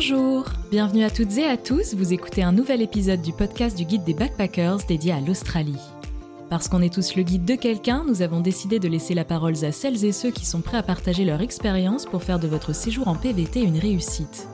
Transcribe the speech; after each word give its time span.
Bonjour, 0.00 0.44
bienvenue 0.70 1.02
à 1.02 1.10
toutes 1.10 1.38
et 1.38 1.44
à 1.44 1.56
tous, 1.56 1.94
vous 1.94 2.12
écoutez 2.12 2.44
un 2.44 2.52
nouvel 2.52 2.82
épisode 2.82 3.20
du 3.20 3.32
podcast 3.32 3.76
du 3.76 3.84
guide 3.84 4.04
des 4.04 4.14
backpackers 4.14 4.78
dédié 4.86 5.10
à 5.10 5.18
l'Australie. 5.18 5.80
Parce 6.48 6.68
qu'on 6.68 6.82
est 6.82 6.94
tous 6.94 7.16
le 7.16 7.24
guide 7.24 7.44
de 7.44 7.56
quelqu'un, 7.56 8.04
nous 8.06 8.22
avons 8.22 8.38
décidé 8.38 8.78
de 8.78 8.86
laisser 8.86 9.14
la 9.14 9.24
parole 9.24 9.56
à 9.64 9.72
celles 9.72 10.04
et 10.04 10.12
ceux 10.12 10.30
qui 10.30 10.46
sont 10.46 10.60
prêts 10.60 10.76
à 10.76 10.84
partager 10.84 11.24
leur 11.24 11.40
expérience 11.40 12.06
pour 12.06 12.22
faire 12.22 12.38
de 12.38 12.46
votre 12.46 12.72
séjour 12.72 13.08
en 13.08 13.16
PVT 13.16 13.60
une 13.60 13.76
réussite. 13.76 14.46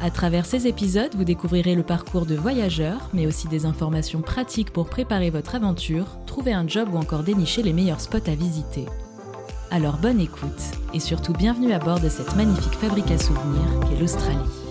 À 0.00 0.10
travers 0.10 0.46
ces 0.46 0.66
épisodes, 0.66 1.14
vous 1.14 1.24
découvrirez 1.24 1.74
le 1.74 1.82
parcours 1.82 2.24
de 2.24 2.36
voyageurs, 2.36 3.10
mais 3.12 3.26
aussi 3.26 3.46
des 3.46 3.66
informations 3.66 4.22
pratiques 4.22 4.72
pour 4.72 4.88
préparer 4.88 5.28
votre 5.28 5.54
aventure, 5.54 6.18
trouver 6.24 6.54
un 6.54 6.66
job 6.66 6.88
ou 6.94 6.96
encore 6.96 7.24
dénicher 7.24 7.62
les 7.62 7.74
meilleurs 7.74 8.00
spots 8.00 8.26
à 8.26 8.34
visiter. 8.34 8.86
Alors 9.70 9.98
bonne 9.98 10.18
écoute 10.18 10.62
et 10.94 11.00
surtout 11.00 11.34
bienvenue 11.34 11.74
à 11.74 11.78
bord 11.78 12.00
de 12.00 12.08
cette 12.08 12.34
magnifique 12.36 12.72
fabrique 12.72 13.10
à 13.10 13.18
souvenirs 13.18 13.80
qu'est 13.86 14.00
l'Australie. 14.00 14.67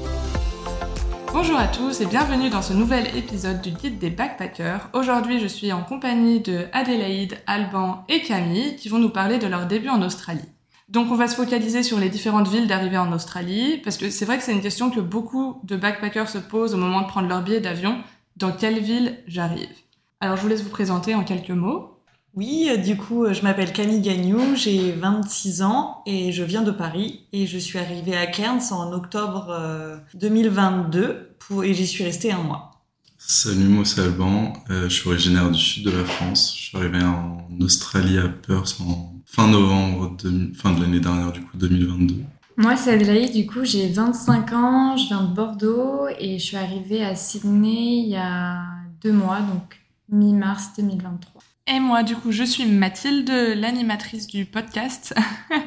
Bonjour 1.39 1.59
à 1.59 1.67
tous 1.67 2.01
et 2.01 2.07
bienvenue 2.07 2.49
dans 2.49 2.63
ce 2.63 2.73
nouvel 2.73 3.15
épisode 3.15 3.61
du 3.61 3.69
guide 3.69 3.99
des 3.99 4.09
backpackers. 4.09 4.89
Aujourd'hui, 4.93 5.39
je 5.39 5.45
suis 5.45 5.71
en 5.71 5.83
compagnie 5.83 6.39
de 6.39 6.65
Adélaïde, 6.73 7.37
Alban 7.45 8.03
et 8.09 8.23
Camille 8.23 8.75
qui 8.75 8.89
vont 8.89 8.97
nous 8.97 9.11
parler 9.11 9.37
de 9.37 9.45
leur 9.45 9.67
début 9.67 9.89
en 9.89 10.01
Australie. 10.01 10.49
Donc 10.89 11.11
on 11.11 11.15
va 11.15 11.27
se 11.27 11.35
focaliser 11.35 11.83
sur 11.83 11.99
les 11.99 12.09
différentes 12.09 12.47
villes 12.47 12.65
d'arrivée 12.65 12.97
en 12.97 13.13
Australie 13.13 13.77
parce 13.83 13.97
que 13.97 14.09
c'est 14.09 14.25
vrai 14.25 14.39
que 14.39 14.43
c'est 14.43 14.51
une 14.51 14.63
question 14.63 14.89
que 14.89 14.99
beaucoup 14.99 15.61
de 15.63 15.75
backpackers 15.75 16.27
se 16.27 16.39
posent 16.39 16.73
au 16.73 16.77
moment 16.77 17.01
de 17.01 17.07
prendre 17.07 17.29
leur 17.29 17.43
billet 17.43 17.61
d'avion. 17.61 18.01
Dans 18.35 18.51
quelle 18.51 18.79
ville 18.79 19.19
j'arrive? 19.27 19.69
Alors 20.19 20.37
je 20.37 20.41
vous 20.41 20.47
laisse 20.47 20.63
vous 20.63 20.71
présenter 20.71 21.13
en 21.13 21.23
quelques 21.23 21.51
mots. 21.51 21.96
Oui, 22.37 22.67
euh, 22.69 22.77
du 22.77 22.95
coup, 22.95 23.25
euh, 23.25 23.33
je 23.33 23.41
m'appelle 23.41 23.73
Camille 23.73 23.99
Gagnou, 23.99 24.55
j'ai 24.55 24.91
26 24.91 25.63
ans 25.63 26.03
et 26.05 26.31
je 26.31 26.43
viens 26.43 26.61
de 26.61 26.69
Paris 26.69 27.21
et 27.33 27.47
je 27.47 27.57
suis 27.57 27.79
arrivée 27.79 28.15
à 28.15 28.27
Cairns 28.27 28.71
en 28.71 28.93
octobre 28.93 29.99
2022 30.13 30.99
euh, 30.99 31.35
pour, 31.39 31.63
et 31.63 31.73
j'y 31.73 31.87
suis 31.87 32.03
restée 32.03 32.31
un 32.31 32.43
mois. 32.43 32.73
Salut, 33.17 33.63
moi 33.63 33.85
c'est 33.85 34.01
Alban, 34.01 34.53
je 34.69 34.87
suis 34.87 35.09
originaire 35.09 35.49
du 35.49 35.59
sud 35.59 35.85
de 35.85 35.89
la 35.89 36.05
France. 36.05 36.53
Je 36.55 36.63
suis 36.65 36.77
arrivé 36.77 37.03
en 37.03 37.39
Australie 37.59 38.19
à 38.19 38.29
Perth 38.29 38.77
en 38.81 39.15
fin 39.25 39.47
novembre, 39.47 40.15
de, 40.23 40.53
fin 40.53 40.73
de 40.73 40.81
l'année 40.81 40.99
dernière, 40.99 41.31
du 41.31 41.41
coup 41.41 41.57
2022. 41.57 42.17
Moi, 42.57 42.75
c'est 42.75 42.93
Adélaïde, 42.93 43.33
du 43.33 43.47
coup, 43.47 43.63
j'ai 43.63 43.89
25 43.89 44.53
ans, 44.53 44.95
je 44.95 45.07
viens 45.07 45.23
de 45.23 45.33
Bordeaux 45.33 46.07
et 46.19 46.37
je 46.37 46.43
suis 46.43 46.57
arrivée 46.57 47.03
à 47.03 47.15
Sydney 47.15 48.03
il 48.03 48.09
y 48.09 48.15
a 48.15 48.61
deux 49.01 49.11
mois, 49.11 49.39
donc 49.39 49.79
mi-mars 50.09 50.71
2023. 50.77 51.41
Et 51.69 51.81
moi, 51.81 52.01
du 52.01 52.15
coup, 52.15 52.31
je 52.31 52.45
suis 52.45 52.65
Mathilde, 52.65 53.29
l'animatrice 53.29 54.27
du 54.27 54.45
podcast. 54.45 55.13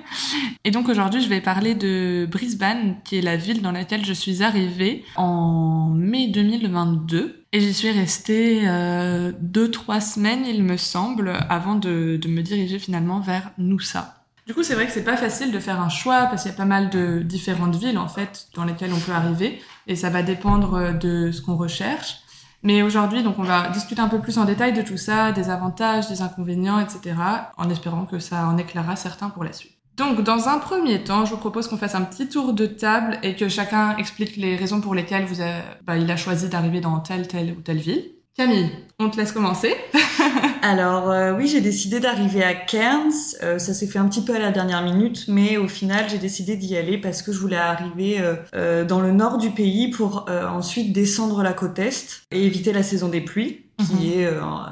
et 0.64 0.70
donc 0.70 0.88
aujourd'hui, 0.88 1.20
je 1.20 1.28
vais 1.28 1.42
parler 1.42 1.74
de 1.74 2.26
Brisbane, 2.30 2.96
qui 3.04 3.18
est 3.18 3.20
la 3.20 3.36
ville 3.36 3.60
dans 3.60 3.70
laquelle 3.70 4.04
je 4.06 4.14
suis 4.14 4.42
arrivée 4.42 5.04
en 5.16 5.90
mai 5.90 6.28
2022. 6.28 7.44
Et 7.52 7.60
j'y 7.60 7.74
suis 7.74 7.90
restée 7.90 8.62
euh, 8.64 9.32
deux, 9.40 9.70
trois 9.70 10.00
semaines, 10.00 10.46
il 10.46 10.62
me 10.62 10.78
semble, 10.78 11.32
avant 11.50 11.74
de, 11.74 12.16
de 12.16 12.28
me 12.28 12.40
diriger 12.40 12.78
finalement 12.78 13.20
vers 13.20 13.50
Noosa. 13.58 14.14
Du 14.46 14.54
coup, 14.54 14.62
c'est 14.62 14.74
vrai 14.74 14.86
que 14.86 14.92
c'est 14.92 15.04
pas 15.04 15.18
facile 15.18 15.52
de 15.52 15.58
faire 15.58 15.82
un 15.82 15.90
choix 15.90 16.26
parce 16.26 16.42
qu'il 16.42 16.50
y 16.50 16.54
a 16.54 16.56
pas 16.56 16.64
mal 16.64 16.88
de 16.88 17.20
différentes 17.20 17.76
villes 17.76 17.98
en 17.98 18.08
fait 18.08 18.48
dans 18.54 18.64
lesquelles 18.64 18.92
on 18.94 18.98
peut 18.98 19.12
arriver 19.12 19.60
et 19.86 19.96
ça 19.96 20.08
va 20.08 20.22
dépendre 20.22 20.98
de 20.98 21.30
ce 21.30 21.42
qu'on 21.42 21.56
recherche. 21.56 22.20
Mais 22.62 22.82
aujourd'hui, 22.82 23.22
donc, 23.22 23.38
on 23.38 23.42
va 23.42 23.68
discuter 23.70 24.00
un 24.00 24.08
peu 24.08 24.18
plus 24.18 24.38
en 24.38 24.44
détail 24.44 24.72
de 24.72 24.82
tout 24.82 24.98
ça, 24.98 25.32
des 25.32 25.48
avantages, 25.48 26.08
des 26.08 26.20
inconvénients, 26.20 26.78
etc., 26.78 27.14
en 27.56 27.70
espérant 27.70 28.04
que 28.04 28.18
ça 28.18 28.46
en 28.46 28.58
éclairera 28.58 28.96
certains 28.96 29.30
pour 29.30 29.44
la 29.44 29.52
suite. 29.52 29.72
Donc, 29.96 30.22
dans 30.22 30.48
un 30.48 30.58
premier 30.58 31.02
temps, 31.02 31.24
je 31.24 31.32
vous 31.32 31.36
propose 31.36 31.68
qu'on 31.68 31.76
fasse 31.76 31.94
un 31.94 32.02
petit 32.02 32.28
tour 32.28 32.52
de 32.52 32.66
table 32.66 33.18
et 33.22 33.34
que 33.34 33.48
chacun 33.48 33.96
explique 33.96 34.36
les 34.36 34.56
raisons 34.56 34.80
pour 34.80 34.94
lesquelles 34.94 35.26
vous 35.26 35.42
bah, 35.84 35.96
il 35.96 36.10
a 36.10 36.16
choisi 36.16 36.48
d'arriver 36.48 36.80
dans 36.80 37.00
telle, 37.00 37.28
telle 37.28 37.52
ou 37.52 37.60
telle 37.60 37.78
ville. 37.78 38.04
Camille, 38.36 38.70
on 38.98 39.10
te 39.10 39.16
laisse 39.16 39.32
commencer. 39.32 39.74
Alors 40.62 41.10
euh, 41.10 41.34
oui, 41.36 41.48
j'ai 41.48 41.60
décidé 41.60 42.00
d'arriver 42.00 42.44
à 42.44 42.54
Cairns. 42.54 43.12
Euh, 43.42 43.58
ça 43.58 43.74
s'est 43.74 43.86
fait 43.86 43.98
un 43.98 44.08
petit 44.08 44.22
peu 44.22 44.34
à 44.34 44.38
la 44.38 44.52
dernière 44.52 44.82
minute, 44.82 45.24
mais 45.26 45.56
au 45.56 45.66
final, 45.66 46.04
j'ai 46.08 46.18
décidé 46.18 46.56
d'y 46.56 46.76
aller 46.76 46.96
parce 46.98 47.22
que 47.22 47.32
je 47.32 47.38
voulais 47.38 47.56
arriver 47.56 48.22
euh, 48.54 48.84
dans 48.84 49.00
le 49.00 49.10
nord 49.10 49.38
du 49.38 49.50
pays 49.50 49.90
pour 49.90 50.26
ensuite 50.28 50.92
descendre 50.92 51.42
la 51.42 51.52
côte 51.52 51.78
est 51.78 52.22
et 52.30 52.44
éviter 52.44 52.72
la 52.72 52.82
saison 52.82 53.08
des 53.08 53.20
pluies. 53.20 53.64
Qui, 53.80 53.94
mhm. 53.94 54.12
est, 54.12 54.28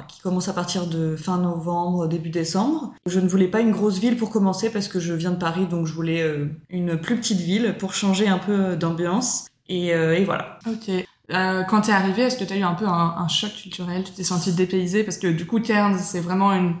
qui 0.07 0.21
commence 0.21 0.49
à 0.49 0.53
partir 0.53 0.85
de 0.85 1.15
fin 1.15 1.39
novembre, 1.39 2.07
début 2.07 2.29
décembre. 2.29 2.93
Je 3.07 3.19
ne 3.19 3.27
voulais 3.27 3.47
pas 3.47 3.59
une 3.59 3.71
grosse 3.71 3.97
ville 3.97 4.15
pour 4.15 4.29
commencer 4.29 4.69
parce 4.69 4.87
que 4.87 4.99
je 4.99 5.15
viens 5.15 5.31
de 5.31 5.39
Paris, 5.39 5.65
donc 5.65 5.87
je 5.87 5.93
voulais 5.93 6.23
une 6.69 6.95
plus 6.95 7.15
petite 7.15 7.39
ville 7.39 7.75
pour 7.79 7.95
changer 7.95 8.27
un 8.27 8.37
peu 8.37 8.75
d'ambiance. 8.75 9.47
Et, 9.67 9.87
et, 9.87 10.23
voilà. 10.25 10.59
Ok. 10.67 11.07
Euh, 11.31 11.63
quand 11.63 11.81
t'es 11.81 11.91
arrivé, 11.91 12.23
est-ce 12.23 12.37
que 12.37 12.43
t'as 12.43 12.55
eu 12.55 12.63
un 12.63 12.73
peu 12.73 12.87
un, 12.87 13.15
un 13.17 13.27
choc 13.27 13.51
culturel? 13.53 14.03
Tu 14.03 14.11
t'es 14.11 14.23
senti 14.23 14.51
dépaysé? 14.51 15.03
Parce 15.03 15.17
que 15.17 15.27
du 15.27 15.45
coup, 15.45 15.59
Cairns, 15.59 15.99
c'est 15.99 16.21
vraiment 16.21 16.51
une, 16.53 16.75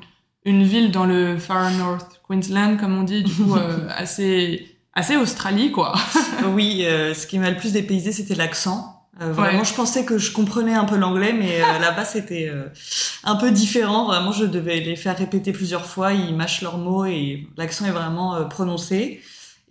une 0.45 0.63
ville 0.63 0.91
dans 0.91 1.05
le 1.05 1.37
Far 1.37 1.71
North 1.71 2.21
Queensland, 2.27 2.77
comme 2.77 2.97
on 2.97 3.03
dit, 3.03 3.23
du 3.23 3.33
coup, 3.33 3.55
euh, 3.57 3.87
assez, 3.95 4.77
assez 4.93 5.15
Australie, 5.15 5.71
quoi. 5.71 5.93
oui, 6.53 6.85
euh, 6.85 7.13
ce 7.13 7.27
qui 7.27 7.39
m'a 7.39 7.49
le 7.49 7.57
plus 7.57 7.73
dépaysé, 7.73 8.11
c'était 8.11 8.35
l'accent. 8.35 8.95
Euh, 9.21 9.33
vraiment, 9.33 9.65
je 9.65 9.73
pensais 9.73 10.05
que 10.05 10.17
je 10.17 10.31
comprenais 10.31 10.73
un 10.73 10.85
peu 10.85 10.95
l'anglais, 10.95 11.33
mais 11.33 11.59
là-bas, 11.81 12.05
c'était 12.05 12.49
un 13.23 13.35
peu 13.35 13.51
différent. 13.51 14.05
Vraiment, 14.05 14.31
je 14.31 14.45
devais 14.45 14.79
les 14.79 14.95
faire 14.95 15.17
répéter 15.17 15.51
plusieurs 15.51 15.85
fois. 15.85 16.13
Ils 16.13 16.35
mâchent 16.35 16.61
leurs 16.61 16.77
mots 16.77 17.05
et 17.05 17.47
l'accent 17.57 17.85
est 17.85 17.91
vraiment 17.91 18.47
prononcé. 18.47 19.21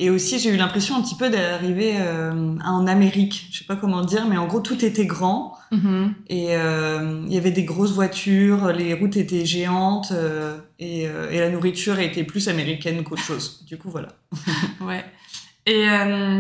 Et 0.01 0.11
aussi, 0.11 0.39
j'ai 0.39 0.51
eu 0.51 0.57
l'impression 0.57 0.97
un 0.97 1.03
petit 1.03 1.17
peu 1.17 1.29
d'arriver 1.29 1.97
euh, 1.99 2.57
en 2.65 2.87
Amérique. 2.87 3.49
Je 3.51 3.59
sais 3.59 3.65
pas 3.65 3.75
comment 3.75 4.05
dire, 4.05 4.27
mais 4.29 4.37
en 4.37 4.47
gros, 4.47 4.61
tout 4.61 4.85
était 4.85 5.07
grand. 5.07 5.59
Mm-hmm. 5.73 6.13
Et 6.29 6.57
euh, 6.57 7.25
il 7.27 7.35
y 7.35 7.37
avait 7.37 7.51
des 7.51 7.65
grosses 7.65 7.93
voitures, 7.93 8.73
les 8.73 8.95
routes 8.95 9.17
étaient 9.17 9.45
géantes 9.45 10.13
euh, 10.13 10.57
et, 10.79 11.03
et, 11.03 11.41
la 11.41 11.51
nourriture 11.51 11.99
était 11.99 12.23
plus 12.23 12.49
américaine 12.49 13.03
qu'autre 13.03 13.23
chose. 13.23 13.65
Du 13.67 13.77
coup, 13.77 13.91
voilà. 13.91 14.11
ouais. 14.81 15.05
Et 15.67 15.85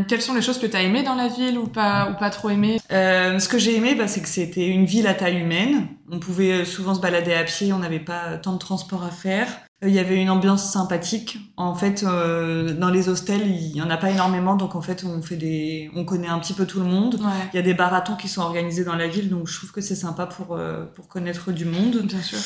quelles 0.08 0.22
sont 0.22 0.32
les 0.32 0.40
choses 0.40 0.58
que 0.58 0.64
tu 0.64 0.74
as 0.74 0.82
aimées 0.82 1.02
dans 1.02 1.14
la 1.14 1.28
ville 1.28 1.58
ou 1.58 1.66
pas, 1.66 2.10
ou 2.10 2.18
pas 2.18 2.30
trop 2.30 2.48
aimées? 2.48 2.80
Ce 2.88 3.46
que 3.46 3.58
j'ai 3.58 3.76
aimé, 3.76 3.94
bah, 3.94 4.08
c'est 4.08 4.22
que 4.22 4.28
c'était 4.28 4.66
une 4.66 4.86
ville 4.86 5.06
à 5.06 5.12
taille 5.12 5.40
humaine. 5.40 5.88
On 6.10 6.18
pouvait 6.18 6.64
souvent 6.64 6.94
se 6.94 7.00
balader 7.00 7.34
à 7.34 7.44
pied, 7.44 7.70
on 7.74 7.78
n'avait 7.80 8.00
pas 8.00 8.38
tant 8.38 8.54
de 8.54 8.58
transport 8.58 9.04
à 9.04 9.10
faire. 9.10 9.48
Il 9.80 9.90
y 9.90 10.00
avait 10.00 10.20
une 10.20 10.28
ambiance 10.28 10.72
sympathique. 10.72 11.38
En 11.56 11.74
fait, 11.76 12.02
euh, 12.02 12.74
dans 12.74 12.90
les 12.90 13.08
hostels, 13.08 13.46
il 13.46 13.76
y 13.76 13.80
en 13.80 13.90
a 13.90 13.96
pas 13.96 14.10
énormément, 14.10 14.56
donc 14.56 14.74
en 14.74 14.80
fait, 14.80 15.04
on 15.04 15.22
fait 15.22 15.36
des, 15.36 15.88
on 15.94 16.04
connaît 16.04 16.26
un 16.26 16.40
petit 16.40 16.52
peu 16.52 16.66
tout 16.66 16.80
le 16.80 16.86
monde. 16.86 17.20
Il 17.52 17.56
y 17.56 17.60
a 17.60 17.62
des 17.62 17.74
baratons 17.74 18.16
qui 18.16 18.26
sont 18.28 18.42
organisés 18.42 18.82
dans 18.82 18.96
la 18.96 19.06
ville, 19.06 19.28
donc 19.28 19.46
je 19.46 19.56
trouve 19.56 19.70
que 19.70 19.80
c'est 19.80 19.94
sympa 19.94 20.26
pour 20.26 20.56
euh, 20.56 20.84
pour 20.96 21.06
connaître 21.06 21.52
du 21.52 21.64
monde. 21.64 22.02
Bien 22.02 22.22
sûr. 22.22 22.38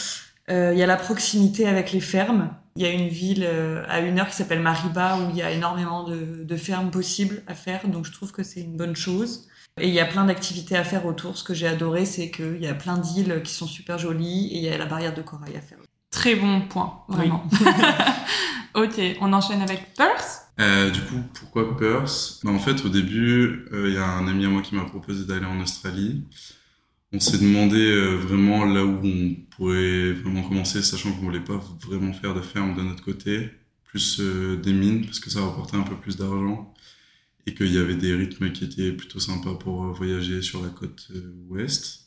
Euh, 0.50 0.72
il 0.74 0.78
y 0.78 0.82
a 0.82 0.86
la 0.86 0.96
proximité 0.96 1.66
avec 1.66 1.92
les 1.92 2.00
fermes. 2.00 2.50
Il 2.76 2.82
y 2.82 2.86
a 2.86 2.90
une 2.90 3.08
ville 3.08 3.44
euh, 3.46 3.82
à 3.88 4.00
une 4.00 4.18
heure 4.18 4.28
qui 4.28 4.36
s'appelle 4.36 4.60
Mariba 4.60 5.16
où 5.18 5.30
il 5.30 5.36
y 5.36 5.42
a 5.42 5.50
énormément 5.50 6.04
de, 6.04 6.42
de 6.42 6.56
fermes 6.56 6.90
possibles 6.90 7.42
à 7.46 7.54
faire, 7.54 7.86
donc 7.88 8.04
je 8.04 8.12
trouve 8.12 8.32
que 8.32 8.42
c'est 8.42 8.60
une 8.60 8.76
bonne 8.76 8.96
chose. 8.96 9.48
Et 9.80 9.88
il 9.88 9.94
y 9.94 10.00
a 10.00 10.04
plein 10.04 10.26
d'activités 10.26 10.76
à 10.76 10.84
faire 10.84 11.06
autour. 11.06 11.38
Ce 11.38 11.44
que 11.44 11.54
j'ai 11.54 11.66
adoré, 11.66 12.04
c'est 12.04 12.30
qu'il 12.30 12.60
y 12.60 12.66
a 12.66 12.74
plein 12.74 12.98
d'îles 12.98 13.40
qui 13.42 13.54
sont 13.54 13.66
super 13.66 13.98
jolies 13.98 14.48
et 14.48 14.58
il 14.58 14.64
y 14.64 14.68
a 14.68 14.76
la 14.76 14.84
barrière 14.84 15.14
de 15.14 15.22
corail 15.22 15.56
à 15.56 15.62
faire. 15.62 15.78
Très 16.12 16.36
bon 16.36 16.60
point, 16.60 17.00
vraiment. 17.08 17.42
ok, 18.74 19.00
on 19.22 19.32
enchaîne 19.32 19.62
avec 19.62 19.94
Perth. 19.94 20.42
Euh, 20.60 20.90
du 20.90 21.00
coup, 21.00 21.16
pourquoi 21.32 21.76
Perth? 21.76 22.40
Bah, 22.44 22.50
En 22.50 22.58
fait, 22.58 22.84
au 22.84 22.90
début, 22.90 23.64
euh, 23.72 23.88
il 23.88 23.94
y 23.94 23.96
a 23.96 24.06
un 24.06 24.28
ami 24.28 24.44
à 24.44 24.48
moi 24.48 24.60
qui 24.60 24.74
m'a 24.74 24.84
proposé 24.84 25.24
d'aller 25.24 25.46
en 25.46 25.58
Australie. 25.60 26.22
On 27.14 27.18
s'est 27.18 27.38
demandé 27.38 27.78
euh, 27.78 28.16
vraiment 28.16 28.66
là 28.66 28.84
où 28.84 29.00
on 29.02 29.34
pourrait 29.56 30.12
vraiment 30.12 30.42
commencer, 30.42 30.82
sachant 30.82 31.12
qu'on 31.12 31.22
voulait 31.22 31.40
pas 31.40 31.58
vraiment 31.86 32.12
faire 32.12 32.34
de 32.34 32.42
ferme 32.42 32.76
de 32.76 32.82
notre 32.82 33.02
côté, 33.02 33.50
plus 33.84 34.20
euh, 34.20 34.56
des 34.56 34.74
mines, 34.74 35.06
parce 35.06 35.18
que 35.18 35.30
ça 35.30 35.40
rapportait 35.40 35.78
un 35.78 35.82
peu 35.82 35.96
plus 35.96 36.18
d'argent, 36.18 36.74
et 37.46 37.54
qu'il 37.54 37.72
y 37.72 37.78
avait 37.78 37.96
des 37.96 38.14
rythmes 38.14 38.52
qui 38.52 38.64
étaient 38.64 38.92
plutôt 38.92 39.18
sympas 39.18 39.54
pour 39.54 39.92
voyager 39.92 40.42
sur 40.42 40.62
la 40.62 40.68
côte 40.68 41.10
ouest. 41.48 42.01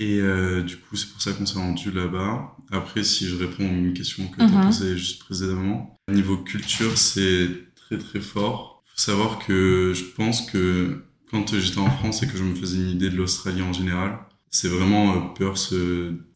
Et 0.00 0.20
euh, 0.20 0.62
du 0.62 0.76
coup, 0.76 0.96
c'est 0.96 1.10
pour 1.10 1.20
ça 1.20 1.32
qu'on 1.32 1.44
s'est 1.44 1.58
rendu 1.58 1.90
là-bas. 1.90 2.56
Après, 2.70 3.02
si 3.02 3.26
je 3.26 3.36
réponds 3.36 3.64
à 3.64 3.72
une 3.72 3.92
question 3.92 4.26
que 4.28 4.36
tu 4.36 4.42
as 4.42 4.64
posée 4.64 4.96
juste 4.96 5.20
précédemment, 5.24 5.98
niveau 6.08 6.36
culture, 6.36 6.96
c'est 6.96 7.48
très 7.74 7.98
très 7.98 8.20
fort. 8.20 8.82
faut 8.94 9.02
savoir 9.02 9.38
que 9.38 9.92
je 9.94 10.04
pense 10.04 10.42
que 10.42 11.04
quand 11.30 11.58
j'étais 11.58 11.78
en 11.78 11.90
France 11.90 12.22
et 12.22 12.28
que 12.28 12.36
je 12.36 12.44
me 12.44 12.54
faisais 12.54 12.78
une 12.78 12.90
idée 12.90 13.10
de 13.10 13.16
l'Australie 13.16 13.62
en 13.62 13.72
général, 13.72 14.18
c'est 14.50 14.68
vraiment 14.68 15.12
euh, 15.12 15.20
Perth. 15.38 15.74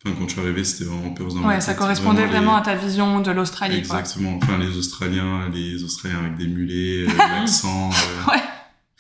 Enfin, 0.05 0.17
quand 0.19 0.29
je 0.29 0.33
suis 0.33 0.41
arrivé, 0.41 0.65
c'était 0.65 0.85
vraiment 0.85 1.11
Perth 1.11 1.35
dans 1.35 1.47
Ouais, 1.47 1.61
ça 1.61 1.75
correspondait 1.75 2.27
vraiment, 2.27 2.57
à 2.57 2.61
ta 2.61 2.75
vision 2.75 3.21
de 3.21 3.31
l'Australie. 3.31 3.77
Exactement. 3.77 4.39
Enfin, 4.43 4.59
les 4.59 4.77
Australiens, 4.77 5.49
les 5.53 5.83
Australiens 5.83 6.19
avec 6.19 6.37
des 6.37 6.47
mulets, 6.47 7.05
euh, 7.05 7.17
l'accent. 7.19 7.91
Euh, 7.91 8.31
ouais. 8.33 8.43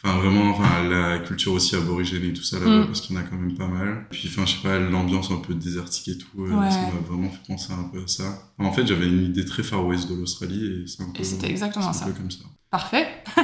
Enfin, 0.04 0.19
vraiment, 0.19 0.50
enfin, 0.50 0.82
la 0.88 1.20
culture 1.20 1.52
aussi 1.52 1.76
aborigène 1.76 2.25
et 2.25 2.32
tout 2.32 2.43
ça 2.43 2.58
là-bas, 2.58 2.82
mm. 2.82 2.87
parce 2.87 3.00
qu'il 3.00 3.14
y 3.14 3.19
en 3.19 3.22
a 3.22 3.25
quand 3.25 3.37
même 3.37 3.54
pas 3.54 3.69
mal. 3.69 4.06
Puis, 4.10 4.28
enfin, 4.28 4.44
je 4.46 4.54
sais 4.54 4.62
pas, 4.62 4.78
l'ambiance 4.78 5.31
un 5.31 5.37
peu 5.37 5.54
désertique 5.54 6.08
et 6.08 6.19
tout, 6.19 6.44
euh, 6.44 6.70
ça 6.70 6.81
m'a 6.81 7.06
vraiment 7.08 7.31
fait 7.31 7.46
penser 7.46 7.72
un 7.72 7.84
peu 7.84 8.02
à 8.02 8.08
ça. 8.08 8.52
en 8.58 8.72
fait, 8.72 8.87
j'avais 8.87 9.06
une 9.06 9.25
idée 9.25 9.44
très 9.44 9.62
Far 9.62 9.87
West 9.87 10.10
de 10.10 10.16
l'Australie 10.16 10.66
et 10.66 10.87
c'est 10.88 11.02
un 11.02 11.10
peu, 11.10 11.20
et 11.20 11.25
c'était 11.25 11.50
exactement 11.50 11.93
ça. 11.93 12.04
Un 12.04 12.08
peu 12.08 12.14
comme 12.14 12.31
ça. 12.31 12.44
Parfait. 12.70 13.06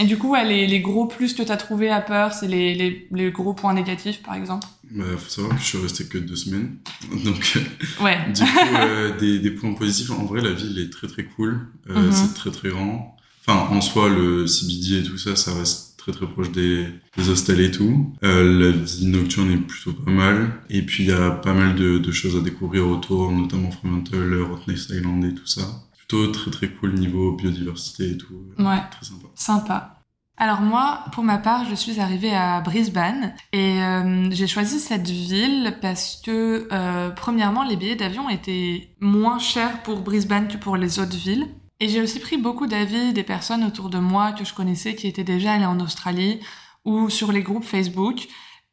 Et 0.00 0.04
du 0.04 0.16
coup, 0.16 0.34
les, 0.36 0.66
les, 0.68 0.80
gros 0.80 1.06
plus 1.06 1.34
que 1.34 1.42
tu 1.42 1.50
as 1.50 1.56
trouvé 1.56 1.90
à 1.90 2.00
Perth, 2.00 2.34
c'est 2.38 2.46
les, 2.46 2.72
les, 2.74 3.08
les, 3.10 3.30
gros 3.32 3.52
points 3.52 3.74
négatifs, 3.74 4.22
par 4.22 4.34
exemple? 4.34 4.66
Bah, 4.92 5.04
faut 5.16 5.28
savoir 5.28 5.56
que 5.56 5.60
je 5.60 5.66
suis 5.66 5.78
resté 5.78 6.04
que 6.04 6.18
deux 6.18 6.36
semaines. 6.36 6.76
Donc, 7.24 7.58
ouais. 8.00 8.18
du 8.32 8.42
coup, 8.42 8.58
euh, 8.76 9.18
des, 9.18 9.40
des, 9.40 9.50
points 9.50 9.72
positifs. 9.74 10.10
En 10.12 10.24
vrai, 10.24 10.40
la 10.40 10.52
ville 10.52 10.78
est 10.78 10.90
très 10.90 11.08
très 11.08 11.24
cool. 11.24 11.66
Euh, 11.90 12.00
mhm. 12.00 12.12
C'est 12.12 12.34
très 12.34 12.52
très 12.52 12.68
grand. 12.68 13.16
Enfin, 13.48 13.74
en 13.74 13.80
soi, 13.80 14.08
le 14.08 14.46
CBD 14.46 15.00
et 15.00 15.02
tout 15.02 15.16
ça, 15.16 15.34
ça 15.34 15.54
reste 15.54 15.96
très 15.96 16.12
très 16.12 16.26
proche 16.26 16.52
des, 16.52 16.86
des 17.16 17.28
hostels 17.30 17.60
et 17.60 17.70
tout. 17.70 18.12
Euh, 18.22 18.70
la 18.70 18.70
vie 18.70 19.06
nocturne 19.06 19.50
est 19.50 19.56
plutôt 19.56 19.92
pas 19.92 20.10
mal. 20.10 20.52
Et 20.68 20.82
puis, 20.82 21.04
il 21.04 21.10
y 21.10 21.12
a 21.12 21.30
pas 21.30 21.54
mal 21.54 21.74
de, 21.74 21.98
de, 21.98 22.12
choses 22.12 22.36
à 22.36 22.40
découvrir 22.40 22.86
autour, 22.86 23.32
notamment 23.32 23.70
Fremantle, 23.70 24.42
Rottnest 24.42 24.90
Island 24.90 25.24
et 25.24 25.34
tout 25.34 25.46
ça 25.46 25.62
plutôt 26.08 26.32
très 26.32 26.50
très 26.50 26.68
cool 26.68 26.94
niveau 26.94 27.32
biodiversité 27.32 28.12
et 28.12 28.16
tout. 28.16 28.34
Ouais. 28.58 28.80
Très 28.90 29.04
sympa. 29.04 29.28
Sympa. 29.34 29.94
Alors 30.40 30.60
moi, 30.60 31.04
pour 31.12 31.24
ma 31.24 31.38
part, 31.38 31.64
je 31.68 31.74
suis 31.74 31.98
arrivée 31.98 32.32
à 32.32 32.60
Brisbane 32.60 33.34
et 33.52 33.82
euh, 33.82 34.30
j'ai 34.30 34.46
choisi 34.46 34.78
cette 34.78 35.08
ville 35.08 35.76
parce 35.82 36.22
que 36.24 36.68
euh, 36.70 37.10
premièrement, 37.10 37.64
les 37.64 37.76
billets 37.76 37.96
d'avion 37.96 38.28
étaient 38.28 38.90
moins 39.00 39.40
chers 39.40 39.82
pour 39.82 40.00
Brisbane 40.00 40.46
que 40.46 40.56
pour 40.56 40.76
les 40.76 41.00
autres 41.00 41.16
villes. 41.16 41.48
Et 41.80 41.88
j'ai 41.88 42.00
aussi 42.00 42.18
pris 42.18 42.36
beaucoup 42.36 42.66
d'avis 42.66 43.12
des 43.12 43.22
personnes 43.22 43.64
autour 43.64 43.88
de 43.88 43.98
moi 43.98 44.32
que 44.32 44.44
je 44.44 44.52
connaissais 44.52 44.94
qui 44.94 45.06
étaient 45.06 45.24
déjà 45.24 45.52
allées 45.52 45.66
en 45.66 45.78
Australie 45.80 46.40
ou 46.84 47.08
sur 47.10 47.30
les 47.30 47.42
groupes 47.42 47.64
Facebook 47.64 48.28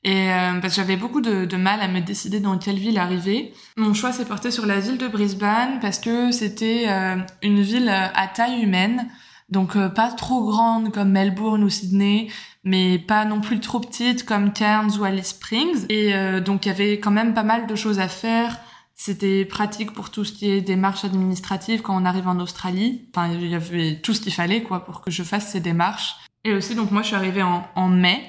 et 0.06 0.32
euh, 0.32 0.60
parce 0.62 0.76
que 0.76 0.82
j'avais 0.82 0.98
beaucoup 0.98 1.20
de, 1.20 1.46
de, 1.46 1.58
mal 1.58 1.82
à 1.82 1.88
me 1.88 2.00
décider 2.00 2.40
dans 2.40 2.60
quelle 2.60 2.78
ville 2.78 3.00
arriver. 3.00 3.54
Mon 3.76 3.96
choix 3.96 4.14
s'est 4.14 4.26
porté 4.26 4.52
sur 4.52 4.68
la 4.68 4.80
ville 4.80 5.00
de 5.00 5.08
Brisbane 5.08 5.80
parce 5.82 5.98
que 5.98 6.32
c'était 6.32 6.86
euh, 6.88 7.16
une 7.42 7.62
ville 7.62 7.90
euh, 7.90 8.08
à 8.14 8.28
taille 8.28 8.62
humaine, 8.62 9.10
donc 9.50 9.76
pas 9.96 10.12
trop 10.12 10.46
grande 10.46 10.92
comme 10.92 11.10
Melbourne 11.10 11.64
ou 11.64 11.70
Sydney, 11.70 12.28
mais 12.64 13.00
pas 13.00 13.26
non 13.26 13.42
plus 13.42 13.60
trop 13.60 13.80
petite 13.80 14.26
comme 14.26 14.54
Cairns 14.54 14.92
ou 15.00 15.04
Alice 15.04 15.30
Springs. 15.30 15.88
Et 15.90 16.14
donc 16.42 16.66
il 16.66 16.70
y 16.70 16.72
avait 16.72 17.00
quand 17.00 17.12
même 17.12 17.36
pas 17.36 17.44
mal 17.44 17.68
de 17.68 17.76
choses 17.76 18.00
à 18.00 18.08
faire. 18.08 18.60
C'était 18.96 19.44
pratique 19.44 19.92
pour 19.92 20.10
tout 20.10 20.24
ce 20.24 20.32
qui 20.32 20.50
est 20.50 20.62
démarches 20.62 21.04
administratives 21.04 21.82
quand 21.82 22.02
on 22.02 22.06
arrive 22.06 22.28
en 22.28 22.40
Australie. 22.40 23.10
Enfin, 23.14 23.32
il 23.34 23.48
y 23.48 23.56
avait 23.56 24.00
tout 24.02 24.14
ce 24.14 24.22
qu'il 24.22 24.34
fallait 24.34 24.64
quoi 24.64 24.86
pour 24.86 25.02
que 25.02 25.12
je 25.12 25.22
fasse 25.22 25.52
ces 25.52 25.60
démarches. 25.60 26.16
Et 26.46 26.54
aussi 26.54 26.76
donc 26.76 26.92
moi 26.92 27.02
je 27.02 27.08
suis 27.08 27.16
arrivée 27.16 27.44
en, 27.44 27.88
mai. 27.90 28.24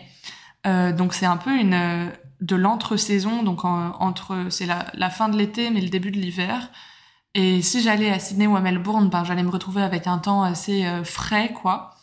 Euh, 0.66 0.92
donc 0.92 1.14
c'est 1.14 1.26
un 1.26 1.36
peu 1.36 1.56
une 1.56 1.74
euh, 1.74 2.08
de 2.40 2.56
l'entre-saison, 2.56 3.42
donc 3.44 3.64
entre 3.64 4.46
c'est 4.50 4.66
la, 4.66 4.86
la, 4.94 5.08
fin 5.08 5.28
de 5.28 5.36
l'été 5.36 5.70
mais 5.70 5.80
le 5.80 5.88
début 5.88 6.10
de 6.10 6.18
l'hiver. 6.18 6.70
Et 7.34 7.60
si 7.60 7.82
j'allais 7.82 8.10
à 8.10 8.18
Sydney 8.18 8.46
ou 8.46 8.56
à 8.56 8.62
Melbourne, 8.62 9.10
ben 9.10 9.22
j'allais 9.22 9.42
me 9.42 9.50
retrouver 9.50 9.82
avec 9.82 10.06
un 10.06 10.16
temps 10.16 10.42
assez 10.42 10.86
euh, 10.86 11.04
frais, 11.04 11.52
quoi. 11.52 11.95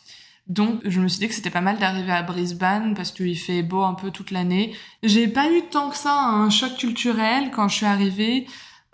Donc 0.46 0.80
je 0.84 1.00
me 1.00 1.08
suis 1.08 1.20
dit 1.20 1.28
que 1.28 1.34
c'était 1.34 1.50
pas 1.50 1.62
mal 1.62 1.78
d'arriver 1.78 2.12
à 2.12 2.22
Brisbane 2.22 2.94
parce 2.94 3.12
qu'il 3.12 3.38
fait 3.38 3.62
beau 3.62 3.82
un 3.82 3.94
peu 3.94 4.10
toute 4.10 4.30
l'année. 4.30 4.74
J'ai 5.02 5.26
pas 5.26 5.50
eu 5.50 5.62
tant 5.70 5.90
que 5.90 5.96
ça 5.96 6.12
un 6.12 6.50
choc 6.50 6.76
culturel 6.76 7.50
quand 7.50 7.68
je 7.68 7.76
suis 7.76 7.86
arrivée. 7.86 8.46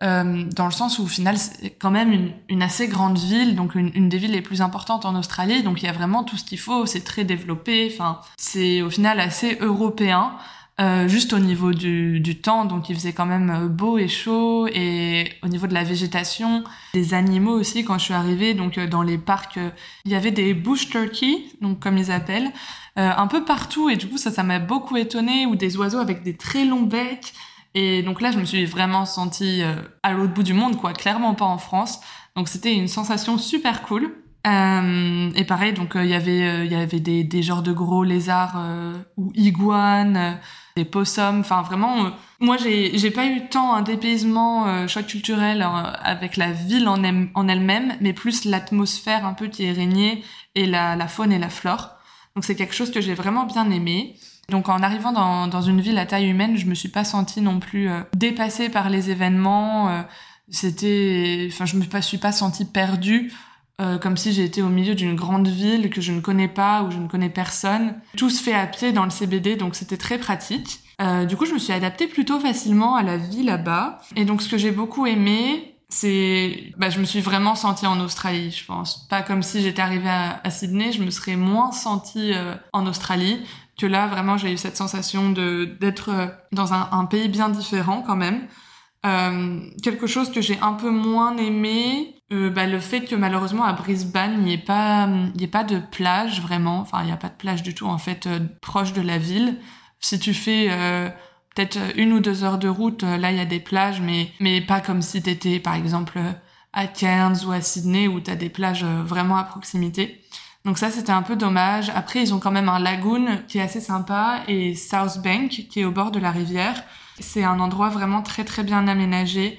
Euh, 0.02 0.44
dans 0.55 0.64
le 0.64 0.70
sens 0.70 0.99
où 0.99 1.02
au 1.02 1.06
final 1.06 1.37
c'est 1.37 1.70
quand 1.70 1.91
même 1.91 2.32
une, 2.49 2.62
assez 2.62 2.88
grande 2.88 3.19
ville, 3.19 3.55
donc 3.55 3.75
une, 3.75 3.91
une, 3.94 4.08
des 4.08 4.17
villes 4.17 4.31
les 4.31 4.41
plus 4.41 4.62
importantes 4.62 5.05
en 5.05 5.14
Australie, 5.14 5.62
donc 5.62 5.82
il 5.82 5.85
y 5.85 5.88
a 5.88 5.93
vraiment 5.93 6.25
tout 6.25 6.38
ce 6.38 6.44
qu'il 6.44 6.58
faut, 6.58 6.87
c'est 6.87 7.05
très 7.05 7.25
développé, 7.25 7.91
enfin 7.93 8.23
c'est 8.38 8.81
au 8.81 8.88
final 8.88 9.20
assez 9.20 9.58
européen. 9.61 10.32
Euh, 10.81 11.08
juste 11.08 11.34
au 11.34 11.38
niveau 11.38 11.72
du, 11.72 12.20
du, 12.20 12.40
temps, 12.40 12.64
donc 12.64 12.88
il 12.88 12.94
faisait 12.94 13.12
quand 13.12 13.26
même 13.26 13.50
euh, 13.50 13.69
beau 13.69 13.99
et 13.99 14.08
chaud, 14.08 14.67
et 14.67 15.31
au 15.43 15.49
niveau 15.49 15.67
de 15.67 15.75
la 15.75 15.84
végétation, 15.84 16.64
des 16.94 17.12
animaux 17.12 17.52
aussi 17.52 17.84
quand 17.84 17.99
je 17.99 18.05
suis 18.05 18.14
arrivée, 18.14 18.55
donc 18.55 18.78
euh, 18.78 18.87
dans 18.87 19.02
les 19.02 19.19
parcs, 19.19 19.58
il 20.06 20.11
y 20.11 20.14
avait 20.14 20.31
des 20.31 20.55
bush 20.55 20.88
turkeys, 20.88 21.52
donc 21.61 21.81
comme 21.81 21.99
ils 21.99 22.11
appellent, 22.11 22.50
un 22.96 23.26
peu 23.26 23.44
partout, 23.44 23.88
et 23.88 23.96
du 23.96 24.08
coup 24.08 24.19
ça 24.19 24.31
ça 24.31 24.43
m'a 24.43 24.58
beaucoup 24.58 24.96
étonné, 24.96 25.44
ou 25.44 25.55
des 25.55 25.76
oiseaux 25.76 25.99
avec 25.99 26.22
des 26.22 26.37
très 26.37 26.64
longs 26.64 26.82
becs, 26.82 27.34
et 27.75 28.02
donc 28.02 28.20
là, 28.20 28.31
je 28.32 28.38
me 28.38 28.44
suis 28.44 28.64
vraiment 28.64 29.05
sentie 29.05 29.62
à 30.02 30.12
l'autre 30.12 30.34
bout 30.34 30.43
du 30.43 30.55
monde, 30.55 30.76
quoi. 30.76 30.93
Clairement 30.93 31.34
pas 31.34 31.44
en 31.44 31.56
France. 31.56 32.00
Donc 32.34 32.49
c'était 32.49 32.75
une 32.75 32.88
sensation 32.88 33.38
super 33.38 33.82
cool. 33.82 34.12
Euh, 34.47 35.31
et 35.35 35.45
pareil, 35.45 35.75
donc 35.75 35.97
euh, 35.97 36.05
il 36.05 36.11
y 36.11 36.15
avait 36.15 36.43
euh, 36.43 36.65
y 36.65 36.75
avait 36.75 37.01
des, 37.01 37.25
des 37.25 37.43
genres 37.43 37.63
de 37.63 37.73
gros 37.73 38.05
lézards 38.05 38.59
ou 39.17 39.31
iguanes, 39.35 40.39
des 40.77 40.85
possums. 40.85 41.41
Enfin 41.41 41.63
vraiment, 41.63 42.11
moi 42.41 42.57
j'ai 42.57 43.11
pas 43.11 43.27
eu 43.27 43.49
tant 43.49 43.75
un 43.75 43.83
dépaysement 43.83 44.87
choc 44.89 45.07
culturel 45.07 45.67
avec 46.03 46.37
la 46.37 46.53
ville 46.53 46.89
en, 46.89 47.49
elle-même, 47.49 47.97
mais 48.01 48.13
plus 48.13 48.45
l'atmosphère 48.45 49.27
un 49.27 49.35
peu 49.35 49.49
qui 49.49 49.65
est 49.65 49.73
régnée 49.73 50.25
et 50.55 50.67
la, 50.67 50.97
la 50.97 51.09
faune 51.09 51.33
et 51.33 51.39
la 51.39 51.51
flore. 51.51 51.91
Donc 52.35 52.45
c'est 52.45 52.55
quelque 52.55 52.75
chose 52.75 52.91
que 52.91 53.01
j'ai 53.01 53.15
vraiment 53.15 53.45
bien 53.45 53.71
aimé. 53.71 54.17
Donc 54.51 54.69
en 54.69 54.83
arrivant 54.83 55.13
dans, 55.13 55.47
dans, 55.47 55.63
une 55.63 55.81
ville 55.81 55.99
à 55.99 56.07
taille 56.07 56.29
humaine, 56.29 56.57
je 56.57 56.67
me 56.67 56.75
suis 56.75 56.89
pas 56.89 57.05
sentie 57.05 57.41
non 57.41 57.61
plus 57.61 57.89
euh, 57.89 58.01
dépassée 58.17 58.69
par 58.69 58.91
les 58.91 59.11
événements. 59.11 59.89
Euh, 59.89 60.03
c'était, 60.49 61.49
enfin, 61.51 61.65
je 61.65 61.77
me 61.77 62.01
suis 62.01 62.19
pas 62.19 62.33
sentie 62.33 62.65
perdue, 62.65 63.33
euh, 63.81 63.99
comme 63.99 64.17
si 64.17 64.32
j'étais 64.32 64.62
au 64.62 64.69
milieu 64.69 64.94
d'une 64.94 65.17
grande 65.17 65.49
ville 65.49 65.91
que 65.91 66.00
je 66.00 66.12
ne 66.12 66.21
connais 66.21 66.49
pas 66.49 66.82
où 66.82 66.91
je 66.91 66.99
ne 66.99 67.09
connais 67.09 67.31
personne. 67.31 67.94
Tout 68.17 68.31
se 68.31 68.43
fait 68.43 68.55
à 68.55 68.67
pied 68.67 68.93
dans 68.93 69.05
le 69.05 69.11
CBD, 69.11 69.56
donc 69.56 69.75
c'était 69.75 69.97
très 69.97 70.19
pratique. 70.19 70.81
du 71.29 71.37
coup, 71.37 71.47
je 71.47 71.55
me 71.55 71.59
suis 71.59 71.73
adaptée 71.73 72.06
plutôt 72.06 72.38
facilement 72.41 72.94
à 72.94 73.03
la 73.03 73.17
vie 73.17 73.43
là-bas. 73.43 74.00
Et 74.17 74.25
donc, 74.27 74.43
ce 74.43 74.49
que 74.49 74.59
j'ai 74.59 74.71
beaucoup 74.71 75.06
aimé, 75.06 75.75
c'est, 75.88 76.73
bah, 76.77 76.91
je 76.91 77.00
me 77.00 77.05
suis 77.05 77.21
vraiment 77.21 77.55
sentie 77.55 77.87
en 77.87 77.99
Australie, 78.00 78.50
je 78.50 78.67
pense. 78.67 79.09
Pas 79.09 79.23
comme 79.23 79.43
si 79.43 79.62
j'étais 79.62 79.81
arrivée 79.81 80.11
à, 80.11 80.50
Sydney, 80.50 80.93
je 80.93 81.03
me 81.03 81.11
serais 81.11 81.37
moins 81.37 81.73
sentie 81.73 82.32
en 82.73 82.87
Australie 82.87 83.41
que 83.81 83.87
là, 83.87 84.06
vraiment, 84.06 84.37
j'ai 84.37 84.53
eu 84.53 84.56
cette 84.56 84.77
sensation 84.77 85.31
de 85.31 85.65
d'être 85.81 86.11
euh, 86.11 86.27
dans 86.53 86.73
un, 86.75 87.05
pays 87.06 87.29
bien 87.29 87.49
différent 87.49 88.03
quand 88.06 88.17
même. 88.17 88.47
Euh, 89.06 89.61
quelque 89.82 90.06
chose 90.06 90.31
que 90.31 90.43
j'ai 90.43 90.59
un 90.61 90.75
peu 90.75 90.91
moins 90.91 91.37
aimé, 91.38 92.15
euh, 92.32 92.49
bah, 92.49 92.67
le 92.67 92.79
fait 92.79 93.00
que 93.06 93.17
malheureusement 93.17 93.65
à 93.65 93.73
Brisbane, 93.73 94.35
il 94.38 94.44
n'y 94.44 94.53
ait 94.55 94.59
pas, 94.59 95.09
y 95.37 95.44
ait 95.44 95.49
pas 95.49 95.65
de 95.65 95.79
plage 95.79 96.41
vraiment. 96.41 96.79
Enfin, 96.81 97.00
il 97.03 97.06
n'y 97.06 97.12
a 97.12 97.17
pas 97.17 97.29
de 97.29 97.35
plage 97.35 97.62
du 97.62 97.75
tout 97.75 97.87
en 97.87 97.99
fait 97.99 98.27
euh, 98.27 98.38
proche 98.62 98.93
de 98.93 99.00
la 99.00 99.19
ville. 99.19 99.56
Si 99.99 100.19
tu 100.19 100.32
fais 100.32 100.69
euh, 100.71 101.09
peut-être 101.55 101.79
une 101.97 102.12
ou 102.12 102.21
deux 102.21 102.44
heures 102.44 102.59
de 102.59 102.69
route, 102.69 103.03
là 103.03 103.32
il 103.32 103.37
y 103.37 103.41
a 103.41 103.44
des 103.44 103.61
plages, 103.61 104.00
mais 104.00 104.31
mais 104.38 104.61
pas 104.61 104.81
comme 104.81 105.03
si 105.03 105.23
t'étais 105.23 105.59
par 105.59 105.75
exemple 105.75 106.21
à 106.72 106.87
Cairns 106.87 107.44
ou 107.46 107.53
à 107.53 107.60
Sydney 107.60 108.06
où 108.06 108.20
t'as 108.20 108.37
des 108.37 108.49
plages 108.49 108.84
vraiment 108.84 109.37
à 109.37 109.44
proximité. 109.44 110.20
Donc 110.65 110.79
ça, 110.79 110.91
c'était 110.91 111.13
un 111.13 111.22
peu 111.22 111.37
dommage. 111.37 111.91
Après, 111.94 112.22
ils 112.22 112.34
ont 112.34 112.39
quand 112.39 112.51
même 112.51 112.69
un 112.69 112.79
lagoon 112.79 113.41
qui 113.49 113.58
est 113.58 113.63
assez 113.63 113.81
sympa 113.81 114.43
et 114.46 114.75
South 114.75 115.22
Bank 115.22 115.49
qui 115.70 115.81
est 115.81 115.84
au 115.84 115.91
bord 115.91 116.10
de 116.10 116.20
la 116.20 116.31
rivière. 116.31 116.82
C'est 117.19 117.44
un 117.44 117.58
endroit 117.60 117.89
vraiment 117.89 118.22
très 118.22 118.44
très 118.44 118.63
bien 118.63 118.87
aménagé 118.87 119.58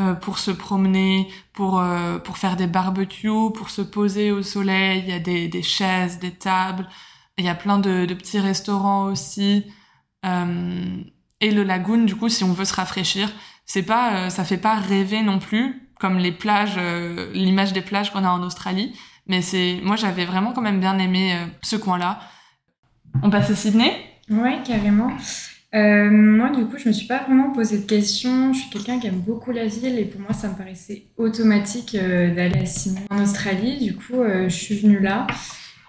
euh, 0.00 0.14
pour 0.14 0.38
se 0.38 0.50
promener, 0.50 1.28
pour 1.52 1.78
euh, 1.80 2.18
pour 2.18 2.38
faire 2.38 2.56
des 2.56 2.66
barbecues, 2.66 3.52
pour 3.54 3.70
se 3.70 3.82
poser 3.82 4.32
au 4.32 4.42
soleil. 4.42 5.04
Il 5.06 5.10
y 5.10 5.12
a 5.12 5.18
des, 5.18 5.46
des 5.48 5.62
chaises, 5.62 6.18
des 6.18 6.32
tables. 6.32 6.88
Il 7.38 7.44
y 7.44 7.48
a 7.48 7.54
plein 7.54 7.78
de, 7.78 8.06
de 8.06 8.14
petits 8.14 8.40
restaurants 8.40 9.04
aussi. 9.04 9.64
Euh, 10.26 11.02
et 11.40 11.50
le 11.50 11.62
lagoon, 11.62 12.04
du 12.04 12.16
coup, 12.16 12.28
si 12.28 12.44
on 12.44 12.52
veut 12.52 12.64
se 12.64 12.74
rafraîchir, 12.74 13.30
c'est 13.66 13.82
pas, 13.82 14.28
ça 14.30 14.44
fait 14.44 14.58
pas 14.58 14.74
rêver 14.74 15.22
non 15.22 15.38
plus 15.38 15.88
comme 15.98 16.18
les 16.18 16.32
plages, 16.32 16.78
l'image 17.34 17.72
des 17.72 17.82
plages 17.82 18.10
qu'on 18.10 18.24
a 18.24 18.30
en 18.30 18.42
Australie 18.42 18.98
mais 19.26 19.42
c'est, 19.42 19.80
moi, 19.84 19.96
j'avais 19.96 20.24
vraiment 20.24 20.52
quand 20.52 20.62
même 20.62 20.80
bien 20.80 20.98
aimé 20.98 21.38
ce 21.62 21.76
coin-là. 21.76 22.20
On 23.22 23.30
passe 23.30 23.50
à 23.50 23.54
Sydney? 23.54 23.92
Ouais, 24.28 24.60
carrément. 24.64 25.12
Euh, 25.74 26.10
moi, 26.10 26.50
du 26.50 26.64
coup, 26.66 26.78
je 26.78 26.88
me 26.88 26.92
suis 26.92 27.06
pas 27.06 27.22
vraiment 27.24 27.52
posé 27.52 27.78
de 27.78 27.86
questions. 27.86 28.52
Je 28.52 28.60
suis 28.60 28.70
quelqu'un 28.70 28.98
qui 28.98 29.06
aime 29.06 29.20
beaucoup 29.20 29.52
la 29.52 29.66
ville 29.66 29.98
et 29.98 30.04
pour 30.04 30.20
moi, 30.20 30.32
ça 30.32 30.48
me 30.48 30.54
paraissait 30.54 31.04
automatique 31.16 31.94
euh, 31.94 32.34
d'aller 32.34 32.60
à 32.60 32.66
Sydney 32.66 33.02
en 33.10 33.22
Australie. 33.22 33.78
Du 33.78 33.94
coup, 33.94 34.22
je 34.24 34.48
suis 34.48 34.76
venue 34.76 35.00
là. 35.00 35.26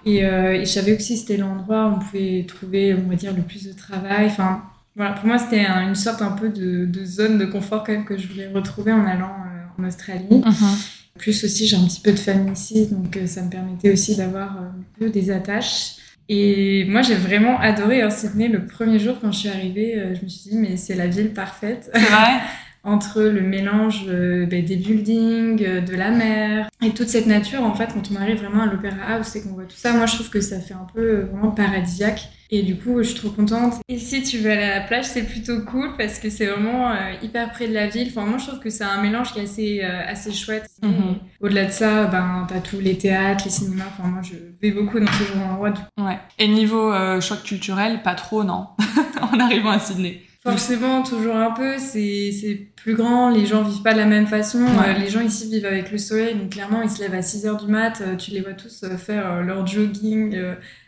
Et, 0.06 0.18
et, 0.18 0.60
je 0.62 0.66
savais 0.66 0.96
aussi 0.96 1.14
que 1.14 1.20
c'était 1.22 1.38
l'endroit 1.38 1.88
où 1.88 1.96
on 1.96 2.00
pouvait 2.00 2.46
trouver, 2.48 2.94
on 2.96 3.10
va 3.10 3.16
dire, 3.16 3.36
le 3.36 3.44
plus 3.44 3.66
de 3.66 3.74
travail. 3.74 4.28
Enfin, 4.28 4.64
voilà, 4.96 5.14
pour 5.14 5.26
moi, 5.26 5.38
c'était 5.38 5.66
une 5.66 5.96
sorte 5.96 6.22
un 6.22 6.32
peu 6.32 6.50
de, 6.50 6.86
de, 6.86 7.06
zone 7.06 7.38
de 7.38 7.46
confort 7.46 7.84
quand 7.84 7.92
même 7.92 8.06
que 8.06 8.18
je 8.18 8.28
voulais 8.28 8.48
retrouver 8.48 8.92
en 8.92 9.06
allant 9.06 9.34
en 9.78 9.84
Australie. 9.84 10.28
Uh-huh. 10.30 11.02
Plus 11.18 11.44
aussi, 11.44 11.68
j'ai 11.68 11.76
un 11.76 11.86
petit 11.86 12.00
peu 12.00 12.12
de 12.12 12.20
famille 12.20 12.54
ici, 12.54 12.88
donc 12.88 13.16
euh, 13.18 13.28
ça 13.28 13.42
me 13.42 13.50
permettait 13.50 13.92
aussi 13.92 14.16
d'avoir 14.16 14.58
euh, 14.58 14.66
un 14.66 15.00
peu 15.00 15.10
des 15.10 15.30
attaches. 15.30 15.96
Et 16.34 16.86
moi, 16.86 17.02
j'ai 17.02 17.16
vraiment 17.16 17.60
adoré 17.60 18.10
Sydney 18.10 18.48
le 18.48 18.66
premier 18.66 19.00
jour 19.00 19.18
quand 19.20 19.34
je 19.34 19.40
suis 19.40 19.50
arrivée. 19.50 19.98
Euh, 19.98 20.16
je 20.16 20.24
me 20.24 20.30
suis 20.30 20.50
dit, 20.50 20.58
mais 20.58 20.78
c'est 20.78 20.96
la 20.96 21.08
ville 21.08 21.34
parfaite. 21.34 21.92
Entre 22.84 23.22
le 23.22 23.42
mélange 23.42 24.08
ben, 24.08 24.66
des 24.66 24.76
buildings, 24.76 25.84
de 25.86 25.96
la 25.96 26.12
mer 26.12 26.70
et 26.84 26.92
toute 26.92 27.10
cette 27.10 27.28
nature, 27.28 27.64
en 27.64 27.76
fait, 27.76 27.90
quand 27.94 28.10
on 28.12 28.16
arrive 28.16 28.38
vraiment 28.38 28.64
à 28.64 28.66
l'Opéra 28.66 28.96
House 29.16 29.36
et 29.36 29.44
qu'on 29.44 29.54
voit 29.54 29.66
tout 29.66 29.76
ça, 29.76 29.94
moi, 29.94 30.08
je 30.08 30.16
trouve 30.16 30.30
que 30.32 30.42
ça 30.42 30.60
fait 30.60 30.74
un 30.74 30.88
peu 30.94 31.28
vraiment 31.32 31.52
paradisiaque. 31.52 32.30
Et 32.54 32.64
du 32.64 32.76
coup, 32.76 32.98
je 32.98 33.10
suis 33.10 33.16
trop 33.16 33.30
contente. 33.30 33.76
Et 33.88 33.98
si 33.98 34.24
tu 34.24 34.40
veux 34.40 34.52
aller 34.52 34.64
à 34.64 34.80
la 34.80 34.86
plage, 34.86 35.06
c'est 35.06 35.24
plutôt 35.24 35.62
cool 35.62 35.96
parce 35.98 36.20
que 36.20 36.30
c'est 36.30 36.48
vraiment 36.48 36.92
euh, 36.92 37.14
hyper 37.22 37.50
près 37.52 37.68
de 37.68 37.74
la 37.74 37.88
ville. 37.88 38.10
Enfin, 38.10 38.26
moi, 38.26 38.40
je 38.40 38.48
trouve 38.48 38.60
que 38.60 38.70
c'est 38.70 38.84
un 38.84 39.02
mélange 39.02 39.32
qui 39.32 39.40
est 39.40 39.44
assez, 39.44 39.82
euh, 39.84 40.02
assez 40.06 40.34
chouette. 40.34 40.70
Mhm. 40.82 41.20
Au-delà 41.40 41.66
de 41.66 41.72
ça, 41.72 42.06
ben, 42.08 42.46
t'as 42.50 42.60
tous 42.60 42.80
les 42.80 42.98
théâtres, 42.98 43.46
les 43.46 43.52
cinémas. 43.52 43.86
Enfin, 43.88 44.10
moi, 44.10 44.22
je 44.22 44.34
vais 44.62 44.72
beaucoup 44.72 45.00
dans 45.00 45.12
ce 45.14 45.24
genre 45.24 45.48
d'endroits. 45.48 45.74
Ouais. 45.98 46.20
Et 46.40 46.48
niveau 46.50 46.92
euh, 46.92 47.22
choc 47.22 47.42
culturel, 47.44 48.02
pas 48.04 48.16
trop, 48.16 48.44
non 48.44 48.68
En 49.22 49.40
arrivant 49.40 49.72
à 49.72 49.80
Sydney. 49.80 50.22
Forcément, 50.44 51.04
toujours 51.04 51.36
un 51.36 51.52
peu. 51.52 51.78
C'est, 51.78 52.68
plus 52.76 52.96
grand. 52.96 53.30
Les 53.30 53.46
gens 53.46 53.62
vivent 53.62 53.84
pas 53.84 53.94
de 53.94 54.00
la 54.00 54.08
même 54.08 54.26
façon. 54.26 54.64
Ouais. 54.64 54.90
Euh, 54.90 54.94
les 54.94 55.10
gens 55.10 55.22
ici 55.22 55.50
vivent 55.50 55.68
avec 55.68 55.92
le 55.92 56.00
soleil. 56.00 56.36
Donc, 56.36 56.50
clairement, 56.50 56.82
ils 56.82 56.90
se 56.90 57.00
lèvent 57.00 57.14
à 57.14 57.22
6 57.22 57.46
heures 57.46 57.64
du 57.64 57.72
mat. 57.72 58.02
Euh, 58.02 58.16
tu 58.16 58.32
les 58.32 58.42
vois 58.42 58.54
tous 58.54 58.84
euh, 58.84 58.98
faire 58.98 59.44
leur 59.44 59.68
jogging, 59.68 60.36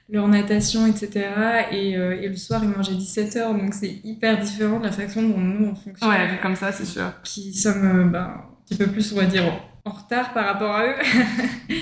leur 0.10 0.28
natation, 0.28 0.88
etc. 0.88 1.28
Et, 1.72 1.92
et 1.92 2.28
le 2.28 2.36
soir, 2.36 2.64
ils 2.64 2.70
mangent 2.70 2.90
à 2.90 2.96
17 2.96 3.36
heures. 3.36 3.54
Donc, 3.54 3.76
c'est 3.76 4.00
hyper 4.04 4.40
différent 4.40 4.80
de 4.80 4.86
la 4.86 4.92
façon 4.92 5.22
dont 5.22 5.38
nous, 5.38 5.68
on 5.68 5.76
fonctionne. 5.76 6.10
Ouais, 6.10 6.40
comme 6.42 6.56
ça, 6.56 6.72
c'est 6.72 6.86
sûr. 6.86 7.14
Qui 7.24 7.54
sommes 7.54 8.12
ben, 8.12 8.20
un 8.22 8.66
petit 8.66 8.78
peu 8.78 8.88
plus, 8.88 9.14
on 9.14 9.18
va 9.18 9.26
dire, 9.26 9.44
en 9.86 9.92
retard 9.92 10.34
par 10.34 10.46
rapport 10.46 10.76
à 10.76 10.86
eux. 10.88 10.96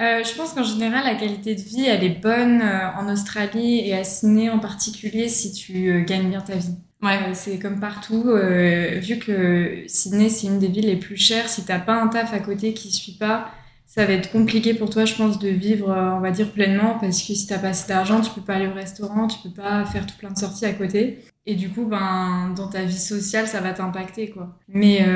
Euh, 0.00 0.24
je 0.24 0.34
pense 0.34 0.52
qu'en 0.52 0.64
général, 0.64 1.04
la 1.04 1.14
qualité 1.14 1.54
de 1.54 1.60
vie, 1.60 1.84
elle 1.86 2.02
est 2.02 2.20
bonne 2.20 2.60
euh, 2.62 2.90
en 2.98 3.12
Australie 3.12 3.78
et 3.88 3.94
à 3.94 4.02
Sydney 4.02 4.50
en 4.50 4.58
particulier 4.58 5.28
si 5.28 5.52
tu 5.52 5.88
euh, 5.88 6.00
gagnes 6.00 6.30
bien 6.30 6.40
ta 6.40 6.56
vie. 6.56 6.74
Ouais. 7.02 7.18
Euh, 7.18 7.30
c'est 7.34 7.58
comme 7.58 7.80
partout, 7.80 8.24
euh, 8.26 8.98
vu 9.00 9.18
que 9.18 9.84
Sydney, 9.86 10.28
c'est 10.28 10.46
une 10.46 10.58
des 10.58 10.68
villes 10.68 10.86
les 10.86 10.96
plus 10.96 11.16
chères, 11.16 11.48
si 11.48 11.64
t'as 11.64 11.78
pas 11.78 12.00
un 12.00 12.08
taf 12.08 12.32
à 12.32 12.40
côté 12.40 12.72
qui 12.72 12.90
suit 12.90 13.16
pas, 13.18 13.50
ça 13.86 14.06
va 14.06 14.14
être 14.14 14.32
compliqué 14.32 14.74
pour 14.74 14.90
toi, 14.90 15.04
je 15.04 15.14
pense, 15.14 15.38
de 15.38 15.48
vivre, 15.48 15.90
euh, 15.90 16.14
on 16.14 16.20
va 16.20 16.30
dire, 16.30 16.50
pleinement, 16.50 16.98
parce 16.98 17.18
que 17.22 17.34
si 17.34 17.46
t'as 17.46 17.58
pas 17.58 17.68
assez 17.68 17.88
d'argent, 17.88 18.20
tu 18.20 18.30
peux 18.30 18.40
pas 18.40 18.54
aller 18.54 18.66
au 18.66 18.72
restaurant, 18.72 19.28
tu 19.28 19.38
peux 19.42 19.54
pas 19.54 19.84
faire 19.84 20.06
tout 20.06 20.16
plein 20.18 20.30
de 20.30 20.38
sorties 20.38 20.64
à 20.66 20.72
côté. 20.72 21.20
Et 21.46 21.56
du 21.56 21.68
coup, 21.68 21.84
ben, 21.84 22.54
dans 22.56 22.68
ta 22.68 22.84
vie 22.84 22.98
sociale, 22.98 23.46
ça 23.46 23.60
va 23.60 23.74
t'impacter, 23.74 24.30
quoi. 24.30 24.56
Mais 24.66 25.06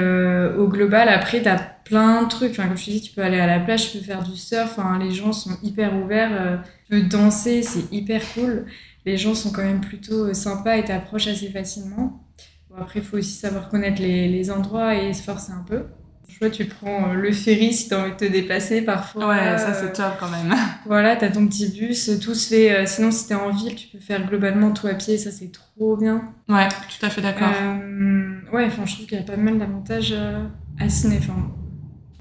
au 0.58 0.68
global, 0.68 1.08
après, 1.08 1.40
t'as 1.40 1.56
plein 1.56 2.24
de 2.24 2.28
trucs. 2.28 2.54
Comme 2.56 2.76
je 2.76 2.84
te 2.84 2.90
dis, 2.90 3.00
tu 3.00 3.12
peux 3.14 3.22
aller 3.22 3.40
à 3.40 3.46
la 3.46 3.58
plage, 3.60 3.90
tu 3.90 3.96
peux 3.96 4.04
faire 4.04 4.22
du 4.22 4.36
surf. 4.36 4.78
Les 5.00 5.10
gens 5.10 5.32
sont 5.32 5.56
hyper 5.62 5.96
ouverts. 5.96 6.62
tu 6.84 6.90
peux 6.90 7.02
danser, 7.08 7.62
c'est 7.62 7.90
hyper 7.90 8.20
cool. 8.34 8.66
Les 9.06 9.16
gens 9.16 9.34
sont 9.34 9.50
quand 9.52 9.62
même 9.64 9.80
plutôt 9.80 10.26
euh, 10.26 10.34
sympas 10.34 10.76
et 10.76 10.84
t'approches 10.84 11.28
assez 11.28 11.50
facilement. 11.50 12.24
Bon, 12.70 12.76
après, 12.80 13.00
il 13.00 13.04
faut 13.04 13.16
aussi 13.16 13.32
savoir 13.32 13.68
connaître 13.68 14.00
les, 14.02 14.28
les 14.28 14.50
endroits 14.50 14.94
et 14.94 15.12
se 15.14 15.22
forcer 15.22 15.52
un 15.52 15.64
peu. 15.66 15.84
Tu 16.28 16.38
vois, 16.40 16.50
tu 16.50 16.66
prends 16.66 17.10
euh, 17.10 17.14
le 17.14 17.32
ferry 17.32 17.72
si 17.72 17.88
t'as 17.88 18.02
envie 18.02 18.10
de 18.12 18.16
te 18.16 18.24
déplacer 18.26 18.82
parfois. 18.82 19.28
Ouais, 19.28 19.56
ça 19.58 19.70
Euh, 19.70 19.74
c'est 19.80 19.92
top 19.94 20.12
quand 20.20 20.28
même. 20.28 20.54
voilà, 20.86 21.16
t'as 21.16 21.30
ton 21.30 21.46
petit 21.48 21.68
bus, 21.68 22.10
tout 22.20 22.34
se 22.34 22.48
fait. 22.54 22.86
sinon, 22.86 23.10
si 23.10 23.26
t'es 23.28 23.34
en 23.34 23.50
ville, 23.50 23.74
tu 23.74 23.88
peux 23.88 23.98
faire 23.98 24.26
globalement 24.28 24.70
tout 24.72 24.86
à 24.86 24.94
pied, 24.94 25.16
ça 25.16 25.30
c'est 25.30 25.50
trop 25.50 25.96
bien. 25.96 26.34
Ouais, 26.48 26.68
tout 26.68 27.06
à 27.06 27.08
fait 27.08 27.22
d'accord. 27.22 27.48
Euh, 27.62 28.40
ouais, 28.52 28.66
enfin, 28.66 28.84
je 28.84 28.94
trouve 28.94 29.06
qu'il 29.06 29.16
y 29.18 29.20
a 29.20 29.24
pas 29.24 29.36
mal 29.38 29.58
d'avantages 29.58 30.14
à 30.78 30.88
Ciné. 30.90 31.16
Enfin, 31.18 31.50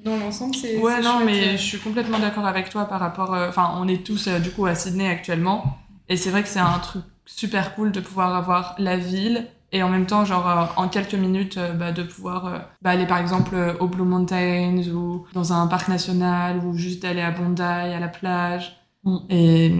dans 0.04 0.16
l'ensemble, 0.16 0.54
c'est. 0.54 0.78
Ouais, 0.78 1.00
non, 1.02 1.18
chouette, 1.18 1.26
mais 1.26 1.52
je 1.52 1.62
suis 1.62 1.78
complètement 1.78 2.18
d'accord 2.18 2.46
avec 2.46 2.70
toi 2.70 2.86
par 2.86 3.00
rapport. 3.00 3.34
euh, 3.34 3.48
Enfin, 3.50 3.74
on 3.76 3.86
est 3.88 4.04
tous 4.06 4.26
euh, 4.28 4.38
du 4.38 4.50
coup 4.50 4.64
à 4.64 4.74
Sydney 4.74 5.06
actuellement, 5.08 5.76
et 6.08 6.16
c'est 6.16 6.30
vrai 6.30 6.42
que 6.42 6.48
c'est 6.48 6.58
un 6.60 6.78
truc 6.78 7.02
super 7.26 7.74
cool 7.74 7.92
de 7.92 8.00
pouvoir 8.00 8.34
avoir 8.34 8.74
la 8.78 8.96
ville 8.96 9.46
et 9.70 9.82
en 9.82 9.90
même 9.90 10.06
temps, 10.06 10.24
genre 10.24 10.48
euh, 10.48 10.64
en 10.82 10.88
quelques 10.88 11.14
minutes, 11.14 11.58
euh, 11.58 11.74
bah, 11.74 11.92
de 11.92 12.02
pouvoir 12.02 12.46
euh, 12.46 12.58
bah, 12.80 12.90
aller 12.90 13.06
par 13.06 13.18
exemple 13.18 13.54
euh, 13.54 13.74
au 13.80 13.86
Blue 13.86 14.02
Mountains 14.04 14.82
ou 14.94 15.26
dans 15.34 15.52
un 15.52 15.66
parc 15.66 15.88
national 15.88 16.58
ou 16.64 16.74
juste 16.74 17.02
d'aller 17.02 17.20
à 17.20 17.30
Bondi 17.30 17.60
à 17.60 18.00
la 18.00 18.08
plage. 18.08 18.76
Mm. 19.04 19.16
Et 19.28 19.74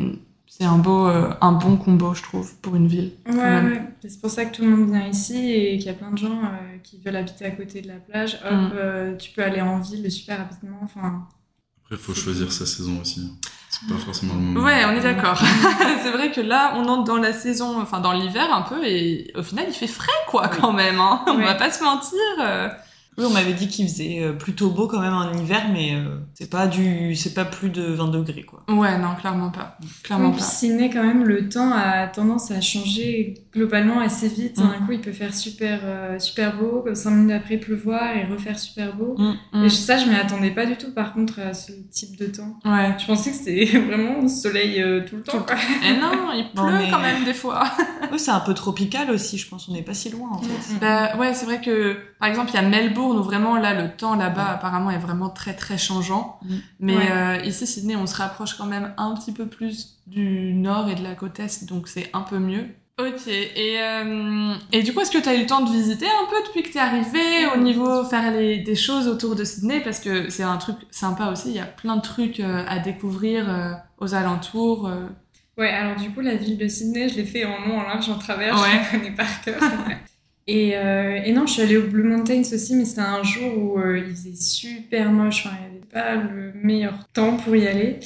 c'est 0.47 0.64
un 0.64 0.76
beau, 0.76 1.06
euh, 1.06 1.30
un 1.40 1.52
bon 1.52 1.76
combo, 1.78 2.12
je 2.12 2.23
trouve, 2.23 2.54
pour 2.56 2.76
une 2.76 2.87
ville. 2.87 3.12
Ouais, 3.26 3.35
ouais. 3.37 3.82
C'est 4.06 4.20
pour 4.20 4.30
ça 4.30 4.44
que 4.44 4.54
tout 4.56 4.62
le 4.62 4.76
monde 4.76 4.90
vient 4.90 5.06
ici 5.06 5.52
et 5.52 5.78
qu'il 5.78 5.87
y 5.87 5.90
a 5.90 5.94
plein 5.94 6.11
de 6.11 6.18
gens 6.18 6.38
euh, 6.42 6.78
qui 6.82 7.00
veulent 7.00 7.16
habiter 7.16 7.47
à 7.47 7.50
côté 7.52 7.80
de 7.80 7.88
la 7.88 7.94
plage. 7.97 8.35
Hop, 8.44 8.52
Mm. 8.52 8.70
euh, 8.75 9.16
tu 9.16 9.30
peux 9.30 9.42
aller 9.42 9.62
en 9.62 9.78
ville 9.80 10.11
super 10.12 10.37
rapidement. 10.38 10.80
Enfin, 10.82 11.26
Après, 11.85 11.97
il 11.97 11.99
faut 11.99 12.14
choisir 12.14 12.52
sa 12.52 12.66
saison 12.66 13.00
aussi. 13.00 13.32
C'est 13.80 13.88
pas 13.94 13.99
forcément 14.00 14.35
le 14.35 14.40
moment. 14.40 14.66
Ouais, 14.66 14.85
on 14.87 14.92
est 14.97 15.00
d'accord. 15.00 15.40
c'est 16.02 16.11
vrai 16.11 16.30
que 16.32 16.40
là, 16.40 16.73
on 16.76 16.88
entre 16.88 17.04
dans 17.04 17.16
la 17.18 17.32
saison, 17.32 17.80
enfin 17.80 18.00
dans 18.00 18.12
l'hiver 18.12 18.52
un 18.52 18.62
peu, 18.62 18.85
et 18.85 19.30
au 19.37 19.42
final, 19.42 19.66
il 19.68 19.75
fait 19.75 19.87
frais, 19.87 20.11
quoi, 20.26 20.49
quand 20.49 20.73
même. 20.73 20.99
Hein. 21.00 21.23
On 21.28 21.37
Ouais. 21.37 21.44
va 21.44 21.54
pas 21.54 21.70
se 21.70 21.85
mentir. 21.85 22.18
Oui, 23.18 23.25
on 23.26 23.30
m'avait 23.30 23.52
dit 23.52 23.68
qu'il 23.68 23.87
faisait 23.88 24.20
euh, 24.22 24.32
plutôt 24.32 24.70
beau 24.70 24.87
quand 24.87 25.00
même 25.00 25.12
en 25.14 25.32
hiver, 25.32 25.66
mais 25.72 25.94
euh, 25.94 26.18
c'est 26.34 26.48
pas 26.48 26.66
du, 26.68 27.14
c'est 27.16 27.34
pas 27.34 27.44
plus 27.44 27.68
de 27.68 27.82
20 27.82 28.08
degrés 28.08 28.44
quoi. 28.44 28.62
Ouais, 28.68 28.96
non, 28.98 29.14
clairement 29.20 29.50
pas. 29.50 29.76
Clairement 30.04 30.30
Oui, 30.30 30.37
pas. 30.37 30.42
Sydney, 30.44 30.88
quand 30.90 31.02
même, 31.02 31.25
le 31.25 31.48
temps 31.48 31.72
a 31.72 32.06
tendance 32.06 32.50
à 32.50 32.60
changer 32.60 33.34
globalement 33.52 34.00
assez 34.00 34.28
vite. 34.28 34.58
Mm. 34.58 34.62
Un 34.62 34.87
coup, 34.87 34.92
il 34.92 35.00
peut 35.00 35.12
faire 35.12 35.34
super, 35.34 35.80
euh, 35.82 36.18
super 36.18 36.56
beau, 36.56 36.82
comme 36.84 36.94
cinq 36.94 37.10
minutes 37.10 37.32
après 37.32 37.56
pleuvoir 37.56 38.16
et 38.16 38.25
refaire 38.25 38.58
super 38.58 38.94
beau. 38.94 39.16
Mm. 39.18 39.64
Et 39.64 39.68
ça, 39.68 39.96
je 39.98 40.06
m'y 40.08 40.14
attendais 40.14 40.50
pas 40.52 40.64
du 40.66 40.76
tout, 40.76 40.92
par 40.92 41.12
contre, 41.12 41.40
à 41.40 41.54
ce 41.54 41.72
type 41.90 42.16
de 42.16 42.26
temps. 42.26 42.58
Ouais. 42.64 42.94
Je 42.98 43.06
pensais 43.06 43.30
que 43.30 43.37
c'était 43.37 43.78
vraiment 43.78 44.28
soleil 44.28 44.80
euh, 44.80 45.04
tout 45.08 45.16
le 45.16 45.22
temps. 45.22 45.40
quoi. 45.42 45.56
Et 45.84 45.94
non, 46.00 46.32
il 46.34 46.44
pleut 46.54 46.62
Non, 46.62 46.70
mais- 46.70 46.88
quand 46.90 47.00
même 47.00 47.25
des 47.25 47.34
fois. 47.34 47.64
Oui, 48.12 48.18
c'est 48.18 48.30
un 48.30 48.40
peu 48.40 48.54
tropical 48.54 49.10
aussi, 49.10 49.38
je 49.38 49.48
pense. 49.48 49.68
On 49.68 49.72
n'est 49.72 49.82
pas 49.82 49.94
si 49.94 50.08
loin 50.10 50.30
en 50.32 50.40
fait. 50.40 50.75
Bah, 50.80 51.16
ouais, 51.18 51.34
c'est 51.34 51.44
vrai 51.46 51.60
que, 51.60 51.96
par 52.20 52.28
exemple, 52.28 52.50
il 52.52 52.54
y 52.54 52.58
a 52.58 52.62
Melbourne 52.62 53.18
où 53.18 53.22
vraiment, 53.22 53.56
là, 53.56 53.75
le 53.75 53.90
temps 53.96 54.14
là-bas, 54.16 54.46
apparemment, 54.54 54.90
est 54.90 54.98
vraiment 54.98 55.28
très, 55.30 55.54
très 55.54 55.78
changeant. 55.78 56.38
Mm. 56.44 56.56
Mais 56.80 56.96
Ouais. 56.96 57.10
euh, 57.12 57.37
ici, 57.44 57.66
Sydney, 57.66 57.96
on 57.96 58.06
se 58.06 58.16
rapproche 58.16 58.54
quand 58.54 58.66
même 58.66 58.92
un 58.96 59.14
petit 59.14 59.32
peu 59.32 59.46
plus 59.46 59.98
du 60.06 60.52
nord 60.54 60.88
et 60.88 60.94
de 60.94 61.02
la 61.02 61.14
côte 61.14 61.38
est, 61.40 61.64
donc 61.68 61.88
c'est 61.88 62.10
un 62.12 62.22
peu 62.22 62.38
mieux. 62.38 62.66
Ok, 63.00 63.28
et, 63.28 63.76
euh, 63.80 64.54
et 64.72 64.82
du 64.82 64.92
coup, 64.92 65.00
est-ce 65.00 65.12
que 65.12 65.18
tu 65.22 65.28
as 65.28 65.37
eu 65.37 65.42
le 65.42 65.46
temps 65.46 65.60
de 65.64 65.70
visiter 65.70 66.06
un 66.06 66.28
peu 66.28 66.34
depuis 66.48 66.64
que 66.64 66.70
tu 66.72 66.78
es 66.78 66.80
arrivé 66.80 67.46
au 67.54 67.58
niveau 67.58 68.02
faire 68.04 68.32
les, 68.32 68.58
des 68.58 68.75
choses 68.75 69.06
autour 69.06 69.37
de 69.37 69.44
Sydney? 69.44 69.78
Parce 69.80 70.00
que 70.00 70.30
c'est 70.30 70.42
un 70.42 70.56
truc 70.56 70.75
sympa 70.90 71.26
aussi, 71.30 71.50
il 71.50 71.54
y 71.54 71.60
a 71.60 71.64
plein 71.64 71.94
de 71.94 72.02
trucs 72.02 72.40
euh, 72.40 72.64
à 72.66 72.80
découvrir 72.80 73.48
euh, 73.48 73.72
aux 73.98 74.14
alentours. 74.16 74.88
euh. 74.88 75.06
Ouais, 75.56 75.70
alors 75.70 75.94
du 75.94 76.10
coup, 76.10 76.20
la 76.22 76.34
ville 76.34 76.58
de 76.58 76.66
Sydney, 76.66 77.08
je 77.08 77.14
l'ai 77.16 77.25
fait 77.25 77.44
en 77.44 77.58
long, 77.68 77.78
en 77.78 77.82
large, 77.84 78.08
en 78.10 78.18
travers, 78.18 78.60
Ouais. 78.60 78.68
je 78.90 78.96
la 78.96 78.98
connais 78.98 79.14
par 79.14 79.40
cœur. 79.42 79.60
Et, 80.49 80.76
euh, 80.76 81.21
et 81.25 81.33
non, 81.33 81.47
je 81.47 81.52
suis 81.52 81.62
allée 81.62 81.76
au 81.76 81.87
Blue 81.87 82.02
Mountains 82.02 82.40
aussi, 82.52 82.75
mais 82.75 82.85
c'était 82.85 83.02
un 83.02 83.23
jour 83.23 83.57
où 83.59 83.78
euh, 83.78 83.99
il 83.99 84.14
faisait 84.14 84.35
super 84.35 85.12
moche, 85.12 85.45
enfin, 85.47 85.57
il 85.57 85.61
n'y 85.61 85.76
avait 85.76 85.87
pas 85.93 86.14
le 86.17 86.52
meilleur 86.62 87.07
temps 87.12 87.37
pour 87.37 87.55
y 87.55 87.67
aller. 87.69 88.00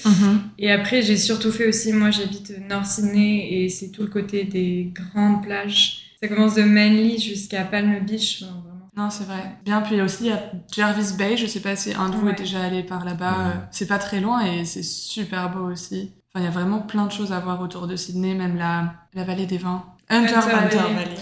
Et 0.58 0.70
après, 0.70 1.02
j'ai 1.02 1.16
surtout 1.16 1.50
fait 1.52 1.68
aussi, 1.68 1.92
moi 1.92 2.10
j'habite 2.10 2.52
Nord 2.68 2.84
Sydney 2.86 3.48
et 3.64 3.68
c'est 3.68 3.88
tout 3.90 4.02
le 4.02 4.08
côté 4.08 4.44
des 4.44 4.92
grandes 4.94 5.42
plages. 5.42 6.02
Ça 6.20 6.28
commence 6.28 6.54
de 6.54 6.62
Manly 6.62 7.18
jusqu'à 7.18 7.62
Palm 7.62 7.98
Beach. 8.04 8.42
enfin, 8.42 8.52
vraiment. 8.64 8.90
Non, 8.96 9.08
c'est 9.10 9.24
vrai. 9.24 9.42
Bien, 9.64 9.80
puis 9.80 10.00
aussi, 10.02 10.24
il 10.24 10.26
y 10.28 10.32
a 10.32 10.42
Jervis 10.74 11.14
Bay, 11.16 11.36
je 11.36 11.46
sais 11.46 11.60
pas 11.60 11.76
si 11.76 11.94
un 11.94 12.08
de 12.10 12.16
vous 12.16 12.26
Ouais. 12.26 12.32
est 12.32 12.36
déjà 12.38 12.60
allé 12.62 12.82
par 12.82 13.04
là-bas. 13.04 13.30
Ouais. 13.30 13.44
euh, 13.56 13.58
C'est 13.70 13.86
pas 13.88 13.98
très 13.98 14.20
loin 14.20 14.44
et 14.44 14.64
c'est 14.64 14.82
super 14.84 15.50
beau 15.50 15.70
aussi. 15.72 16.12
Enfin, 16.34 16.42
il 16.42 16.44
y 16.44 16.48
a 16.48 16.50
vraiment 16.50 16.80
plein 16.80 17.06
de 17.06 17.12
choses 17.12 17.32
à 17.32 17.40
voir 17.40 17.60
autour 17.62 17.86
de 17.86 17.96
Sydney, 17.96 18.34
même 18.34 18.56
la, 18.56 18.94
la 19.14 19.24
vallée 19.24 19.46
des 19.46 19.58
vins. 19.58 19.84
Hunter 20.10 20.34
Hunter 20.34 20.50
Valley. 20.50 20.94
Valley. 20.94 21.16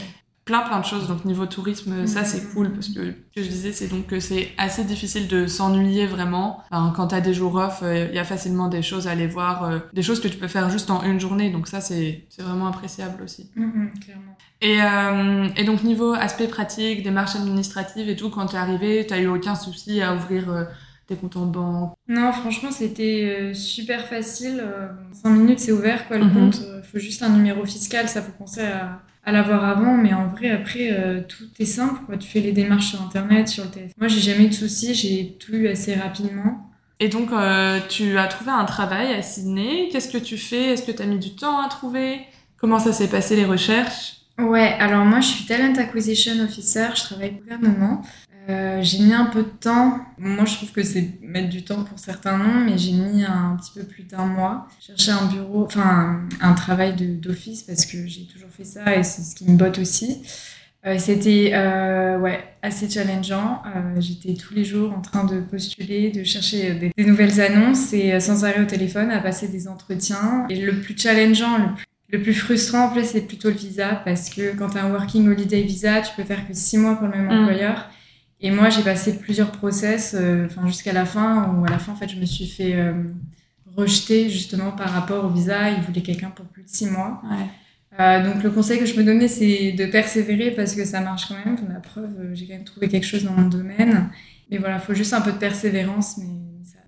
Plein, 0.51 0.63
plein 0.63 0.81
de 0.81 0.85
choses. 0.85 1.07
Donc, 1.07 1.25
niveau 1.25 1.47
tourisme, 1.47 2.09
ça, 2.09 2.25
c'est 2.25 2.53
cool 2.53 2.73
parce 2.73 2.89
que, 2.89 3.05
ce 3.05 3.41
que 3.41 3.43
je 3.45 3.49
disais, 3.49 3.71
c'est 3.73 3.87
donc 3.87 4.09
que 4.09 4.19
c'est 4.19 4.49
assez 4.59 4.83
difficile 4.83 5.29
de 5.29 5.47
s'ennuyer 5.47 6.07
vraiment. 6.09 6.61
Enfin, 6.73 6.93
quand 6.97 7.07
t'as 7.07 7.21
des 7.21 7.33
jours 7.35 7.55
off, 7.55 7.81
euh, 7.85 8.09
il 8.11 8.17
y 8.17 8.19
a 8.19 8.25
facilement 8.25 8.67
des 8.67 8.83
choses 8.83 9.07
à 9.07 9.13
aller 9.13 9.29
voir, 9.29 9.63
euh, 9.63 9.79
des 9.93 10.03
choses 10.03 10.19
que 10.19 10.27
tu 10.27 10.39
peux 10.39 10.49
faire 10.49 10.69
juste 10.69 10.91
en 10.91 11.05
une 11.05 11.21
journée. 11.21 11.51
Donc, 11.51 11.69
ça, 11.69 11.81
c'est 11.81 12.27
c'est 12.31 12.43
vraiment 12.43 12.67
appréciable 12.67 13.23
aussi. 13.23 13.49
Mhm, 13.55 13.93
clairement. 14.05 14.37
Et, 14.61 14.83
euh, 14.83 15.49
et 15.57 15.63
donc 15.65 15.85
niveau 15.85 16.15
aspect 16.15 16.49
pratique, 16.49 17.05
démarches 17.05 17.37
administratives 17.37 18.09
et 18.09 18.17
tout, 18.17 18.29
quand 18.31 18.47
t'es 18.47 18.57
arrivé, 18.57 19.07
t'as 19.09 19.21
eu 19.21 19.29
aucun 19.29 19.55
souci 19.55 20.03
à 20.03 20.17
ouvrir 20.17 20.51
euh, 20.51 20.65
tes 21.07 21.15
comptes 21.15 21.37
en 21.37 21.47
banque? 21.47 21.95
Non, 22.09 22.33
franchement, 22.33 22.73
c'était 22.73 23.39
euh, 23.41 23.55
super 23.55 24.07
facile. 24.09 24.61
Euh, 24.65 24.89
5 25.13 25.31
minutes, 25.31 25.61
c'est 25.61 25.71
ouvert, 25.73 26.09
quoi, 26.09 26.19
le 26.19 26.25
Mhm. 26.25 26.35
compte. 26.35 26.61
Il 26.61 26.83
faut 26.91 26.99
juste 26.99 27.23
un 27.23 27.29
numéro 27.29 27.65
fiscal, 27.65 28.09
ça 28.09 28.21
faut 28.21 28.33
penser 28.33 28.63
à, 28.63 29.01
à 29.31 29.33
l'avoir 29.33 29.65
avant. 29.65 29.97
Mais 29.97 30.13
en 30.13 30.29
vrai, 30.29 30.51
après, 30.51 30.91
euh, 30.93 31.23
tout 31.27 31.45
est 31.59 31.65
simple, 31.65 32.01
quoi. 32.07 32.17
Tu 32.17 32.29
fais 32.29 32.41
les 32.41 32.53
démarches 32.53 32.91
sur 32.91 33.03
Internet, 33.03 33.49
sur 33.49 33.65
le 33.65 33.71
téléphone. 33.71 33.95
Moi, 33.99 34.09
j'ai 34.09 34.21
jamais 34.21 34.45
eu 34.45 34.49
de 34.49 34.55
soucis, 34.55 34.95
j'ai 34.95 35.37
tout 35.39 35.55
eu 35.55 35.69
assez 35.69 35.95
rapidement. 35.95 36.67
Et 37.03 37.09
donc 37.09 37.33
euh, 37.33 37.81
tu 37.89 38.19
as 38.19 38.27
trouvé 38.27 38.51
un 38.51 38.67
travail 38.67 39.15
à 39.15 39.23
Sydney. 39.23 39.89
Qu'est-ce 39.91 40.13
que 40.13 40.19
tu 40.19 40.37
fais? 40.37 40.75
Est-ce 40.75 40.83
que 40.83 40.93
t'as 40.93 41.07
mis 41.07 41.19
du 41.19 41.35
temps 41.35 41.59
à 41.65 41.69
trouver? 41.69 42.21
Comment 42.59 42.79
ça 42.79 42.93
s'est 42.93 43.09
passé 43.09 43.37
les 43.37 43.47
recherches? 43.47 44.17
Ouais, 44.39 44.75
alors 44.79 45.05
moi, 45.05 45.21
je 45.21 45.29
suis 45.29 45.47
Talent 45.47 45.75
Acquisition 45.77 46.33
Officer, 46.45 46.89
je 46.95 47.03
travaille 47.03 47.31
au 47.31 47.43
gouvernement. 47.43 48.03
Euh, 48.51 48.83
j'ai 48.83 48.99
mis 48.99 49.13
un 49.13 49.27
peu 49.27 49.43
de 49.43 49.49
temps. 49.49 50.01
Moi, 50.19 50.45
je 50.45 50.55
trouve 50.55 50.73
que 50.73 50.83
c'est 50.83 51.19
mettre 51.23 51.49
du 51.49 51.63
temps 51.65 51.85
pour 51.85 51.99
certains 51.99 52.37
noms, 52.37 52.65
mais 52.67 52.77
j'ai 52.77 52.93
mis 52.93 53.25
un 53.25 53.57
petit 53.61 53.71
peu 53.79 53.85
plus 53.87 54.03
d'un 54.05 54.27
mois. 54.27 54.67
Chercher 54.81 55.13
un 55.13 55.27
bureau, 55.27 55.65
enfin 55.65 56.27
un, 56.41 56.51
un 56.51 56.53
travail 56.55 56.95
d'office 56.97 57.63
parce 57.63 57.87
que 57.87 58.07
j'ai 58.07 58.27
toujours 58.27 58.51
fait 58.51 58.65
ça 58.65 58.97
et 58.97 59.03
c'est 59.03 59.23
ce 59.23 59.35
qui 59.37 59.45
me 59.51 59.57
botte 59.57 59.79
aussi. 59.79 60.23
Euh, 60.87 60.97
C'était 60.99 61.51
euh, 61.55 62.19
ouais, 62.19 62.43
assez 62.63 62.89
challengeant. 62.89 63.63
J'étais 63.99 64.35
tous 64.35 64.55
les 64.55 64.65
jours 64.65 64.93
en 64.97 65.03
train 65.03 65.25
de 65.25 65.41
postuler, 65.41 66.11
de 66.11 66.25
chercher 66.25 66.75
des, 66.75 66.91
des 66.97 67.05
nouvelles 67.05 67.41
annonces 67.41 67.93
et 67.93 68.19
sans 68.21 68.45
arrêt 68.45 68.63
au 68.63 68.65
téléphone 68.67 69.11
à 69.11 69.21
passer 69.21 69.49
des 69.49 69.69
entretiens. 69.69 70.47
Et 70.49 70.57
le 70.65 70.81
plus 70.81 70.97
challengeant, 70.97 71.59
le 71.59 71.75
plus 71.75 71.85
le 72.13 72.21
plus 72.21 72.35
frustrant, 72.35 72.87
en 72.87 72.91
fait, 72.93 73.05
c'est 73.05 73.21
plutôt 73.21 73.51
le 73.51 73.55
visa, 73.55 74.03
parce 74.05 74.31
que 74.31 74.57
quand 74.57 74.71
tu 74.71 74.79
as 74.79 74.85
un 74.85 74.91
working 74.91 75.29
holiday 75.29 75.63
visa, 75.63 76.01
tu 76.01 76.11
peux 76.17 76.25
faire 76.25 76.45
que 76.49 76.53
six 76.55 76.77
mois 76.77 76.97
pour 76.97 77.07
le 77.07 77.13
même 77.17 77.27
Mm. 77.29 77.43
employeur. 77.43 77.89
Et 78.41 78.51
moi, 78.51 78.71
j'ai 78.71 78.83
passé 78.83 79.19
plusieurs 79.19 79.53
process, 79.53 80.15
enfin 80.47 80.67
jusqu'à 80.67 80.93
la 80.93 81.05
fin, 81.05 81.55
où 81.55 81.65
à 81.65 81.69
la 81.69 81.79
fin, 81.79 81.93
en 81.93 81.97
fait, 81.97 82.09
je 82.09 82.17
me 82.17 82.25
suis 82.25 82.47
fait 82.47 82.75
rejeter 83.77 84.29
justement 84.31 84.73
par 84.73 84.91
rapport 84.91 85.25
au 85.25 85.29
visa. 85.29 85.71
Ils 85.71 85.83
voulaient 85.83 86.03
quelqu'un 86.03 86.31
pour 86.31 86.47
plus 86.47 86.63
de 86.63 86.69
six 86.69 86.87
mois. 86.87 87.21
Euh, 87.99 88.25
donc 88.25 88.43
le 88.43 88.51
conseil 88.51 88.79
que 88.79 88.87
je 88.87 88.95
peux 88.95 89.03
donner, 89.03 89.29
c'est 89.29 89.73
de 89.73 89.87
persévérer 89.87 90.53
parce 90.53 90.75
que 90.75 90.85
ça 90.85 91.01
marche 91.01 91.29
quand 91.29 91.35
même. 91.45 91.57
La 91.69 91.81
preuve, 91.81 92.11
euh, 92.19 92.35
j'ai 92.35 92.47
quand 92.47 92.55
même 92.55 92.65
trouvé 92.65 92.89
quelque 92.89 93.07
chose 93.07 93.25
dans 93.25 93.33
mon 93.33 93.49
domaine. 93.49 94.11
Mais 94.51 94.59
voilà, 94.59 94.77
il 94.77 94.81
faut 94.81 94.95
juste 94.95 95.13
un 95.13 95.21
peu 95.21 95.33
de 95.33 95.39
persévérance. 95.39 96.17
Mais 96.19 96.27
ça... 96.65 96.79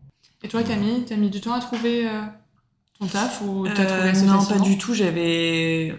Et 0.43 0.49
toi, 0.49 0.63
Camille, 0.63 1.05
t'as 1.07 1.17
mis 1.17 1.31
du 1.31 1.41
temps 1.41 1.55
à 1.55 1.61
trouver 1.61 2.09
euh, 2.09 2.23
ton 2.99 3.07
taf 3.07 3.43
ou 3.43 3.67
t'as 3.67 3.85
trouvé 3.85 4.27
Non, 4.27 4.45
pas 4.45 4.59
du 4.59 4.79
tout. 4.79 4.95
J'avais 4.95 5.95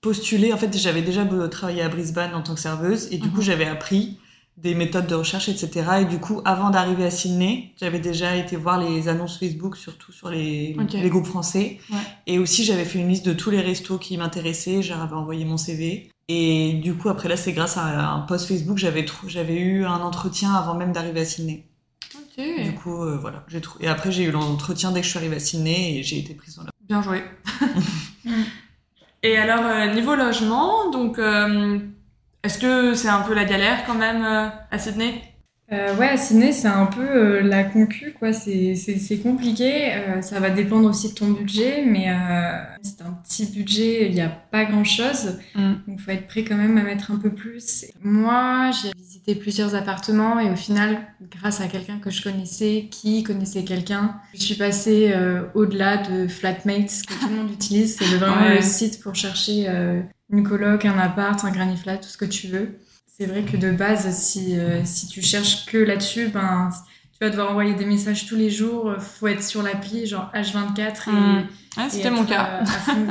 postulé. 0.00 0.52
En 0.52 0.56
fait, 0.56 0.76
j'avais 0.76 1.02
déjà 1.02 1.26
travaillé 1.50 1.82
à 1.82 1.88
Brisbane 1.88 2.34
en 2.34 2.42
tant 2.42 2.54
que 2.54 2.60
serveuse 2.60 3.08
et 3.12 3.18
du 3.18 3.28
coup, 3.28 3.38
mhm. 3.38 3.44
j'avais 3.44 3.66
appris 3.66 4.18
des 4.62 4.74
méthodes 4.74 5.06
de 5.06 5.14
recherche, 5.14 5.48
etc. 5.48 5.86
Et 6.00 6.04
du 6.04 6.18
coup, 6.18 6.40
avant 6.44 6.70
d'arriver 6.70 7.04
à 7.04 7.10
Sydney, 7.10 7.72
j'avais 7.80 8.00
déjà 8.00 8.36
été 8.36 8.56
voir 8.56 8.80
les 8.80 9.08
annonces 9.08 9.38
Facebook, 9.38 9.76
surtout 9.76 10.12
sur 10.12 10.30
les, 10.30 10.76
les 10.92 11.08
groupes 11.10 11.26
français. 11.26 11.78
Et 12.26 12.38
aussi, 12.38 12.64
j'avais 12.64 12.84
fait 12.84 12.98
une 12.98 13.08
liste 13.08 13.26
de 13.26 13.32
tous 13.32 13.50
les 13.50 13.60
restos 13.60 13.98
qui 13.98 14.16
m'intéressaient. 14.16 14.82
J'avais 14.82 15.14
envoyé 15.14 15.44
mon 15.44 15.56
CV. 15.56 16.10
Et 16.28 16.74
du 16.74 16.94
coup, 16.94 17.08
après 17.08 17.28
là, 17.28 17.36
c'est 17.36 17.52
grâce 17.52 17.76
à 17.78 18.10
un 18.10 18.20
post 18.20 18.48
Facebook, 18.48 18.76
j'avais 18.76 19.06
j'avais 19.26 19.56
eu 19.56 19.84
un 19.84 20.00
entretien 20.00 20.52
avant 20.52 20.74
même 20.74 20.92
d'arriver 20.92 21.20
à 21.20 21.24
Sydney. 21.24 21.64
Okay. 22.32 22.64
Du 22.64 22.74
coup, 22.74 23.02
euh, 23.02 23.16
voilà, 23.16 23.44
j'ai 23.48 23.60
trouvé. 23.60 23.86
Et 23.86 23.88
après, 23.88 24.12
j'ai 24.12 24.24
eu 24.24 24.30
l'entretien 24.30 24.92
dès 24.92 25.00
que 25.00 25.06
je 25.06 25.10
suis 25.10 25.18
arrivée 25.18 25.36
à 25.36 25.40
Sydney 25.40 25.98
et 25.98 26.02
j'ai 26.02 26.18
été 26.18 26.34
prise 26.34 26.56
dans 26.56 26.64
la. 26.64 26.70
Bien 26.86 27.00
joué. 27.00 27.22
et 29.22 29.36
alors, 29.38 29.64
euh, 29.64 29.94
niveau 29.94 30.14
logement, 30.14 30.90
donc. 30.90 31.18
Euh, 31.18 31.78
est-ce 32.42 32.58
que 32.58 32.94
c'est 32.94 33.08
un 33.08 33.22
peu 33.22 33.34
la 33.34 33.44
galère 33.44 33.84
quand 33.86 33.94
même 33.94 34.24
euh, 34.24 34.48
à 34.70 34.78
Sydney? 34.78 35.22
Euh, 35.70 35.94
ouais, 35.96 36.08
à 36.08 36.16
Sydney, 36.16 36.52
c'est 36.52 36.68
un 36.68 36.86
peu 36.86 37.02
euh, 37.02 37.42
la 37.42 37.62
concu, 37.62 38.14
quoi. 38.18 38.32
C'est, 38.32 38.74
c'est, 38.74 39.18
compliqué. 39.18 39.92
ça 40.22 40.40
va 40.40 40.48
dépendre 40.48 40.88
aussi 40.88 41.10
de 41.10 41.14
ton 41.14 41.28
budget, 41.28 41.84
mais 41.84 42.06
c'est 42.82 43.02
un 43.02 43.12
petit 43.22 43.46
budget, 43.46 44.06
il 44.08 44.14
n'y 44.14 44.20
a 44.20 44.28
pas 44.28 44.64
grand-chose. 44.64 45.38
Mm. 45.54 45.72
Donc, 45.86 46.00
faut 46.00 46.10
être 46.10 46.26
prêt 46.26 46.44
quand 46.44 46.56
même 46.56 46.78
à 46.78 46.82
mettre 46.82 47.10
un 47.10 47.16
peu 47.16 47.30
plus. 47.30 47.86
Moi, 48.02 48.70
j'ai 48.70 48.92
visité 48.96 49.34
plusieurs 49.34 49.74
appartements 49.74 50.40
et 50.40 50.50
au 50.50 50.56
final, 50.56 50.98
grâce 51.30 51.60
à 51.60 51.66
quelqu'un 51.66 51.98
que 51.98 52.10
je 52.10 52.22
connaissais, 52.22 52.88
qui 52.90 53.22
connaissait 53.22 53.64
quelqu'un, 53.64 54.16
je 54.34 54.40
suis 54.40 54.54
passée 54.54 55.14
au-delà 55.54 55.98
de 55.98 56.28
Flatmates, 56.28 57.02
que 57.06 57.14
tout 57.20 57.28
le 57.28 57.36
monde 57.36 57.50
utilise. 57.50 57.96
C'est 57.96 58.16
vraiment 58.16 58.48
le 58.48 58.62
site 58.62 59.02
pour 59.02 59.14
chercher 59.14 59.68
une 60.30 60.42
coloc, 60.42 60.84
un 60.84 60.98
appart, 60.98 61.42
un 61.44 61.50
granny 61.50 61.76
flat, 61.76 61.98
tout 61.98 62.08
ce 62.08 62.16
que 62.16 62.24
tu 62.24 62.48
veux. 62.48 62.78
C'est 63.20 63.26
vrai 63.26 63.42
que 63.42 63.56
de 63.56 63.72
base, 63.72 64.08
si, 64.16 64.56
euh, 64.56 64.84
si 64.84 65.08
tu 65.08 65.22
cherches 65.22 65.66
que 65.66 65.76
là-dessus, 65.76 66.28
ben, 66.28 66.70
tu 67.12 67.18
vas 67.20 67.30
devoir 67.30 67.50
envoyer 67.50 67.74
des 67.74 67.84
messages 67.84 68.26
tous 68.26 68.36
les 68.36 68.48
jours. 68.48 68.94
Faut 69.00 69.26
être 69.26 69.42
sur 69.42 69.60
l'appli, 69.62 70.06
genre 70.06 70.30
H24. 70.32 71.08
Et, 71.08 71.10
mmh. 71.10 71.46
c'était 71.88 72.10
mon 72.12 72.24
cas. 72.24 72.62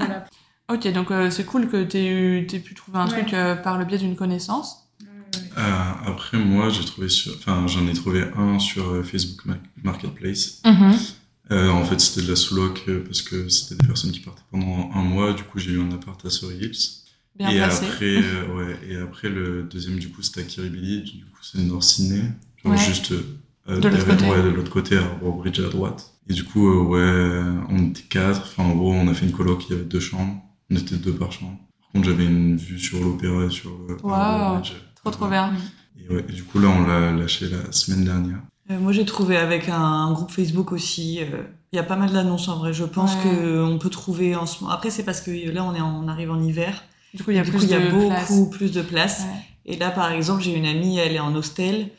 ok, 0.71 0.93
donc 0.93 1.11
euh, 1.11 1.29
c'est 1.29 1.43
cool 1.43 1.67
que 1.67 1.83
tu 1.83 1.97
aies, 1.97 2.59
pu 2.59 2.73
trouver 2.73 2.99
un 2.99 3.07
truc 3.07 3.33
euh, 3.33 3.55
par 3.55 3.77
le 3.77 3.83
biais 3.83 3.97
d'une 3.97 4.15
connaissance. 4.15 4.87
après, 5.57 6.37
moi, 6.37 6.69
j'ai 6.69 6.85
trouvé 6.85 7.09
sur, 7.09 7.33
enfin, 7.35 7.67
j'en 7.67 7.85
ai 7.85 7.93
trouvé 7.93 8.23
un 8.37 8.59
sur 8.59 9.05
Facebook 9.05 9.57
Marketplace. 9.83 10.61
Mmh. 10.63 10.93
en 11.51 11.83
fait, 11.83 11.99
c'était 11.99 12.25
de 12.25 12.29
la 12.29 12.37
sous-loc 12.37 12.89
parce 13.05 13.21
que 13.21 13.49
c'était 13.49 13.75
des 13.75 13.85
personnes 13.87 14.13
qui 14.13 14.21
partaient 14.21 14.45
pendant 14.51 14.89
un 14.95 15.01
mois. 15.01 15.33
Du 15.33 15.43
coup, 15.43 15.59
j'ai 15.59 15.71
eu 15.71 15.81
un 15.81 15.91
appart 15.91 16.25
à 16.25 16.29
Surrey 16.29 16.55
Et 17.39 17.59
après, 17.59 18.17
euh, 18.17 18.55
ouais, 18.55 18.79
et 18.89 18.97
après 18.97 19.29
le 19.29 19.63
deuxième 19.63 19.99
du 19.99 20.09
coup 20.09 20.21
c'était 20.21 20.41
à 20.41 20.43
Kirribilli, 20.43 21.01
du 21.01 21.25
coup 21.25 21.39
c'est 21.41 21.59
North 21.59 21.83
Sydney, 21.83 22.23
juste 22.75 23.11
euh, 23.69 23.79
de 23.79 23.87
l'autre 23.87 24.05
côté, 24.07 24.25
ouais, 24.25 24.43
de 24.43 24.49
l'autre 24.49 24.71
côté 24.71 24.97
à 24.97 25.03
Bridge 25.21 25.59
à 25.59 25.69
droite. 25.69 26.13
Et 26.29 26.33
du 26.33 26.43
coup 26.43 26.67
euh, 26.67 26.83
ouais, 26.83 27.65
on 27.69 27.89
était 27.89 28.01
quatre, 28.03 28.41
enfin 28.41 28.63
en 28.63 28.75
gros 28.75 28.91
on 28.91 29.07
a 29.07 29.13
fait 29.13 29.25
une 29.25 29.31
coloc, 29.33 29.65
il 29.69 29.73
y 29.73 29.75
avait 29.75 29.85
deux 29.85 29.99
chambres, 29.99 30.41
on 30.71 30.75
était 30.75 30.95
deux 30.95 31.13
par 31.13 31.31
chambre. 31.31 31.57
Par 31.79 31.91
contre 31.91 32.05
j'avais 32.05 32.25
une 32.25 32.57
vue 32.57 32.79
sur 32.79 32.99
l'opéra 33.01 33.45
et 33.45 33.49
sur 33.49 33.71
le 33.87 33.95
wow. 34.03 34.61
Trop 34.95 35.11
trop 35.11 35.27
bien. 35.27 35.53
Et, 35.99 36.11
ouais, 36.11 36.25
et 36.27 36.33
du 36.33 36.43
coup 36.43 36.59
là 36.59 36.69
on 36.69 36.87
l'a 36.87 37.11
lâché 37.11 37.47
la 37.49 37.71
semaine 37.71 38.03
dernière. 38.03 38.39
moi 38.67 38.91
j'ai 38.91 39.05
trouvé 39.05 39.37
avec 39.37 39.69
un, 39.69 40.11
groupe 40.11 40.31
Facebook 40.31 40.71
aussi. 40.71 41.19
Il 41.71 41.75
y 41.75 41.79
a 41.79 41.83
pas 41.83 41.97
mal 41.97 42.11
d'annonces 42.11 42.47
en 42.47 42.57
vrai. 42.57 42.73
Je 42.73 42.85
pense 42.85 43.15
que 43.17 43.61
on 43.61 43.77
peut 43.77 43.91
trouver 43.91 44.35
en 44.35 44.47
ce 44.47 44.63
moment. 44.63 44.73
Après 44.73 44.89
c'est 44.89 45.03
parce 45.03 45.21
que 45.21 45.51
là 45.51 45.63
on 45.63 45.75
est 45.75 45.81
on 45.81 46.07
arrive 46.07 46.31
en 46.31 46.41
hiver. 46.41 46.83
Du 47.17 47.23
coup, 47.23 47.31
il 47.31 47.37
y 47.37 47.39
a, 47.39 47.43
plus 47.43 47.63
il 47.63 47.69
y 47.69 47.73
a 47.73 47.79
beaucoup 47.89 48.49
plus 48.49 48.71
de 48.71 48.81
place. 48.81 49.25
Et 49.65 49.75
là, 49.75 49.89
par 49.89 50.11
exemple, 50.11 50.43
j'ai 50.43 50.53
une 50.53 50.65
amie, 50.65 50.99
elle 50.99 51.15
est 51.15 51.19
en 51.19 51.35
hostel 51.35 51.89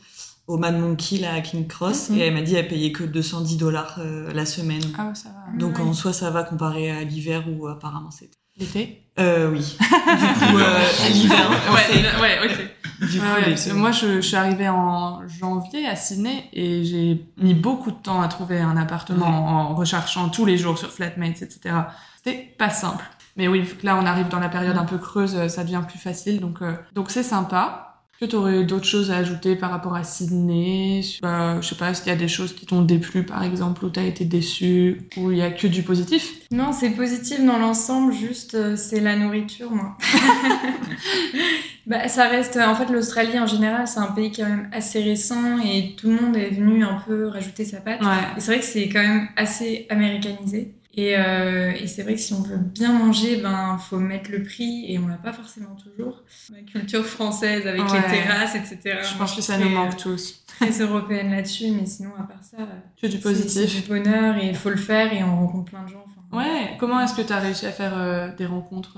au 0.49 0.57
Mad 0.57 0.79
Monkey 0.79 1.17
là, 1.17 1.33
à 1.33 1.41
King 1.41 1.67
Cross 1.67 2.09
mhm. 2.09 2.17
et 2.17 2.21
elle 2.21 2.33
m'a 2.33 2.41
dit 2.41 2.55
elle 2.55 2.67
payait 2.67 2.91
que 2.91 3.03
210 3.03 3.57
dollars 3.57 3.97
euh, 3.99 4.31
la 4.33 4.47
semaine. 4.47 4.81
Ah 4.97 5.13
ça 5.13 5.29
va. 5.29 5.57
Donc 5.57 5.79
en 5.79 5.93
soi 5.93 6.11
ça 6.11 6.31
va 6.31 6.41
comparé 6.41 6.89
à 6.89 7.03
l'hiver 7.03 7.43
où 7.47 7.67
apparemment 7.67 8.09
c'est 8.09 8.31
l'été? 8.57 9.03
Euh, 9.19 9.51
oui. 9.51 9.59
du 9.79 9.85
coup 9.85 10.57
euh, 10.57 10.79
l'hiver. 11.11 11.51
ouais, 11.71 12.21
ouais, 12.21 12.49
ok. 12.49 13.07
Du 13.11 13.19
coup, 13.19 13.75
moi 13.75 13.91
je, 13.91 14.15
je, 14.15 14.21
suis 14.21 14.35
arrivée 14.35 14.69
en 14.69 15.25
janvier 15.27 15.87
à 15.87 15.95
Sydney 15.95 16.49
et 16.51 16.83
j'ai 16.83 17.23
mis 17.37 17.53
beaucoup 17.53 17.91
de 17.91 17.97
temps 17.97 18.21
à 18.21 18.27
trouver 18.27 18.59
un 18.59 18.75
appartement 18.75 19.27
en 19.27 19.75
recherchant 19.75 20.29
tous 20.29 20.45
les 20.45 20.57
jours 20.57 20.79
sur 20.79 20.91
Flatmates, 20.91 21.43
etc. 21.43 21.75
C'était 22.17 22.55
pas 22.57 22.71
simple. 22.71 23.05
Mais 23.37 23.47
oui, 23.47 23.63
là, 23.83 23.97
on 24.01 24.05
arrive 24.05 24.27
dans 24.29 24.39
la 24.39 24.49
période 24.49 24.77
un 24.77 24.85
peu 24.85 24.97
creuse, 24.97 25.35
euh, 25.35 25.47
ça 25.47 25.63
devient 25.63 25.81
plus 25.87 25.99
facile, 25.99 26.39
donc 26.39 26.61
euh, 26.61 26.73
donc 26.93 27.09
c'est 27.11 27.23
sympa. 27.23 27.85
Est-ce 28.21 28.25
que 28.25 28.31
tu 28.31 28.35
aurais 28.35 28.65
d'autres 28.65 28.85
choses 28.85 29.11
à 29.11 29.15
ajouter 29.15 29.55
par 29.55 29.71
rapport 29.71 29.95
à 29.95 30.03
Sydney? 30.03 31.01
Bah, 31.21 31.61
Je 31.61 31.67
sais 31.69 31.75
pas, 31.75 31.93
s'il 31.93 32.07
y 32.07 32.11
a 32.11 32.17
des 32.17 32.27
choses 32.27 32.53
qui 32.53 32.65
t'ont 32.65 32.81
déplu, 32.81 33.23
par 33.23 33.43
exemple, 33.43 33.85
où 33.85 33.89
tu 33.89 33.97
as 33.97 34.03
été 34.03 34.25
déçu, 34.25 35.07
où 35.15 35.31
il 35.31 35.37
y 35.37 35.41
a 35.41 35.51
que 35.51 35.67
du 35.67 35.83
positif? 35.83 36.33
Non, 36.51 36.73
c'est 36.73 36.89
positif 36.89 37.41
dans 37.45 37.57
l'ensemble, 37.57 38.11
juste 38.11 38.55
euh, 38.55 38.75
c'est 38.75 38.99
la 38.99 39.15
nourriture, 39.15 39.71
moi. 39.71 39.95
bah, 41.87 42.09
ça 42.09 42.27
reste, 42.27 42.57
en 42.57 42.75
fait, 42.75 42.91
l'Australie 42.91 43.39
en 43.39 43.47
général, 43.47 43.87
c'est 43.87 43.99
un 43.99 44.11
pays 44.11 44.33
quand 44.33 44.43
même 44.43 44.69
assez 44.73 45.01
récent 45.01 45.57
et 45.63 45.95
tout 45.95 46.09
le 46.09 46.15
monde 46.15 46.35
est 46.35 46.49
venu 46.49 46.83
un 46.83 47.01
peu 47.07 47.27
rajouter 47.27 47.63
sa 47.63 47.79
patte. 47.79 48.01
Et 48.35 48.41
c'est 48.41 48.51
vrai 48.51 48.59
que 48.59 48.65
c'est 48.65 48.89
quand 48.89 49.01
même 49.01 49.29
assez 49.37 49.87
américanisé. 49.89 50.73
Et, 50.99 51.15
euh, 51.15 51.71
et 51.71 51.87
c'est 51.87 52.03
vrai 52.03 52.15
que 52.15 52.19
si 52.19 52.33
on 52.33 52.41
veut 52.41 52.57
bien 52.57 52.91
manger, 52.91 53.37
ben 53.37 53.77
faut 53.77 53.99
mettre 53.99 54.31
le 54.31 54.43
prix 54.43 54.85
et 54.89 54.99
on 54.99 55.07
l'a 55.07 55.15
pas 55.15 55.31
forcément 55.31 55.75
toujours. 55.75 56.23
La 56.51 56.61
culture 56.61 57.05
française 57.05 57.65
avec 57.65 57.81
les 57.81 58.01
terrasses, 58.01 58.55
etc. 58.55 58.99
Je 59.09 59.17
pense 59.17 59.33
que 59.33 59.41
ça 59.41 59.57
nous 59.57 59.69
manque 59.69 59.95
tous. 59.95 60.43
Très 60.45 60.71
européenne 60.81 61.31
là-dessus, 61.31 61.71
mais 61.71 61.85
sinon 61.85 62.11
à 62.19 62.23
part 62.23 62.43
ça, 62.43 62.57
que 63.01 63.07
du 63.07 63.17
positif, 63.19 63.81
du 63.81 63.87
bonheur 63.87 64.35
et 64.37 64.47
il 64.47 64.55
faut 64.55 64.69
le 64.69 64.75
faire 64.75 65.13
et 65.13 65.23
on 65.23 65.37
rencontre 65.37 65.71
plein 65.71 65.83
de 65.83 65.89
gens. 65.89 66.03
ouais. 66.33 66.75
Comment 66.79 66.99
est-ce 66.99 67.15
que 67.15 67.21
tu 67.21 67.31
as 67.31 67.39
réussi 67.39 67.65
à 67.65 67.71
faire 67.71 67.97
euh, 67.97 68.35
des 68.35 68.45
rencontres 68.45 68.97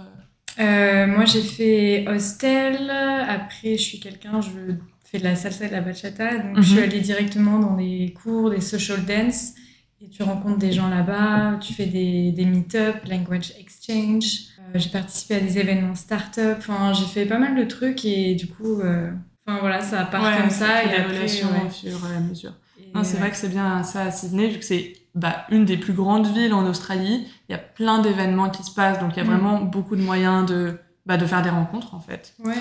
euh, 0.59 1.05
Moi 1.05 1.25
j'ai 1.25 1.43
fait 1.43 2.07
hostel. 2.07 2.89
Après 2.89 3.77
je 3.77 3.81
suis 3.81 3.99
quelqu'un, 3.99 4.41
je 4.41 4.49
fais 5.05 5.19
de 5.19 5.23
la 5.23 5.35
salsa 5.35 5.65
et 5.65 5.67
de 5.67 5.73
la 5.73 5.81
bachata, 5.81 6.39
donc 6.39 6.55
je 6.57 6.61
suis 6.63 6.77
mhm. 6.77 6.83
allée 6.83 7.01
directement 7.01 7.59
dans 7.59 7.75
des 7.75 8.11
cours, 8.23 8.49
des 8.49 8.61
social 8.61 9.05
dance. 9.05 9.53
Et 10.03 10.09
tu 10.09 10.23
rencontres 10.23 10.57
des 10.57 10.71
gens 10.71 10.89
là-bas, 10.89 11.57
tu 11.61 11.73
fais 11.73 11.85
des, 11.85 12.31
des 12.31 12.45
meet-up, 12.45 12.97
language 13.07 13.53
exchange. 13.59 14.47
Euh, 14.59 14.79
j'ai 14.79 14.89
participé 14.89 15.35
à 15.35 15.39
des 15.39 15.59
événements 15.59 15.95
start-up. 15.95 16.57
Enfin, 16.59 16.93
j'ai 16.93 17.05
fait 17.05 17.25
pas 17.25 17.37
mal 17.37 17.55
de 17.55 17.63
trucs 17.65 18.03
et 18.05 18.35
du 18.35 18.47
coup, 18.47 18.79
euh, 18.81 19.11
enfin 19.45 19.59
voilà, 19.59 19.81
ça 19.81 20.03
part 20.05 20.37
comme 20.39 20.49
ça. 20.49 20.83
Et 20.83 20.97
la 20.97 21.07
relation 21.07 21.47
au 21.65 21.69
fur 21.69 21.91
et 22.11 22.15
à 22.15 22.19
mesure. 22.19 22.53
C'est 23.03 23.17
vrai 23.17 23.29
que 23.29 23.37
c'est 23.37 23.49
bien 23.49 23.83
ça 23.83 24.03
à 24.03 24.11
Sydney, 24.11 24.47
vu 24.49 24.59
que 24.59 24.65
c'est 24.65 24.93
bah, 25.15 25.45
une 25.49 25.65
des 25.65 25.77
plus 25.77 25.93
grandes 25.93 26.27
villes 26.27 26.53
en 26.53 26.65
Australie. 26.65 27.27
Il 27.47 27.51
y 27.51 27.55
a 27.55 27.59
plein 27.59 27.99
d'événements 27.99 28.49
qui 28.49 28.63
se 28.63 28.73
passent, 28.73 28.99
donc 28.99 29.11
il 29.15 29.17
y 29.17 29.21
a 29.21 29.23
mm. 29.23 29.27
vraiment 29.27 29.61
beaucoup 29.61 29.95
de 29.95 30.01
moyens 30.01 30.45
de, 30.45 30.77
bah, 31.05 31.17
de 31.17 31.25
faire 31.25 31.41
des 31.41 31.49
rencontres 31.49 31.93
en 31.93 31.99
fait. 31.99 32.33
Ouais. 32.43 32.53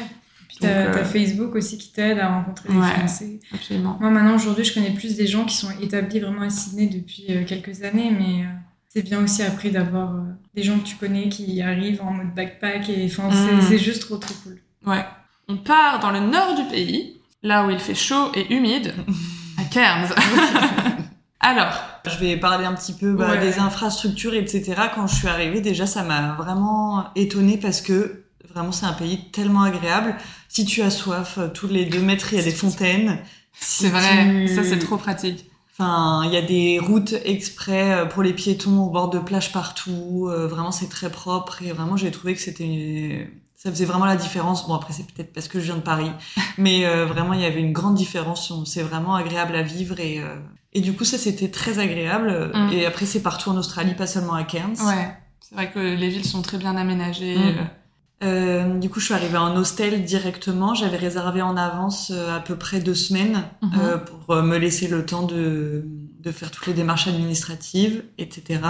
T'as 0.60 0.68
euh, 0.68 1.04
Facebook 1.04 1.54
aussi 1.54 1.78
qui 1.78 1.92
t'aide 1.92 2.18
à 2.18 2.28
rencontrer 2.28 2.68
des 2.68 2.80
Français. 2.80 3.40
Absolument. 3.52 3.96
Moi 4.00 4.10
maintenant 4.10 4.34
aujourd'hui 4.34 4.64
je 4.64 4.74
connais 4.74 4.90
plus 4.90 5.16
des 5.16 5.26
gens 5.26 5.44
qui 5.44 5.56
sont 5.56 5.70
établis 5.80 6.20
vraiment 6.20 6.42
à 6.42 6.50
Sydney 6.50 6.86
depuis 6.86 7.26
euh, 7.30 7.44
quelques 7.44 7.82
années, 7.82 8.10
mais 8.10 8.44
euh, 8.44 8.48
c'est 8.88 9.02
bien 9.02 9.22
aussi 9.22 9.42
après 9.42 9.70
d'avoir 9.70 10.14
des 10.54 10.62
gens 10.62 10.78
que 10.78 10.84
tu 10.84 10.96
connais 10.96 11.28
qui 11.28 11.60
arrivent 11.62 12.02
en 12.02 12.12
mode 12.12 12.34
backpack 12.34 12.88
et 12.88 13.06
enfin 13.06 13.28
mm. 13.28 13.62
c'est 13.62 13.78
juste 13.78 14.02
trop 14.02 14.18
trop 14.18 14.34
cool. 14.44 14.58
Ouais. 14.86 15.04
On 15.48 15.56
part 15.56 16.00
dans 16.00 16.10
le 16.10 16.20
nord 16.20 16.54
du 16.54 16.62
pays, 16.64 17.20
là 17.42 17.66
où 17.66 17.70
il 17.70 17.78
fait 17.78 17.94
chaud 17.94 18.30
et 18.34 18.54
humide, 18.54 18.94
à 19.58 19.64
Cairns. 19.64 20.14
Alors, 21.40 21.72
je 22.06 22.18
vais 22.18 22.36
parler 22.36 22.66
un 22.66 22.74
petit 22.74 22.92
peu 22.92 23.14
bah, 23.14 23.38
des 23.38 23.58
infrastructures, 23.58 24.34
etc. 24.34 24.74
Quand 24.94 25.06
je 25.06 25.16
suis 25.16 25.28
arrivée, 25.28 25.62
déjà, 25.62 25.86
ça 25.86 26.04
m'a 26.04 26.34
vraiment 26.34 27.06
étonnée 27.16 27.56
parce 27.56 27.80
que 27.80 28.19
vraiment, 28.52 28.72
c'est 28.72 28.86
un 28.86 28.92
pays 28.92 29.30
tellement 29.30 29.62
agréable. 29.62 30.16
Si 30.48 30.64
tu 30.64 30.82
as 30.82 30.90
soif, 30.90 31.38
euh, 31.38 31.48
tous 31.48 31.68
les 31.68 31.84
deux 31.84 32.00
mètres, 32.00 32.32
il 32.32 32.38
y 32.38 32.40
a 32.40 32.44
des 32.44 32.50
fontaines. 32.50 33.18
c'est 33.52 33.88
vrai, 33.88 34.46
ça 34.48 34.64
c'est 34.64 34.78
trop 34.78 34.96
pratique. 34.96 35.46
Enfin, 35.72 36.24
il 36.26 36.32
y 36.32 36.36
a 36.36 36.42
des 36.42 36.78
routes 36.78 37.14
exprès 37.24 37.92
euh, 37.92 38.04
pour 38.04 38.22
les 38.22 38.34
piétons 38.34 38.80
au 38.80 38.90
bord 38.90 39.08
de 39.08 39.18
plage 39.18 39.52
partout. 39.52 40.28
Euh, 40.28 40.46
vraiment, 40.46 40.72
c'est 40.72 40.88
très 40.88 41.10
propre 41.10 41.62
et 41.62 41.72
vraiment, 41.72 41.96
j'ai 41.96 42.10
trouvé 42.10 42.34
que 42.34 42.40
c'était 42.40 43.30
ça 43.62 43.70
faisait 43.70 43.84
vraiment 43.84 44.06
la 44.06 44.16
différence. 44.16 44.66
Bon, 44.66 44.74
après, 44.74 44.94
c'est 44.94 45.06
peut-être 45.06 45.34
parce 45.34 45.46
que 45.46 45.60
je 45.60 45.66
viens 45.66 45.76
de 45.76 45.82
Paris, 45.82 46.10
mais 46.58 46.86
euh, 46.86 47.04
vraiment, 47.04 47.34
il 47.34 47.40
y 47.40 47.44
avait 47.44 47.60
une 47.60 47.74
grande 47.74 47.94
différence. 47.94 48.50
C'est 48.64 48.82
vraiment 48.82 49.14
agréable 49.14 49.54
à 49.54 49.60
vivre 49.60 50.00
et, 50.00 50.18
euh, 50.18 50.36
et 50.72 50.80
du 50.80 50.94
coup, 50.94 51.04
ça, 51.04 51.18
c'était 51.18 51.50
très 51.50 51.78
agréable. 51.78 52.52
Mm. 52.54 52.72
Et 52.72 52.86
après, 52.86 53.04
c'est 53.04 53.20
partout 53.20 53.50
en 53.50 53.56
Australie, 53.58 53.94
pas 53.94 54.06
seulement 54.06 54.32
à 54.32 54.44
Cairns. 54.44 54.80
Ouais, 54.86 55.14
c'est 55.40 55.54
vrai 55.54 55.70
que 55.70 55.78
les 55.78 56.08
villes 56.08 56.24
sont 56.24 56.40
très 56.40 56.56
bien 56.56 56.74
aménagées. 56.74 57.36
Mm. 57.36 57.70
Euh, 58.22 58.78
du 58.78 58.90
coup, 58.90 59.00
je 59.00 59.06
suis 59.06 59.14
arrivée 59.14 59.38
en 59.38 59.56
hostel 59.56 60.04
directement. 60.04 60.74
J'avais 60.74 60.96
réservé 60.98 61.40
en 61.42 61.56
avance 61.56 62.10
euh, 62.14 62.36
à 62.36 62.40
peu 62.40 62.56
près 62.56 62.80
deux 62.80 62.94
semaines 62.94 63.44
Mhm. 63.62 63.70
euh, 63.80 63.98
pour 63.98 64.34
euh, 64.36 64.42
me 64.42 64.58
laisser 64.58 64.88
le 64.88 65.06
temps 65.06 65.22
de, 65.26 65.84
de 66.20 66.30
faire 66.32 66.50
toutes 66.50 66.66
les 66.66 66.74
démarches 66.74 67.08
administratives, 67.08 68.02
etc. 68.18 68.60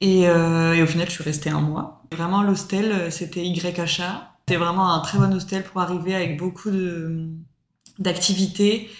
Et, 0.00 0.28
euh, 0.28 0.74
et 0.74 0.82
au 0.82 0.86
final, 0.86 1.06
je 1.08 1.12
suis 1.14 1.24
restée 1.24 1.50
un 1.50 1.60
mois. 1.60 2.04
Vraiment, 2.12 2.42
l'hostel, 2.42 2.92
euh, 2.92 3.10
c'était 3.10 3.44
YHA. 3.44 4.28
C'était 4.46 4.58
vraiment 4.58 4.92
un 4.92 5.00
très 5.00 5.18
bon 5.18 5.32
hostel 5.34 5.62
pour 5.64 5.80
arriver 5.80 6.14
avec 6.14 6.36
beaucoup 6.36 6.70
d'activités. 7.98 8.90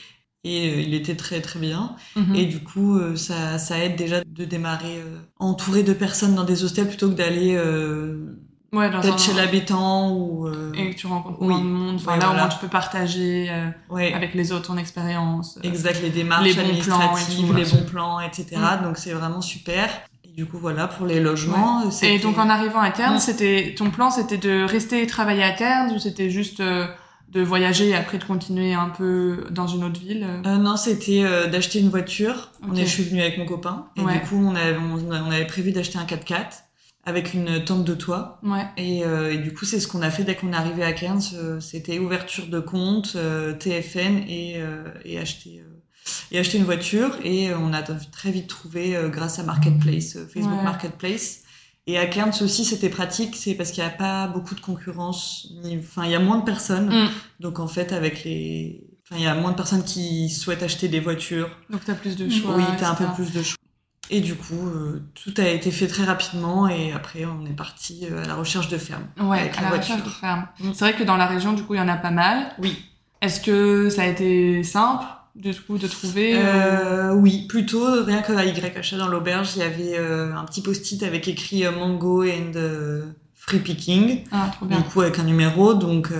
Et 0.44 0.80
il 0.82 0.92
était 0.94 1.14
très 1.14 1.40
très 1.40 1.60
bien. 1.60 1.94
mhm. 2.16 2.34
Et 2.34 2.46
du 2.46 2.58
coup, 2.64 2.98
ça, 3.16 3.58
ça 3.58 3.78
aide 3.78 3.94
déjà 3.94 4.24
de 4.24 4.44
démarrer 4.44 5.00
entouré 5.38 5.84
de 5.84 5.92
personnes 5.92 6.34
dans 6.34 6.42
des 6.44 6.64
hostels 6.64 6.88
plutôt 6.88 7.08
que 7.08 7.14
d'aller 7.14 7.54
euh, 7.54 8.36
ouais, 8.72 8.90
dans 8.90 9.00
peut-être 9.00 9.18
chez 9.18 9.32
l'habitant 9.34 10.10
ou... 10.12 10.46
euh, 10.48 10.72
Et 10.74 10.90
que 10.90 10.96
tu 10.96 11.06
rencontres 11.06 11.38
Oui. 11.40 11.48
moins 11.48 11.58
de 11.60 11.64
monde. 11.64 11.94
Enfin, 11.96 12.12
Ouais, 12.12 12.18
là, 12.18 12.30
au 12.30 12.34
moins, 12.34 12.48
tu 12.48 12.58
peux 12.58 12.68
partager 12.68 13.48
euh, 13.50 13.68
ouais. 13.90 14.12
avec 14.12 14.34
les 14.34 14.52
autres 14.52 14.68
ton 14.68 14.76
expérience. 14.76 15.58
euh, 15.58 15.68
Exact, 15.68 16.00
les 16.02 16.10
démarches 16.10 16.44
les 16.44 16.58
administratives, 16.58 17.46
tout, 17.48 17.52
les 17.54 17.64
bons 17.64 17.84
plans, 17.86 18.20
etc. 18.20 18.56
Mm. 18.56 18.84
Donc 18.84 18.98
c'est 18.98 19.12
vraiment 19.12 19.40
super. 19.40 19.88
Et 20.24 20.28
du 20.34 20.46
coup, 20.46 20.58
voilà, 20.58 20.86
pour 20.88 21.06
les 21.06 21.20
logements, 21.20 21.82
Et 22.02 22.18
donc, 22.18 22.38
en 22.38 22.48
arrivant 22.48 22.80
à 22.80 22.90
Cairns, 22.90 23.16
Mm. 23.16 23.20
c'était 23.20 23.74
ton 23.76 23.90
plan, 23.90 24.10
c'était 24.10 24.38
de 24.38 24.64
rester 24.64 25.02
et 25.02 25.06
travailler 25.06 25.42
à 25.42 25.52
Cairns 25.52 25.92
ou 25.94 25.98
c'était 25.98 26.30
juste 26.30 26.60
euh, 26.60 26.86
de 27.28 27.40
voyager 27.42 27.88
et 27.88 27.94
après 27.94 28.18
de 28.18 28.24
continuer 28.24 28.74
un 28.74 28.90
peu 28.90 29.46
dans 29.50 29.66
une 29.66 29.84
autre 29.84 29.98
ville 29.98 30.22
euh 30.28 30.42
Euh, 30.50 30.56
non, 30.58 30.76
c'était 30.76 31.22
euh, 31.24 31.46
d'acheter 31.48 31.80
une 31.80 31.88
voiture. 31.88 32.50
On 32.70 32.74
est, 32.74 32.84
je 32.84 32.90
suis 32.90 33.02
venue 33.04 33.20
avec 33.22 33.38
mon 33.38 33.46
copain. 33.46 33.86
Et 33.96 34.02
Ouais. 34.02 34.12
du 34.14 34.20
coup, 34.20 34.36
on 34.44 34.54
avait, 34.54 34.76
on, 34.76 35.10
on 35.10 35.30
avait 35.30 35.46
prévu 35.46 35.72
d'acheter 35.72 35.98
un 35.98 36.04
4x4 36.04 36.62
avec 37.04 37.34
une 37.34 37.64
tente 37.64 37.84
de 37.84 37.94
toit. 37.94 38.38
Ouais. 38.42 38.64
Et, 38.76 39.04
euh, 39.04 39.32
et 39.32 39.38
du 39.38 39.52
coup, 39.52 39.64
c'est 39.64 39.80
ce 39.80 39.88
qu'on 39.88 40.02
a 40.02 40.10
fait 40.10 40.24
dès 40.24 40.36
qu'on 40.36 40.52
est 40.52 40.56
arrivé 40.56 40.84
à 40.84 40.92
Cairns. 40.92 41.20
euh, 41.34 41.58
c'était 41.60 41.98
ouverture 41.98 42.46
de 42.46 42.60
compte, 42.60 43.14
euh, 43.16 43.52
TFN 43.54 44.18
et, 44.28 44.54
euh, 44.58 44.84
et 45.04 45.18
acheter... 45.18 45.60
euh, 45.60 45.68
et 46.32 46.38
acheter 46.38 46.58
une 46.58 46.64
voiture 46.64 47.16
et 47.22 47.54
on 47.54 47.72
a 47.72 47.82
très 47.82 48.30
vite 48.32 48.48
trouvé 48.48 48.96
euh, 48.96 49.08
grâce 49.08 49.38
à 49.38 49.44
Marketplace, 49.44 50.16
Facebook 50.32 50.56
Ouais. 50.58 50.64
Marketplace. 50.64 51.40
Et 51.88 51.98
à 51.98 52.06
Cairns 52.06 52.32
aussi, 52.42 52.64
c'était 52.64 52.88
pratique, 52.88 53.34
c'est 53.36 53.54
parce 53.54 53.70
qu'il 53.72 53.82
n'y 53.82 53.88
a 53.88 53.92
pas 53.92 54.28
beaucoup 54.28 54.54
de 54.54 54.60
concurrence, 54.60 55.48
enfin, 55.78 56.04
il 56.04 56.10
y 56.12 56.14
a 56.14 56.20
moins 56.20 56.38
de 56.38 56.44
personnes. 56.44 56.88
Mm. 56.88 57.08
Donc, 57.40 57.58
en 57.58 57.66
fait, 57.66 57.92
avec 57.92 58.22
les, 58.24 58.84
enfin, 59.04 59.16
il 59.18 59.24
y 59.24 59.26
a 59.26 59.34
moins 59.34 59.50
de 59.50 59.56
personnes 59.56 59.82
qui 59.84 60.28
souhaitent 60.28 60.62
acheter 60.62 60.86
des 60.88 61.00
voitures. 61.00 61.50
Donc, 61.70 61.84
t'as 61.84 61.94
plus 61.94 62.16
de 62.16 62.28
choix. 62.28 62.56
oui, 62.56 62.62
t'as 62.78 62.90
un 62.90 62.94
peu 62.94 63.06
plus 63.16 63.32
de 63.32 63.42
choix. 63.42 63.56
Et 64.14 64.20
du 64.20 64.34
coup, 64.34 64.68
euh, 64.68 65.02
tout 65.14 65.32
a 65.38 65.48
été 65.48 65.70
fait 65.70 65.86
très 65.86 66.04
rapidement 66.04 66.68
et 66.68 66.92
après, 66.92 67.24
on 67.24 67.46
est 67.46 67.56
parti 67.56 68.06
euh, 68.10 68.22
à 68.22 68.26
la 68.26 68.34
recherche 68.34 68.68
de 68.68 68.76
ferme. 68.76 69.04
Ouais, 69.18 69.40
avec 69.40 69.56
à 69.56 69.62
la 69.62 69.70
la 69.70 69.76
recherche 69.78 69.98
de 69.98 70.02
voiture. 70.02 70.20
ferme. 70.20 70.46
Mm. 70.60 70.70
C'est 70.74 70.84
vrai 70.84 70.94
que 70.94 71.02
dans 71.02 71.16
la 71.16 71.26
région, 71.26 71.54
du 71.54 71.62
coup, 71.62 71.74
il 71.74 71.78
y 71.78 71.80
en 71.80 71.88
a 71.88 71.96
pas 71.96 72.10
mal. 72.10 72.52
Oui. 72.58 72.76
Est-ce 73.22 73.40
que 73.40 73.88
ça 73.88 74.02
a 74.02 74.06
été 74.06 74.62
simple, 74.64 75.06
du 75.34 75.54
coup, 75.54 75.78
de 75.78 75.86
trouver 75.86 76.34
euh, 76.34 77.14
oui, 77.14 77.46
plutôt 77.48 78.04
rien 78.04 78.20
que 78.20 78.32
à 78.32 78.44
YHA 78.44 78.98
dans 78.98 79.08
l'auberge, 79.08 79.52
il 79.56 79.60
y 79.60 79.62
avait 79.62 79.96
euh, 79.96 80.36
un 80.36 80.44
petit 80.44 80.60
post-it 80.60 81.02
avec 81.02 81.26
écrit 81.26 81.64
Mango 81.64 82.22
and 82.22 82.52
euh, 82.56 83.06
Free 83.34 83.60
Picking. 83.60 84.24
Ah, 84.30 84.50
trop 84.52 84.66
du 84.66 84.74
bien. 84.74 84.82
coup 84.82 85.00
avec 85.00 85.18
un 85.18 85.24
numéro 85.24 85.72
donc 85.74 86.12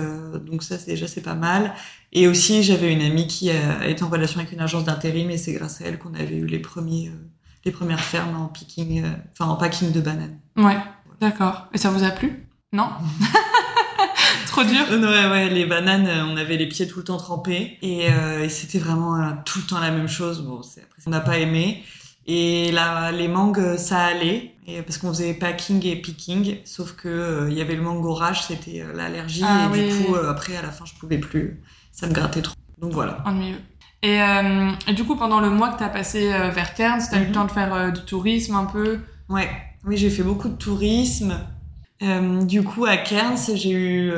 donc 0.45 0.63
ça 0.63 0.77
déjà 0.77 1.07
c'est 1.07 1.21
pas 1.21 1.35
mal 1.35 1.73
et 2.11 2.27
aussi 2.27 2.63
j'avais 2.63 2.91
une 2.91 3.01
amie 3.01 3.27
qui 3.27 3.49
a 3.49 3.87
été 3.87 4.03
en 4.03 4.09
relation 4.09 4.39
avec 4.39 4.51
une 4.51 4.59
agence 4.59 4.83
d'intérim 4.83 5.29
et 5.29 5.37
c'est 5.37 5.53
grâce 5.53 5.79
à 5.81 5.85
elle 5.85 5.99
qu'on 5.99 6.13
avait 6.15 6.35
eu 6.35 6.47
les 6.47 6.59
premiers 6.59 7.11
les 7.65 7.71
premières 7.71 7.99
fermes 7.99 8.35
en 8.35 8.47
picking 8.47 9.03
euh, 9.03 9.09
enfin 9.31 9.49
en 9.49 9.55
packing 9.55 9.91
de 9.91 10.01
bananes. 10.01 10.37
Ouais, 10.57 10.77
d'accord. 11.21 11.67
Et 11.73 11.77
ça 11.77 11.89
vous 11.89 12.03
a 12.03 12.09
plu? 12.11 12.47
Non 12.71 12.89
Trop 14.47 14.63
dur? 14.63 14.85
Ouais 14.89 15.29
ouais 15.29 15.49
les 15.49 15.65
bananes 15.65 16.07
euh, 16.07 16.25
on 16.25 16.37
avait 16.37 16.57
les 16.57 16.67
pieds 16.67 16.87
tout 16.87 16.99
le 16.99 17.05
temps 17.05 17.17
trempés. 17.17 17.77
Et, 17.81 18.07
euh, 18.11 18.43
et 18.43 18.49
c'était 18.49 18.79
vraiment 18.79 19.15
euh, 19.15 19.31
tout 19.45 19.59
le 19.59 19.65
temps 19.65 19.79
la 19.79 19.91
même 19.91 20.07
chose. 20.07 20.41
Bon 20.41 20.61
c'est 20.61 20.81
après 20.81 21.01
on 21.05 21.09
n'a 21.09 21.21
pas 21.21 21.37
aimé. 21.39 21.83
Et 22.27 22.71
là 22.71 23.11
les 23.11 23.27
mangues 23.27 23.77
ça 23.77 23.99
allait. 24.03 24.53
Et 24.65 24.81
parce 24.81 24.97
qu'on 24.97 25.09
faisait 25.09 25.33
packing 25.33 25.85
et 25.85 25.95
picking. 25.95 26.57
Sauf 26.65 26.93
que 26.93 27.07
euh, 27.07 27.49
il 27.49 27.57
y 27.57 27.61
avait 27.61 27.75
le 27.75 27.81
mangue 27.81 28.05
orage 28.05 28.43
c'était 28.43 28.83
l'allergie. 28.93 29.43
Ah 29.45 29.69
et 29.73 29.79
oui. 29.79 29.97
du 29.97 30.03
coup 30.05 30.15
après 30.15 30.55
à 30.55 30.61
la 30.61 30.71
fin 30.71 30.85
je 30.85 30.93
pouvais 30.95 31.17
plus. 31.17 31.61
Ça 31.91 32.07
me 32.07 32.13
grattait 32.13 32.41
trop. 32.41 32.55
Donc 32.79 32.91
voilà. 32.91 33.23
Ennuyeux. 33.25 33.59
Et, 34.03 34.21
euh, 34.21 34.69
et 34.87 34.93
du 34.93 35.03
coup, 35.05 35.15
pendant 35.15 35.39
le 35.39 35.49
mois 35.49 35.69
que 35.69 35.79
t'as 35.79 35.89
passé 35.89 36.31
euh, 36.31 36.49
vers 36.49 36.73
Cairns, 36.75 37.01
t'as 37.09 37.17
eu 37.17 37.21
le 37.21 37.25
Mhm. 37.27 37.31
temps 37.31 37.45
de 37.45 37.51
faire 37.51 37.73
euh, 37.73 37.89
du 37.91 38.01
tourisme 38.01 38.53
un 38.55 38.65
peu? 38.65 38.99
Ouais, 39.29 39.49
oui, 39.85 39.97
j'ai 39.97 40.09
fait 40.09 40.23
beaucoup 40.23 40.49
de 40.49 40.55
tourisme. 40.55 41.33
Du 42.41 42.63
coup, 42.63 42.83
à 42.83 42.97
Cairns, 42.97 43.37
j'ai 43.55 43.71
eu, 43.71 44.11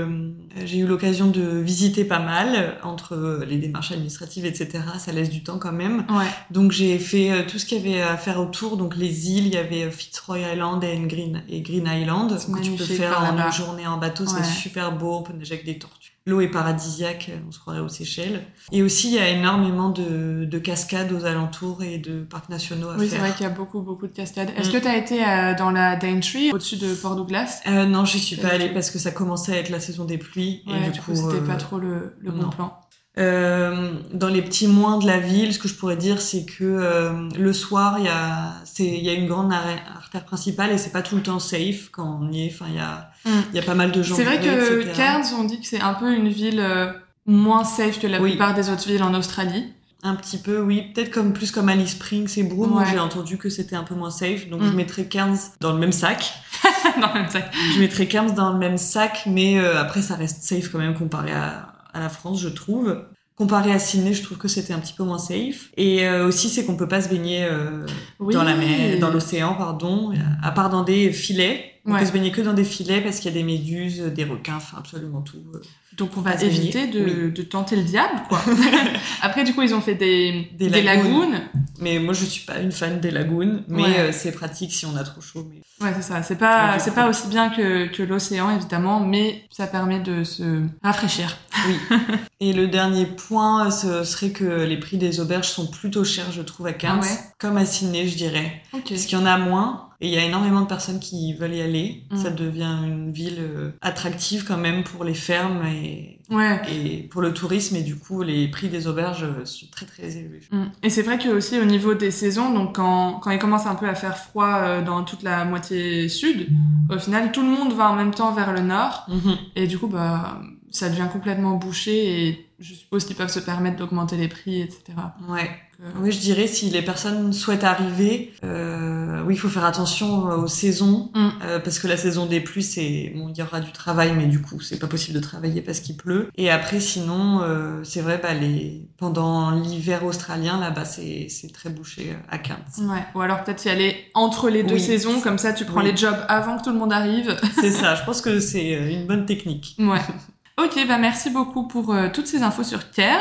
j'ai 0.65 0.79
eu 0.79 0.87
l'occasion 0.87 1.27
de 1.27 1.59
visiter 1.59 2.03
pas 2.03 2.17
mal 2.17 2.79
entre 2.81 3.43
les 3.47 3.57
démarches 3.57 3.91
administratives, 3.91 4.43
etc. 4.43 4.79
Ça 4.97 5.11
laisse 5.11 5.29
du 5.29 5.43
temps 5.43 5.59
quand 5.59 5.71
même. 5.71 5.99
Ouais. 6.09 6.25
Donc, 6.49 6.71
j'ai 6.71 6.97
fait 6.97 7.45
tout 7.45 7.59
ce 7.59 7.65
qu'il 7.67 7.77
y 7.87 7.99
avait 7.99 8.01
à 8.01 8.17
faire 8.17 8.39
autour. 8.39 8.77
Donc, 8.77 8.95
les 8.95 9.29
îles, 9.29 9.45
il 9.45 9.53
y 9.53 9.57
avait 9.57 9.91
Fitzroy 9.91 10.39
Island 10.39 10.83
et 10.83 10.97
Green, 11.01 11.43
et 11.47 11.61
Green 11.61 11.85
Island 11.87 12.29
que 12.35 12.59
tu 12.59 12.71
peux 12.71 12.83
faire 12.85 13.21
en 13.21 13.37
une 13.37 13.51
journée 13.53 13.85
en 13.85 13.97
bateau. 13.99 14.23
Ouais. 14.23 14.41
C'est 14.41 14.61
super 14.61 14.91
beau. 14.97 15.17
On 15.17 15.21
peut 15.21 15.33
nager 15.33 15.53
avec 15.53 15.65
des 15.67 15.77
tortues. 15.77 16.14
L'eau 16.27 16.41
est 16.41 16.47
paradisiaque. 16.47 17.29
On 17.47 17.51
se 17.51 17.59
croirait 17.59 17.81
aux 17.81 17.87
Seychelles. 17.87 18.41
Et 18.71 18.81
aussi, 18.81 19.09
il 19.09 19.13
y 19.13 19.19
a 19.19 19.29
énormément 19.29 19.89
de, 19.89 20.45
de 20.45 20.57
cascades 20.57 21.11
aux 21.11 21.23
alentours 21.23 21.83
et 21.83 21.99
de 21.99 22.23
parcs 22.23 22.49
nationaux 22.49 22.89
à 22.89 22.95
Oui, 22.97 23.05
c'est 23.07 23.17
faire. 23.17 23.25
vrai 23.25 23.31
qu'il 23.33 23.43
y 23.43 23.45
a 23.45 23.51
beaucoup, 23.51 23.81
beaucoup 23.81 24.07
de 24.07 24.11
cascades. 24.11 24.49
Est-ce 24.57 24.69
Mm. 24.69 24.73
que 24.73 24.77
t'as 24.79 24.97
été 24.97 25.23
euh, 25.23 25.53
dans 25.53 25.69
la 25.69 25.95
Daintree, 25.95 26.51
au-dessus 26.51 26.77
de 26.77 26.95
Port 26.95 27.15
Douglas? 27.15 27.61
Euh, 27.67 27.85
non, 27.85 28.05
j'y 28.05 28.17
suis 28.19 28.37
Pas 28.37 28.47
allée 28.49 28.69
parce 28.69 28.89
que 28.89 28.97
ça 28.97 29.11
commençait 29.11 29.53
à 29.53 29.57
être 29.59 29.69
la 29.69 29.79
saison 29.79 30.05
des 30.05 30.17
pluies. 30.17 30.63
Ouais, 30.65 30.87
et 30.87 30.89
du 30.89 30.99
coup, 30.99 31.13
c'était 31.13 31.43
euh, 31.43 31.45
pas 31.47 31.57
trop 31.57 31.77
le, 31.77 32.15
le 32.19 32.31
bon 32.31 32.43
non. 32.43 32.49
plan. 32.49 32.79
Euh, 33.17 33.91
dans 34.13 34.27
les 34.27 34.41
petits 34.41 34.67
moins 34.67 34.97
de 34.99 35.05
la 35.07 35.19
ville, 35.19 35.53
ce 35.53 35.59
que 35.59 35.67
je 35.67 35.73
pourrais 35.73 35.95
dire, 35.95 36.19
c'est 36.21 36.45
que 36.45 36.63
euh, 36.63 37.29
le 37.37 37.53
soir, 37.53 37.95
il 37.99 38.05
y 38.05 38.09
a, 38.09 38.53
c'est, 38.65 38.85
il 38.85 39.03
y 39.03 39.09
a 39.09 39.13
une 39.13 39.27
grande 39.27 39.53
artère 39.53 40.25
principale 40.25 40.71
et 40.71 40.77
c'est 40.77 40.91
pas 40.91 41.01
tout 41.01 41.15
le 41.15 41.21
temps 41.23 41.39
safe 41.39 41.89
quand 41.91 42.19
on 42.21 42.31
y 42.31 42.45
est. 42.47 42.51
Enfin, 42.53 42.65
il 42.69 42.75
y 42.75 42.79
a, 42.79 43.09
Mm. 43.25 43.29
il 43.53 43.55
y 43.55 43.59
a 43.59 43.63
pas 43.63 43.73
mal 43.73 43.91
de 43.91 44.03
gens. 44.03 44.15
C'est 44.15 44.23
vrai 44.23 44.39
que 44.39 44.81
etc. 44.81 44.91
Cairns, 44.95 45.23
on 45.39 45.45
dit 45.45 45.59
que 45.59 45.65
c'est 45.65 45.81
un 45.81 45.95
peu 45.95 46.13
une 46.13 46.27
ville 46.29 46.59
euh, 46.59 46.91
moins 47.25 47.63
safe 47.63 47.99
que 47.99 48.05
la 48.05 48.21
Oui. 48.21 48.31
plupart 48.31 48.53
des 48.53 48.69
autres 48.69 48.87
villes 48.87 49.01
en 49.01 49.15
Australie. 49.15 49.73
Un 50.03 50.13
petit 50.13 50.37
peu, 50.37 50.59
oui. 50.59 50.91
Peut-être 50.93 51.09
comme 51.09 51.33
plus 51.33 51.49
comme 51.49 51.67
Alice 51.67 51.93
Springs 51.93 52.31
et 52.37 52.43
Broome, 52.43 52.73
où 52.73 52.77
Ouais. 52.77 52.85
j'ai 52.91 52.99
entendu 52.99 53.37
que 53.39 53.49
c'était 53.49 53.75
un 53.75 53.81
peu 53.83 53.95
moins 53.95 54.11
safe. 54.11 54.47
Donc 54.49 54.61
Mm. 54.61 54.65
je 54.67 54.71
mettrais 54.73 55.05
Cairns 55.05 55.37
dans 55.61 55.73
le 55.73 55.79
même 55.79 55.91
sac. 55.91 56.33
dans 57.01 57.07
le 57.13 57.21
même 57.21 57.29
sac. 57.31 57.51
Je 57.73 57.79
mettrais 57.79 58.05
Cairns 58.05 58.35
dans 58.35 58.51
le 58.53 58.59
même 58.59 58.77
sac, 58.77 59.23
mais 59.25 59.57
euh, 59.57 59.81
après 59.81 60.03
ça 60.03 60.13
reste 60.15 60.43
safe 60.43 60.69
quand 60.71 60.77
même 60.77 60.93
comparé 60.93 61.31
à, 61.31 61.69
à 61.95 61.99
la 61.99 62.09
France, 62.09 62.39
je 62.41 62.49
trouve. 62.49 63.03
Comparé 63.37 63.73
à 63.73 63.79
Sydney, 63.79 64.13
je 64.13 64.23
trouve 64.23 64.37
que 64.37 64.47
c'était 64.47 64.71
un 64.71 64.79
petit 64.79 64.93
peu 64.93 65.03
moins 65.03 65.17
safe. 65.17 65.69
Et 65.75 66.07
euh, 66.07 66.25
aussi, 66.27 66.47
c'est 66.47 66.63
qu'on 66.65 66.77
peut 66.77 66.87
pas 66.87 67.01
se 67.01 67.09
baigner 67.09 67.43
euh, 67.43 67.85
Oui. 68.19 68.33
dans 68.33 68.43
la 68.43 68.55
mer, 68.55 68.97
dans 68.99 69.09
l'océan, 69.11 69.55
pardon, 69.55 70.13
à 70.41 70.51
part 70.51 70.69
dans 70.69 70.83
des 70.83 71.11
filets. 71.11 71.71
On 71.85 71.91
Ouais. 71.93 71.99
peut 71.99 72.05
se 72.05 72.11
baigner 72.13 72.31
que 72.31 72.41
dans 72.41 72.53
des 72.53 72.63
filets 72.63 73.01
parce 73.01 73.19
qu'il 73.19 73.31
y 73.31 73.35
a 73.35 73.37
des 73.37 73.43
méduses, 73.43 73.99
des 74.15 74.23
requins, 74.23 74.55
enfin 74.55 74.77
absolument 74.79 75.21
tout. 75.21 75.43
euh. 75.53 75.59
Donc 75.97 76.11
on 76.17 76.21
va 76.21 76.33
éviter 76.41 76.87
de, 76.87 77.29
de 77.29 77.41
tenter 77.43 77.75
le 77.75 77.83
diable, 77.83 78.23
quoi. 78.29 78.41
Après, 79.21 79.43
du 79.43 79.53
coup, 79.53 79.61
ils 79.61 79.73
ont 79.75 79.81
fait 79.81 79.95
des, 79.95 80.47
Des 80.57 80.69
des 80.69 80.81
lagunes. 80.81 81.11
lagunes. 81.31 81.41
Mais 81.85 81.99
moi, 81.99 82.15
je 82.15 82.25
suis 82.25 82.43
pas 82.45 82.57
une 82.59 82.71
fan 82.71 82.99
des 82.99 83.11
lagunes, 83.11 83.61
mais 83.67 83.83
Ouais. 83.83 83.99
euh, 83.99 84.11
c'est 84.11 84.31
pratique 84.31 84.73
si 84.73 84.87
on 84.87 84.95
a 84.95 85.03
trop 85.03 85.21
chaud. 85.21 85.47
Mais... 85.51 85.61
Ouais, 85.85 85.93
c'est 85.95 86.01
ça. 86.01 86.23
C'est 86.23 86.35
pas, 86.37 86.79
c'est 86.79 86.95
pas 86.95 87.07
aussi 87.07 87.27
bien 87.27 87.49
que, 87.51 87.85
que 87.87 88.01
l'océan, 88.01 88.49
évidemment, 88.49 88.99
mais 89.01 89.43
ça 89.51 89.67
permet 89.67 89.99
de 89.99 90.23
se 90.23 90.63
rafraîchir. 90.83 91.37
Oui. 91.67 91.77
Et 92.39 92.53
le 92.53 92.67
dernier 92.67 93.05
point, 93.05 93.69
ce 93.69 94.03
serait 94.03 94.31
que 94.31 94.63
les 94.63 94.77
prix 94.79 94.97
des 94.97 95.19
auberges 95.19 95.47
sont 95.49 95.67
plutôt 95.67 96.03
chers, 96.03 96.31
je 96.31 96.41
trouve, 96.41 96.65
à 96.65 96.73
Cairns. 96.73 97.01
Ah 97.03 97.05
ouais 97.05 97.19
Comme 97.37 97.57
à 97.57 97.65
Sydney, 97.65 98.07
je 98.07 98.17
dirais. 98.17 98.63
Parce 98.71 99.05
qu'il 99.05 99.17
y 99.19 99.21
en 99.21 99.27
a 99.27 99.37
moins. 99.37 99.89
Et 100.01 100.07
il 100.09 100.13
y 100.13 100.17
a 100.17 100.23
énormément 100.25 100.61
de 100.61 100.67
personnes 100.67 100.99
qui 100.99 101.33
veulent 101.33 101.53
y 101.53 101.61
aller. 101.61 102.03
Mm. 102.11 102.17
Ça 102.17 102.29
devient 102.29 102.77
une 102.85 103.11
ville 103.11 103.37
euh, 103.39 103.71
attractive 103.81 104.43
quand 104.45 104.57
même 104.57 104.83
pour 104.83 105.03
les 105.03 105.13
fermes 105.13 105.65
et, 105.65 106.19
Ouais. 106.29 106.59
et 106.73 107.03
pour 107.03 107.21
le 107.21 107.33
tourisme. 107.33 107.75
Et 107.77 107.81
du 107.81 107.95
coup, 107.95 108.21
les 108.23 108.47
prix 108.49 108.67
des 108.67 108.87
auberges 108.87 109.23
euh, 109.23 109.45
sont 109.45 109.67
très 109.71 109.85
très 109.85 110.17
élevés. 110.17 110.41
Mm. 110.51 110.63
Et 110.83 110.89
c'est 110.89 111.01
vrai 111.01 111.17
que 111.17 111.29
aussi 111.29 111.57
au 111.59 111.65
niveau 111.65 111.93
des 111.93 112.11
saisons, 112.11 112.53
donc 112.53 112.75
quand, 112.75 113.19
quand 113.21 113.31
il 113.31 113.39
commence 113.39 113.65
un 113.67 113.75
peu 113.75 113.87
à 113.87 113.95
faire 113.95 114.17
froid 114.17 114.55
euh, 114.63 114.81
dans 114.83 115.03
toute 115.03 115.23
la 115.23 115.45
moitié 115.45 116.09
sud, 116.09 116.47
au 116.89 116.97
final 116.99 117.31
tout 117.31 117.41
le 117.41 117.49
monde 117.49 117.71
va 117.73 117.89
en 117.89 117.95
même 117.95 118.13
temps 118.13 118.33
vers 118.33 118.51
le 118.53 118.61
nord 118.61 119.05
Mhm. 119.07 119.35
et 119.55 119.67
du 119.67 119.77
coup 119.77 119.87
bah 119.87 120.41
ça 120.75 120.89
devient 120.89 121.07
complètement 121.11 121.55
bouché 121.55 122.27
et 122.27 122.47
je 122.59 122.73
suppose 122.73 123.05
qu'ils 123.05 123.15
peuvent 123.15 123.31
se 123.31 123.39
permettre 123.39 123.77
d'augmenter 123.77 124.17
les 124.17 124.27
prix, 124.27 124.61
etc. 124.61 124.83
Ouais. 125.27 125.49
Euh, 125.81 125.91
oui, 125.99 126.11
je 126.13 126.19
dirais 126.19 126.47
si 126.47 126.69
les 126.69 126.81
personnes 126.81 127.33
souhaitent 127.33 127.65
arriver, 127.65 128.33
euh, 128.45 129.21
oui, 129.25 129.33
il 129.33 129.37
faut 129.37 129.49
faire 129.49 129.65
attention 129.65 130.23
aux 130.23 130.47
saisons 130.47 131.11
mm. 131.13 131.29
euh, 131.43 131.59
parce 131.59 131.79
que 131.79 131.87
la 131.87 131.97
saison 131.97 132.25
des 132.25 132.39
pluies, 132.39 132.63
c'est 132.63 133.11
bon, 133.13 133.27
il 133.29 133.37
y 133.37 133.41
aura 133.41 133.59
du 133.59 133.73
travail, 133.73 134.13
mais 134.15 134.27
du 134.27 134.41
coup, 134.41 134.61
c'est 134.61 134.79
pas 134.79 134.87
possible 134.87 135.15
de 135.15 135.21
travailler 135.21 135.61
parce 135.61 135.81
qu'il 135.81 135.97
pleut. 135.97 136.29
Et 136.37 136.49
après, 136.49 136.79
sinon, 136.79 137.41
euh, 137.41 137.83
c'est 137.83 137.99
vrai, 137.99 138.19
bah 138.21 138.33
les 138.33 138.87
pendant 138.97 139.51
l'hiver 139.51 140.05
australien 140.05 140.59
là-bas, 140.59 140.85
c'est 140.85 141.27
c'est 141.29 141.51
très 141.51 141.69
bouché 141.69 142.15
à 142.29 142.37
Cairns. 142.37 142.63
Ouais. 142.79 143.03
Ou 143.15 143.21
alors 143.21 143.43
peut-être 143.43 143.65
y 143.65 143.69
aller 143.69 143.97
entre 144.13 144.49
les 144.49 144.63
deux 144.63 144.79
saisons, 144.79 145.19
comme 145.19 145.37
ça, 145.37 145.51
tu 145.51 145.65
prends 145.65 145.81
les 145.81 145.95
jobs 145.95 146.25
avant 146.29 146.57
que 146.57 146.63
tout 146.63 146.71
le 146.71 146.79
monde 146.79 146.93
arrive. 146.93 147.35
c'est 147.59 147.71
ça. 147.71 147.95
Je 147.95 148.03
pense 148.05 148.21
que 148.21 148.39
c'est 148.39 148.93
une 148.93 149.07
bonne 149.07 149.25
technique. 149.25 149.75
Ouais. 149.79 149.99
Ok, 150.57 150.87
bah 150.87 150.97
merci 150.97 151.29
beaucoup 151.29 151.67
pour 151.67 151.95
toutes 152.13 152.27
ces 152.27 152.41
infos 152.41 152.63
sur 152.63 152.91
Cairns. 152.91 153.19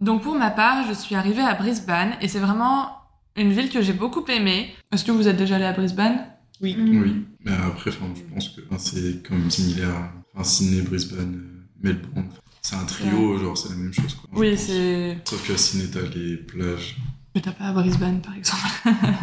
Donc 0.00 0.22
pour 0.22 0.34
ma 0.34 0.50
part, 0.50 0.86
je 0.88 0.94
suis 0.94 1.14
arrivée 1.14 1.42
à 1.42 1.54
Brisbane 1.54 2.14
et 2.20 2.28
c'est 2.28 2.38
vraiment 2.38 2.90
une 3.36 3.52
ville 3.52 3.70
que 3.70 3.82
j'ai 3.82 3.92
beaucoup 3.92 4.24
aimée. 4.26 4.74
Est-ce 4.92 5.04
que 5.04 5.12
vous 5.12 5.28
êtes 5.28 5.36
déjà 5.36 5.56
allé 5.56 5.64
à 5.64 5.72
Brisbane? 5.72 6.26
Oui. 6.60 6.74
Mm. 6.76 7.02
Oui. 7.02 7.26
Mais 7.44 7.52
après, 7.52 7.90
je 7.90 7.98
pense 7.98 8.48
que 8.48 8.60
c'est 8.78 9.22
quand 9.22 9.34
même 9.34 9.50
similaire. 9.50 10.12
Enfin, 10.34 10.44
Sydney, 10.44 10.82
Brisbane, 10.82 11.34
euh, 11.34 11.68
Melbourne. 11.82 12.28
C'est 12.62 12.76
un 12.76 12.84
trio, 12.84 13.38
genre 13.38 13.56
c'est 13.56 13.68
la 13.68 13.76
même 13.76 13.92
chose. 13.92 14.14
Quoi, 14.14 14.40
oui, 14.40 14.56
c'est. 14.58 15.18
Sauf 15.24 15.46
qu'à 15.46 15.56
Sydney, 15.56 15.88
t'as 15.92 16.00
les 16.16 16.36
plages. 16.36 16.96
Mais 17.34 17.40
t'as 17.40 17.52
pas 17.52 17.66
à 17.66 17.72
Brisbane, 17.72 18.20
par 18.20 18.34
exemple. 18.34 18.66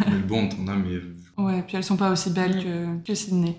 Melbourne, 0.08 0.48
t'en 0.48 0.66
as, 0.68 0.76
mais. 0.76 1.00
Ouais, 1.36 1.62
puis 1.62 1.76
elles 1.76 1.84
sont 1.84 1.96
pas 1.96 2.10
aussi 2.10 2.30
belles 2.30 2.62
que, 2.62 3.04
que 3.04 3.14
Sydney. 3.14 3.56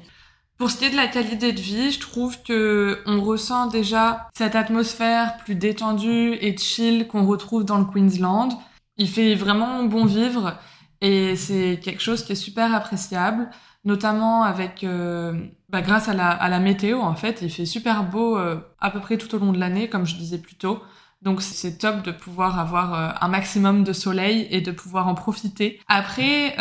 Pour 0.58 0.72
ce 0.72 0.78
qui 0.78 0.86
est 0.86 0.90
de 0.90 0.96
la 0.96 1.08
qualité 1.08 1.52
de 1.52 1.60
vie, 1.60 1.92
je 1.92 2.00
trouve 2.00 2.42
que 2.42 3.02
on 3.06 3.22
ressent 3.22 3.68
déjà 3.68 4.30
cette 4.34 4.56
atmosphère 4.56 5.36
plus 5.38 5.56
détendue 5.56 6.38
et 6.40 6.56
chill 6.58 7.08
qu'on 7.08 7.26
retrouve 7.26 7.66
dans 7.66 7.78
le 7.78 7.84
Queensland. 7.84 8.50
Il 8.98 9.10
fait 9.10 9.36
vraiment 9.36 9.84
bon 9.84 10.06
vivre 10.06 10.58
et 11.02 11.36
c'est 11.36 11.82
quelque 11.84 12.02
chose 12.02 12.24
qui 12.24 12.32
est 12.32 12.36
super 12.36 12.74
appréciable, 12.74 13.50
notamment 13.84 14.44
avec 14.44 14.86
euh, 14.86 15.34
bah, 15.68 15.82
grâce 15.82 16.08
à 16.08 16.14
la, 16.14 16.60
météo 16.60 17.02
en 17.02 17.16
fait. 17.16 17.42
Il 17.42 17.52
fait 17.52 17.66
super 17.66 18.06
beau 18.06 18.38
euh, 18.38 18.56
à 18.80 18.92
peu 18.92 19.02
près 19.02 19.18
tout 19.18 19.36
au 19.36 19.40
long 19.40 19.52
de 19.52 19.60
l'année, 19.60 19.90
comme 19.90 20.06
je 20.06 20.16
disais 20.16 20.38
plus 20.38 20.56
tôt. 20.56 20.82
Donc 21.22 21.42
c'est 21.42 21.80
top 21.80 22.02
de 22.04 22.12
pouvoir 22.12 22.60
avoir 22.60 22.94
euh, 22.94 23.10
un 23.20 23.28
maximum 23.28 23.84
de 23.84 23.92
soleil 23.92 24.48
et 24.52 24.62
de 24.62 24.72
pouvoir 24.72 25.10
en 25.10 25.16
profiter. 25.16 25.82
Après, 25.90 26.56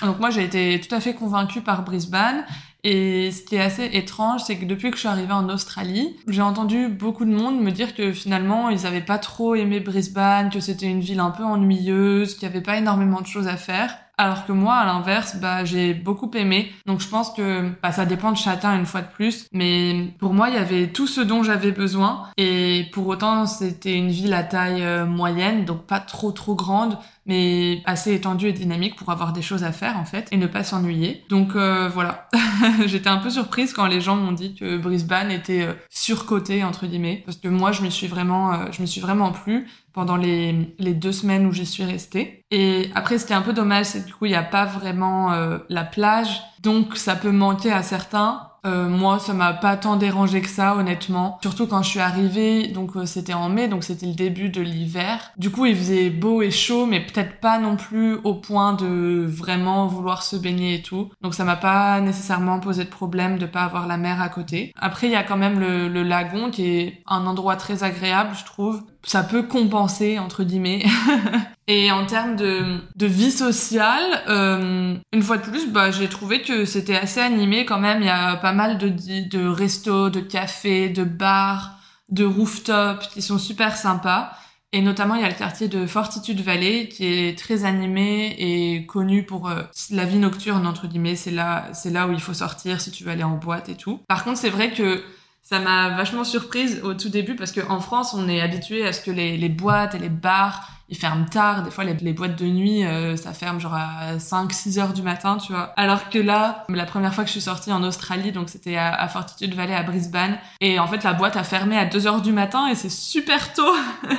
donc 0.00 0.18
moi 0.18 0.30
j'ai 0.30 0.42
été 0.42 0.80
tout 0.80 0.92
à 0.92 0.98
fait 0.98 1.14
convaincue 1.14 1.60
par 1.60 1.84
Brisbane 1.84 2.44
et 2.84 3.30
ce 3.30 3.42
qui 3.42 3.54
est 3.56 3.60
assez 3.60 3.84
étrange, 3.92 4.42
c'est 4.44 4.58
que 4.58 4.64
depuis 4.64 4.90
que 4.90 4.96
je 4.96 5.00
suis 5.00 5.08
arrivée 5.08 5.32
en 5.32 5.48
Australie, 5.48 6.16
j'ai 6.26 6.42
entendu 6.42 6.88
beaucoup 6.88 7.24
de 7.24 7.30
monde 7.30 7.60
me 7.60 7.70
dire 7.70 7.94
que 7.94 8.12
finalement, 8.12 8.70
ils 8.70 8.86
avaient 8.86 9.00
pas 9.04 9.18
trop 9.18 9.54
aimé 9.54 9.78
Brisbane, 9.78 10.50
que 10.50 10.58
c'était 10.58 10.86
une 10.86 11.00
ville 11.00 11.20
un 11.20 11.30
peu 11.30 11.44
ennuyeuse, 11.44 12.34
qu'il 12.34 12.42
y 12.42 12.50
avait 12.50 12.60
pas 12.60 12.78
énormément 12.78 13.20
de 13.20 13.26
choses 13.26 13.46
à 13.46 13.56
faire. 13.56 13.96
Alors 14.18 14.46
que 14.46 14.52
moi, 14.52 14.74
à 14.74 14.86
l'inverse, 14.86 15.36
bah, 15.36 15.64
j'ai 15.64 15.94
beaucoup 15.94 16.30
aimé. 16.34 16.70
Donc 16.86 17.00
je 17.00 17.08
pense 17.08 17.30
que 17.30 17.70
bah, 17.82 17.92
ça 17.92 18.04
dépend 18.04 18.30
de 18.30 18.36
chacun 18.36 18.76
une 18.78 18.86
fois 18.86 19.00
de 19.00 19.08
plus. 19.08 19.46
Mais 19.52 20.14
pour 20.18 20.34
moi, 20.34 20.48
il 20.48 20.54
y 20.54 20.58
avait 20.58 20.88
tout 20.88 21.06
ce 21.06 21.20
dont 21.20 21.42
j'avais 21.42 21.72
besoin. 21.72 22.28
Et 22.36 22.86
pour 22.92 23.06
autant, 23.08 23.46
c'était 23.46 23.94
une 23.96 24.10
ville 24.10 24.34
à 24.34 24.42
taille 24.42 24.82
euh, 24.82 25.06
moyenne, 25.06 25.64
donc 25.64 25.86
pas 25.86 26.00
trop 26.00 26.30
trop 26.32 26.54
grande 26.54 26.98
mais 27.26 27.82
assez 27.84 28.14
étendue 28.14 28.48
et 28.48 28.52
dynamique 28.52 28.96
pour 28.96 29.10
avoir 29.10 29.32
des 29.32 29.42
choses 29.42 29.62
à 29.62 29.72
faire 29.72 29.96
en 29.96 30.04
fait 30.04 30.28
et 30.32 30.36
ne 30.36 30.46
pas 30.46 30.64
s'ennuyer. 30.64 31.24
Donc 31.28 31.54
euh, 31.54 31.88
voilà, 31.88 32.28
j'étais 32.86 33.08
un 33.08 33.18
peu 33.18 33.30
surprise 33.30 33.72
quand 33.72 33.86
les 33.86 34.00
gens 34.00 34.16
m'ont 34.16 34.32
dit 34.32 34.54
que 34.54 34.76
Brisbane 34.76 35.30
était 35.30 35.62
euh, 35.62 35.74
surcoté 35.88 36.64
entre 36.64 36.86
guillemets 36.86 37.22
parce 37.24 37.36
que 37.36 37.48
moi 37.48 37.72
je 37.72 37.82
me 37.82 37.90
suis 37.90 38.08
vraiment 38.08 38.52
euh, 38.52 38.66
je 38.72 38.82
me 38.82 38.86
suis 38.86 39.00
vraiment 39.00 39.32
plu 39.32 39.68
pendant 39.92 40.16
les, 40.16 40.52
deux 40.78 41.12
semaines 41.12 41.46
où 41.46 41.52
j'y 41.52 41.66
suis 41.66 41.84
restée. 41.84 42.44
Et 42.50 42.90
après, 42.94 43.18
ce 43.18 43.26
qui 43.26 43.32
est 43.32 43.36
un 43.36 43.42
peu 43.42 43.52
dommage, 43.52 43.86
c'est 43.86 44.06
du 44.06 44.12
coup, 44.12 44.26
il 44.26 44.30
n'y 44.30 44.36
a 44.36 44.42
pas 44.42 44.64
vraiment 44.64 45.32
la 45.68 45.84
plage, 45.84 46.42
donc 46.62 46.96
ça 46.96 47.16
peut 47.16 47.32
manquer 47.32 47.72
à 47.72 47.82
certains. 47.82 48.51
Euh, 48.64 48.88
moi, 48.88 49.18
ça 49.18 49.32
m'a 49.32 49.52
pas 49.52 49.76
tant 49.76 49.96
dérangé 49.96 50.40
que 50.40 50.48
ça, 50.48 50.76
honnêtement. 50.76 51.38
Surtout 51.42 51.66
quand 51.66 51.82
je 51.82 51.90
suis 51.90 52.00
arrivée, 52.00 52.68
donc 52.68 52.96
euh, 52.96 53.06
c'était 53.06 53.34
en 53.34 53.48
mai, 53.48 53.66
donc 53.66 53.82
c'était 53.82 54.06
le 54.06 54.14
début 54.14 54.50
de 54.50 54.60
l'hiver. 54.60 55.32
Du 55.36 55.50
coup, 55.50 55.66
il 55.66 55.76
faisait 55.76 56.10
beau 56.10 56.42
et 56.42 56.50
chaud, 56.50 56.86
mais 56.86 57.00
peut-être 57.00 57.40
pas 57.40 57.58
non 57.58 57.76
plus 57.76 58.14
au 58.22 58.34
point 58.34 58.74
de 58.74 59.24
vraiment 59.26 59.86
vouloir 59.86 60.22
se 60.22 60.36
baigner 60.36 60.76
et 60.76 60.82
tout. 60.82 61.10
Donc 61.22 61.34
ça 61.34 61.44
m'a 61.44 61.56
pas 61.56 62.00
nécessairement 62.00 62.60
posé 62.60 62.84
de 62.84 62.90
problème 62.90 63.38
de 63.38 63.46
pas 63.46 63.62
avoir 63.62 63.86
la 63.88 63.96
mer 63.96 64.20
à 64.20 64.28
côté. 64.28 64.72
Après, 64.76 65.08
il 65.08 65.12
y 65.12 65.16
a 65.16 65.24
quand 65.24 65.36
même 65.36 65.58
le, 65.58 65.88
le 65.88 66.02
lagon 66.04 66.50
qui 66.50 66.66
est 66.66 67.02
un 67.06 67.26
endroit 67.26 67.56
très 67.56 67.82
agréable, 67.82 68.36
je 68.38 68.44
trouve 68.44 68.82
ça 69.04 69.22
peut 69.22 69.42
compenser 69.42 70.18
entre 70.18 70.44
guillemets. 70.44 70.84
et 71.68 71.92
en 71.92 72.06
termes 72.06 72.36
de, 72.36 73.06
vie 73.06 73.30
sociale, 73.30 74.22
euh, 74.28 74.96
une 75.12 75.22
fois 75.22 75.38
de 75.38 75.42
plus, 75.42 75.70
bah, 75.70 75.90
j'ai 75.90 76.08
trouvé 76.08 76.42
que 76.42 76.64
c'était 76.64 76.96
assez 76.96 77.20
animé 77.20 77.64
quand 77.64 77.78
même. 77.78 78.00
Il 78.00 78.06
y 78.06 78.10
a 78.10 78.36
pas 78.36 78.52
mal 78.52 78.78
de, 78.78 78.88
de 78.88 79.46
restos, 79.46 80.10
de 80.10 80.20
cafés, 80.20 80.88
de 80.88 81.04
bars, 81.04 81.78
de 82.08 82.24
rooftops 82.24 83.06
qui 83.08 83.22
sont 83.22 83.38
super 83.38 83.76
sympas. 83.76 84.32
Et 84.74 84.80
notamment, 84.80 85.14
il 85.14 85.20
y 85.20 85.24
a 85.24 85.28
le 85.28 85.34
quartier 85.34 85.68
de 85.68 85.86
Fortitude 85.86 86.40
Valley 86.40 86.88
qui 86.88 87.04
est 87.04 87.38
très 87.38 87.64
animé 87.64 88.34
et 88.38 88.86
connu 88.86 89.22
pour 89.22 89.50
euh, 89.50 89.62
la 89.90 90.06
vie 90.06 90.18
nocturne 90.18 90.66
entre 90.66 90.86
guillemets. 90.86 91.14
C'est 91.14 91.30
là, 91.30 91.68
c'est 91.74 91.90
là 91.90 92.08
où 92.08 92.12
il 92.12 92.20
faut 92.20 92.32
sortir 92.32 92.80
si 92.80 92.90
tu 92.90 93.04
veux 93.04 93.10
aller 93.10 93.22
en 93.22 93.36
boîte 93.36 93.68
et 93.68 93.76
tout. 93.76 94.00
Par 94.08 94.24
contre, 94.24 94.38
c'est 94.38 94.50
vrai 94.50 94.72
que 94.72 95.02
ça 95.42 95.58
m'a 95.58 95.90
vachement 95.90 96.24
surprise 96.24 96.80
au 96.84 96.94
tout 96.94 97.10
début 97.10 97.34
parce 97.34 97.52
qu'en 97.52 97.80
France, 97.80 98.14
on 98.14 98.28
est 98.28 98.40
habitué 98.40 98.86
à 98.86 98.92
ce 98.92 99.02
que 99.02 99.10
les, 99.10 99.48
boîtes 99.50 99.94
et 99.94 99.98
les 99.98 100.08
bars, 100.08 100.66
ils 100.92 100.98
ferment 100.98 101.24
tard. 101.24 101.62
Des 101.62 101.70
fois, 101.70 101.84
les, 101.84 102.12
boîtes 102.12 102.38
de 102.38 102.44
nuit, 102.44 102.84
euh, 102.84 103.16
ça 103.16 103.32
ferme 103.32 103.58
genre 103.58 103.74
à 103.74 104.18
5, 104.18 104.52
6 104.52 104.78
heures 104.78 104.92
du 104.92 105.00
matin, 105.00 105.38
tu 105.38 105.52
vois. 105.52 105.72
Alors 105.78 106.10
que 106.10 106.18
là, 106.18 106.66
la 106.68 106.84
première 106.84 107.14
fois 107.14 107.24
que 107.24 107.28
je 107.28 107.32
suis 107.32 107.40
sortie 107.40 107.72
en 107.72 107.82
Australie, 107.82 108.30
donc 108.30 108.50
c'était 108.50 108.76
à, 108.76 108.92
à, 108.92 109.08
Fortitude 109.08 109.54
Valley 109.54 109.74
à 109.74 109.84
Brisbane, 109.84 110.36
et 110.60 110.78
en 110.78 110.86
fait, 110.86 111.02
la 111.02 111.14
boîte 111.14 111.38
a 111.38 111.44
fermé 111.44 111.78
à 111.78 111.86
2 111.86 112.06
heures 112.06 112.20
du 112.20 112.32
matin 112.32 112.68
et 112.68 112.74
c'est 112.74 112.90
super 112.90 113.54
tôt. 113.54 113.74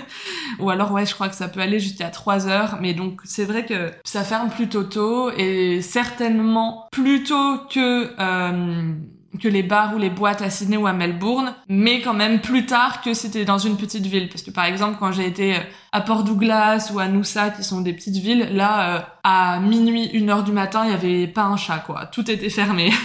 Ou 0.60 0.72
alors, 0.72 0.92
ouais, 0.92 1.06
je 1.06 1.14
crois 1.14 1.30
que 1.30 1.36
ça 1.36 1.48
peut 1.48 1.60
aller 1.60 1.80
jusqu'à 1.80 2.10
3 2.10 2.48
heures, 2.48 2.80
mais 2.82 2.96
donc 2.96 3.22
c'est 3.24 3.46
vrai 3.46 3.66
que 3.66 3.92
ça 4.04 4.24
ferme 4.24 4.50
plutôt 4.50 4.84
tôt 4.84 5.30
et 5.38 5.84
certainement 5.84 6.88
plus 6.92 7.24
tôt 7.24 7.60
que... 7.70 8.12
Euh, 8.20 8.94
que 9.42 9.48
les 9.48 9.64
bars 9.64 9.94
ou 9.96 9.98
les 9.98 10.10
boîtes 10.10 10.42
à 10.42 10.50
Sydney 10.50 10.78
ou 10.78 10.88
à 10.88 10.94
Melbourne, 10.94 11.54
mais 11.68 12.02
quand 12.02 12.14
même 12.14 12.42
plus 12.42 12.66
tard 12.66 13.02
que 13.02 13.14
c'était 13.14 13.46
dans 13.46 13.58
une 13.58 13.78
petite 13.78 14.06
ville. 14.06 14.30
Parce 14.30 14.44
que 14.44 14.52
par 14.52 14.66
exemple, 14.66 14.98
quand 15.00 15.12
j'ai 15.12 15.26
été 15.26 15.56
euh, 15.56 15.60
à 15.92 16.02
Port 16.02 16.24
Douglas 16.24 16.92
ou 16.94 17.00
à 17.00 17.08
Noosa, 17.08 17.50
qui 17.50 17.64
sont 17.64 17.82
des 17.82 17.94
petites 17.94 18.18
villes, 18.18 18.50
là, 18.52 18.98
euh, 18.98 19.02
à 19.24 19.60
minuit, 19.60 20.06
une 20.14 20.30
heure 20.30 20.44
du 20.44 20.52
matin, 20.52 20.84
il 20.86 20.92
y 20.92 20.94
avait 20.94 21.28
pas 21.28 21.44
un 21.44 21.58
chat, 21.58 21.80
quoi. 21.80 22.06
Tout 22.08 22.30
était 22.30 22.50
fermé. 22.50 22.92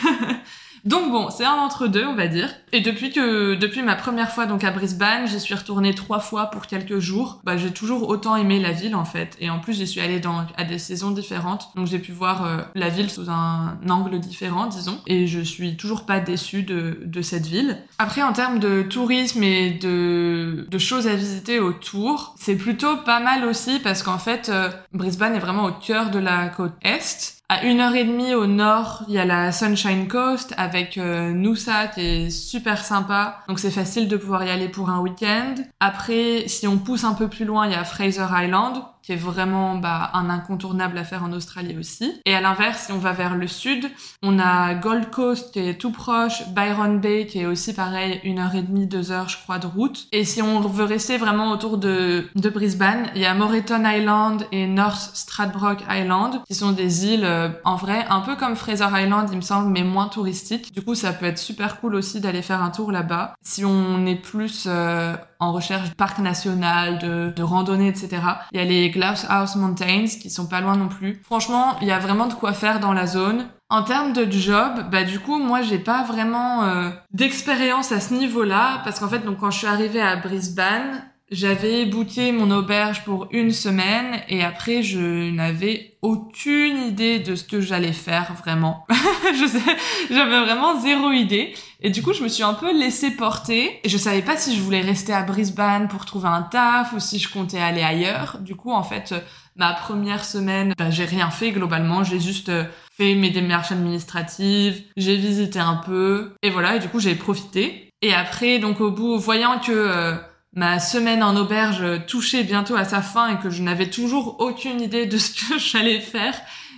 Donc 0.84 1.10
bon, 1.10 1.30
c'est 1.30 1.44
un 1.44 1.54
entre-deux, 1.54 2.06
on 2.06 2.14
va 2.14 2.28
dire. 2.28 2.48
Et 2.72 2.80
depuis 2.80 3.10
que, 3.10 3.54
depuis 3.54 3.82
ma 3.82 3.96
première 3.96 4.30
fois 4.30 4.46
donc 4.46 4.64
à 4.64 4.70
Brisbane, 4.70 5.26
j'y 5.26 5.40
suis 5.40 5.54
retournée 5.54 5.94
trois 5.94 6.20
fois 6.20 6.46
pour 6.46 6.66
quelques 6.66 6.98
jours. 6.98 7.40
Bah, 7.44 7.56
j'ai 7.56 7.70
toujours 7.70 8.08
autant 8.08 8.36
aimé 8.36 8.60
la 8.60 8.72
ville 8.72 8.94
en 8.94 9.04
fait. 9.04 9.36
Et 9.40 9.50
en 9.50 9.58
plus, 9.58 9.74
j'y 9.74 9.86
suis 9.86 10.00
allée 10.00 10.20
dans, 10.20 10.46
à 10.56 10.64
des 10.64 10.78
saisons 10.78 11.10
différentes. 11.10 11.70
Donc 11.74 11.86
j'ai 11.86 11.98
pu 11.98 12.12
voir 12.12 12.44
euh, 12.44 12.58
la 12.74 12.88
ville 12.88 13.10
sous 13.10 13.30
un 13.30 13.78
angle 13.88 14.18
différent, 14.20 14.66
disons. 14.66 15.00
Et 15.06 15.26
je 15.26 15.40
suis 15.40 15.76
toujours 15.76 16.04
pas 16.06 16.20
déçue 16.20 16.62
de, 16.62 17.00
de 17.04 17.22
cette 17.22 17.46
ville. 17.46 17.78
Après, 17.98 18.22
en 18.22 18.32
termes 18.32 18.58
de 18.58 18.82
tourisme 18.82 19.42
et 19.42 19.70
de, 19.70 20.66
de 20.68 20.78
choses 20.78 21.06
à 21.06 21.14
visiter 21.14 21.60
autour, 21.60 22.34
c'est 22.38 22.56
plutôt 22.56 22.96
pas 22.98 23.20
mal 23.20 23.44
aussi 23.44 23.78
parce 23.80 24.02
qu'en 24.02 24.18
fait, 24.18 24.48
euh, 24.48 24.70
Brisbane 24.92 25.34
est 25.34 25.40
vraiment 25.40 25.66
au 25.66 25.72
cœur 25.72 26.10
de 26.10 26.18
la 26.18 26.48
côte 26.48 26.72
Est. 26.82 27.37
À 27.50 27.64
une 27.64 27.80
heure 27.80 27.94
et 27.94 28.04
demie 28.04 28.34
au 28.34 28.46
nord, 28.46 29.04
il 29.08 29.14
y 29.14 29.18
a 29.18 29.24
la 29.24 29.52
Sunshine 29.52 30.06
Coast 30.06 30.52
avec 30.58 30.98
euh, 30.98 31.32
Noosa 31.32 31.86
qui 31.86 32.00
est 32.02 32.30
super 32.30 32.84
sympa. 32.84 33.38
Donc 33.48 33.58
c'est 33.58 33.70
facile 33.70 34.06
de 34.06 34.18
pouvoir 34.18 34.44
y 34.44 34.50
aller 34.50 34.68
pour 34.68 34.90
un 34.90 35.00
week-end. 35.00 35.54
Après, 35.80 36.44
si 36.46 36.68
on 36.68 36.76
pousse 36.76 37.04
un 37.04 37.14
peu 37.14 37.26
plus 37.28 37.46
loin, 37.46 37.66
il 37.66 37.72
y 37.72 37.74
a 37.74 37.84
Fraser 37.84 38.26
Island 38.30 38.82
qui 39.08 39.16
vraiment 39.16 39.76
bah, 39.76 40.10
un 40.12 40.28
incontournable 40.28 40.98
à 40.98 41.04
faire 41.04 41.24
en 41.24 41.32
Australie 41.32 41.78
aussi. 41.78 42.20
Et 42.26 42.34
à 42.34 42.42
l'inverse, 42.42 42.84
si 42.86 42.92
on 42.92 42.98
va 42.98 43.12
vers 43.12 43.36
le 43.36 43.46
sud, 43.46 43.86
on 44.22 44.38
a 44.38 44.74
Gold 44.74 45.08
Coast 45.10 45.50
qui 45.50 45.60
est 45.60 45.80
tout 45.80 45.92
proche, 45.92 46.46
Byron 46.50 47.00
Bay 47.00 47.24
qui 47.26 47.40
est 47.40 47.46
aussi 47.46 47.72
pareil, 47.72 48.20
une 48.22 48.38
heure 48.38 48.54
et 48.54 48.60
demie, 48.60 48.86
deux 48.86 49.10
heures, 49.10 49.30
je 49.30 49.38
crois, 49.38 49.58
de 49.58 49.66
route. 49.66 50.08
Et 50.12 50.24
si 50.24 50.42
on 50.42 50.60
veut 50.60 50.84
rester 50.84 51.16
vraiment 51.16 51.52
autour 51.52 51.78
de, 51.78 52.28
de 52.34 52.50
Brisbane, 52.50 53.06
il 53.14 53.22
y 53.22 53.24
a 53.24 53.32
Moreton 53.32 53.82
Island 53.86 54.46
et 54.52 54.66
North 54.66 55.12
Stradbroke 55.14 55.84
Island, 55.88 56.42
qui 56.46 56.54
sont 56.54 56.72
des 56.72 57.06
îles, 57.06 57.24
euh, 57.24 57.48
en 57.64 57.76
vrai, 57.76 58.04
un 58.10 58.20
peu 58.20 58.36
comme 58.36 58.56
Fraser 58.56 58.88
Island, 58.92 59.30
il 59.32 59.36
me 59.36 59.42
semble, 59.42 59.70
mais 59.70 59.84
moins 59.84 60.08
touristiques. 60.08 60.74
Du 60.74 60.82
coup, 60.82 60.94
ça 60.94 61.14
peut 61.14 61.24
être 61.24 61.38
super 61.38 61.80
cool 61.80 61.94
aussi 61.94 62.20
d'aller 62.20 62.42
faire 62.42 62.62
un 62.62 62.70
tour 62.70 62.92
là-bas. 62.92 63.34
Si 63.42 63.64
on 63.64 64.04
est 64.04 64.16
plus 64.16 64.66
euh, 64.66 65.14
en 65.40 65.52
recherche 65.52 65.90
de 65.90 65.94
parc 65.94 66.18
national, 66.18 66.98
de, 66.98 67.32
de 67.34 67.42
randonnée, 67.42 67.88
etc. 67.88 68.20
Il 68.52 68.58
y 68.58 68.62
a 68.62 68.64
les 68.64 68.90
Glasshouse 68.90 69.56
Mountains 69.56 70.06
qui 70.20 70.30
sont 70.30 70.46
pas 70.46 70.60
loin 70.60 70.76
non 70.76 70.88
plus. 70.88 71.20
Franchement, 71.24 71.76
il 71.80 71.88
y 71.88 71.92
a 71.92 71.98
vraiment 71.98 72.26
de 72.26 72.34
quoi 72.34 72.52
faire 72.52 72.80
dans 72.80 72.92
la 72.92 73.06
zone. 73.06 73.46
En 73.70 73.82
termes 73.82 74.14
de 74.14 74.30
job, 74.30 74.86
bah 74.90 75.04
du 75.04 75.20
coup 75.20 75.38
moi 75.38 75.60
j'ai 75.60 75.78
pas 75.78 76.02
vraiment 76.02 76.64
euh, 76.64 76.88
d'expérience 77.12 77.92
à 77.92 78.00
ce 78.00 78.14
niveau-là 78.14 78.80
parce 78.82 78.98
qu'en 78.98 79.08
fait 79.08 79.18
donc 79.18 79.40
quand 79.40 79.50
je 79.50 79.58
suis 79.58 79.66
arrivée 79.66 80.00
à 80.00 80.16
Brisbane, 80.16 81.02
j'avais 81.30 81.84
booké 81.84 82.32
mon 82.32 82.50
auberge 82.50 83.04
pour 83.04 83.28
une 83.32 83.52
semaine 83.52 84.20
et 84.28 84.42
après 84.42 84.82
je 84.82 85.30
n'avais 85.30 85.96
aucune 86.00 86.78
idée 86.78 87.18
de 87.18 87.34
ce 87.34 87.44
que 87.44 87.60
j'allais 87.60 87.92
faire 87.92 88.34
vraiment. 88.34 88.86
je 88.90 89.46
sais, 89.46 89.76
j'avais 90.10 90.40
vraiment 90.40 90.80
zéro 90.80 91.10
idée 91.10 91.54
et 91.80 91.90
du 91.90 92.02
coup 92.02 92.12
je 92.12 92.22
me 92.22 92.28
suis 92.28 92.42
un 92.42 92.54
peu 92.54 92.76
laissée 92.76 93.10
porter 93.10 93.80
et 93.84 93.88
je 93.88 93.98
savais 93.98 94.22
pas 94.22 94.36
si 94.36 94.56
je 94.56 94.62
voulais 94.62 94.80
rester 94.80 95.12
à 95.12 95.22
Brisbane 95.22 95.88
pour 95.88 96.06
trouver 96.06 96.28
un 96.28 96.42
taf 96.42 96.92
ou 96.92 97.00
si 97.00 97.18
je 97.18 97.30
comptais 97.30 97.60
aller 97.60 97.82
ailleurs. 97.82 98.38
Du 98.40 98.54
coup 98.54 98.72
en 98.72 98.82
fait 98.82 99.14
ma 99.58 99.74
première 99.74 100.24
semaine, 100.24 100.72
bah, 100.78 100.88
j'ai 100.88 101.04
rien 101.04 101.30
fait 101.30 101.50
globalement, 101.50 102.04
j'ai 102.04 102.20
juste 102.20 102.48
euh, 102.48 102.64
fait 102.96 103.14
mes 103.14 103.30
démarches 103.30 103.72
administratives, 103.72 104.82
j'ai 104.96 105.16
visité 105.16 105.58
un 105.58 105.74
peu 105.84 106.32
et 106.42 106.50
voilà 106.50 106.76
et 106.76 106.78
du 106.78 106.88
coup 106.88 107.00
j'ai 107.00 107.14
profité. 107.16 107.90
Et 108.00 108.14
après 108.14 108.60
donc 108.60 108.80
au 108.80 108.92
bout 108.92 109.18
voyant 109.18 109.58
que 109.58 109.72
euh, 109.72 110.14
ma 110.54 110.80
semaine 110.80 111.22
en 111.22 111.36
auberge 111.36 112.06
touchait 112.06 112.44
bientôt 112.44 112.76
à 112.76 112.84
sa 112.84 113.02
fin 113.02 113.28
et 113.28 113.38
que 113.38 113.50
je 113.50 113.62
n'avais 113.62 113.90
toujours 113.90 114.36
aucune 114.40 114.80
idée 114.80 115.06
de 115.06 115.18
ce 115.18 115.32
que 115.32 115.58
j'allais 115.58 116.00
faire, 116.00 116.34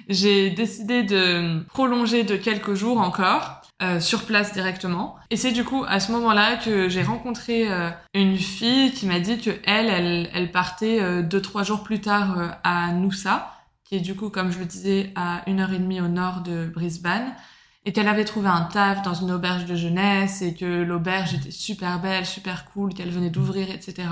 j'ai 0.09 0.51
décidé 0.51 1.03
de 1.03 1.65
prolonger 1.69 2.25
de 2.25 2.37
quelques 2.37 2.75
jours 2.75 3.01
encore 3.01 3.61
euh, 3.83 4.01
sur 4.01 4.25
place 4.25 4.53
directement. 4.53 5.17
Et 5.31 5.37
c'est 5.37 5.53
du 5.53 5.65
coup 5.65 5.85
à 5.89 6.01
ce 6.01 6.13
moment-là 6.13 6.57
que 6.57 6.89
j'ai 6.89 7.03
rencontré 7.03 7.71
euh, 7.71 7.89
une 8.13 8.37
fille 8.37 8.93
qui 8.93 9.07
m'a 9.07 9.21
dit 9.21 9.39
que 9.39 9.51
elle, 9.65 9.87
elle, 9.87 10.31
elle 10.35 10.51
partait 10.51 11.01
euh, 11.01 11.23
deux 11.23 11.41
trois 11.41 11.63
jours 11.63 11.83
plus 11.83 12.01
tard 12.01 12.39
euh, 12.39 12.49
à 12.63 12.93
Noosa, 12.93 13.51
qui 13.85 13.97
est 13.97 14.01
du 14.01 14.15
coup, 14.15 14.29
comme 14.29 14.53
je 14.53 14.59
le 14.59 14.67
disais, 14.67 15.13
à 15.17 15.43
une 15.47 15.61
heure 15.61 15.73
et 15.73 15.79
demie 15.79 16.01
au 16.01 16.09
nord 16.09 16.43
de 16.43 16.67
Brisbane 16.67 17.33
et 17.85 17.93
qu'elle 17.93 18.09
avait 18.09 18.25
trouvé 18.25 18.49
un 18.49 18.63
taf 18.63 19.03
dans 19.03 19.15
une 19.15 19.31
auberge 19.31 19.65
de 19.65 19.75
jeunesse 19.75 20.43
et 20.43 20.55
que 20.55 20.83
l'auberge 20.83 21.35
était 21.35 21.51
super 21.51 22.01
belle, 22.01 22.27
super 22.27 22.67
cool, 22.67 22.93
qu'elle 22.93 23.11
venait 23.11 23.31
d'ouvrir, 23.31 23.71
etc. 23.71 24.09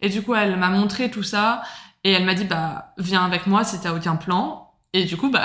Et 0.00 0.08
du 0.08 0.22
coup, 0.22 0.34
elle 0.34 0.56
m'a 0.56 0.68
montré 0.68 1.10
tout 1.10 1.22
ça 1.22 1.62
et 2.04 2.12
elle 2.12 2.24
m'a 2.24 2.34
dit, 2.34 2.44
bah, 2.44 2.94
viens 2.98 3.24
avec 3.24 3.46
moi 3.46 3.64
si 3.64 3.80
t'as 3.80 3.94
aucun 3.94 4.16
plan. 4.16 4.67
Et 4.94 5.04
du 5.04 5.18
coup, 5.18 5.30
bah, 5.30 5.44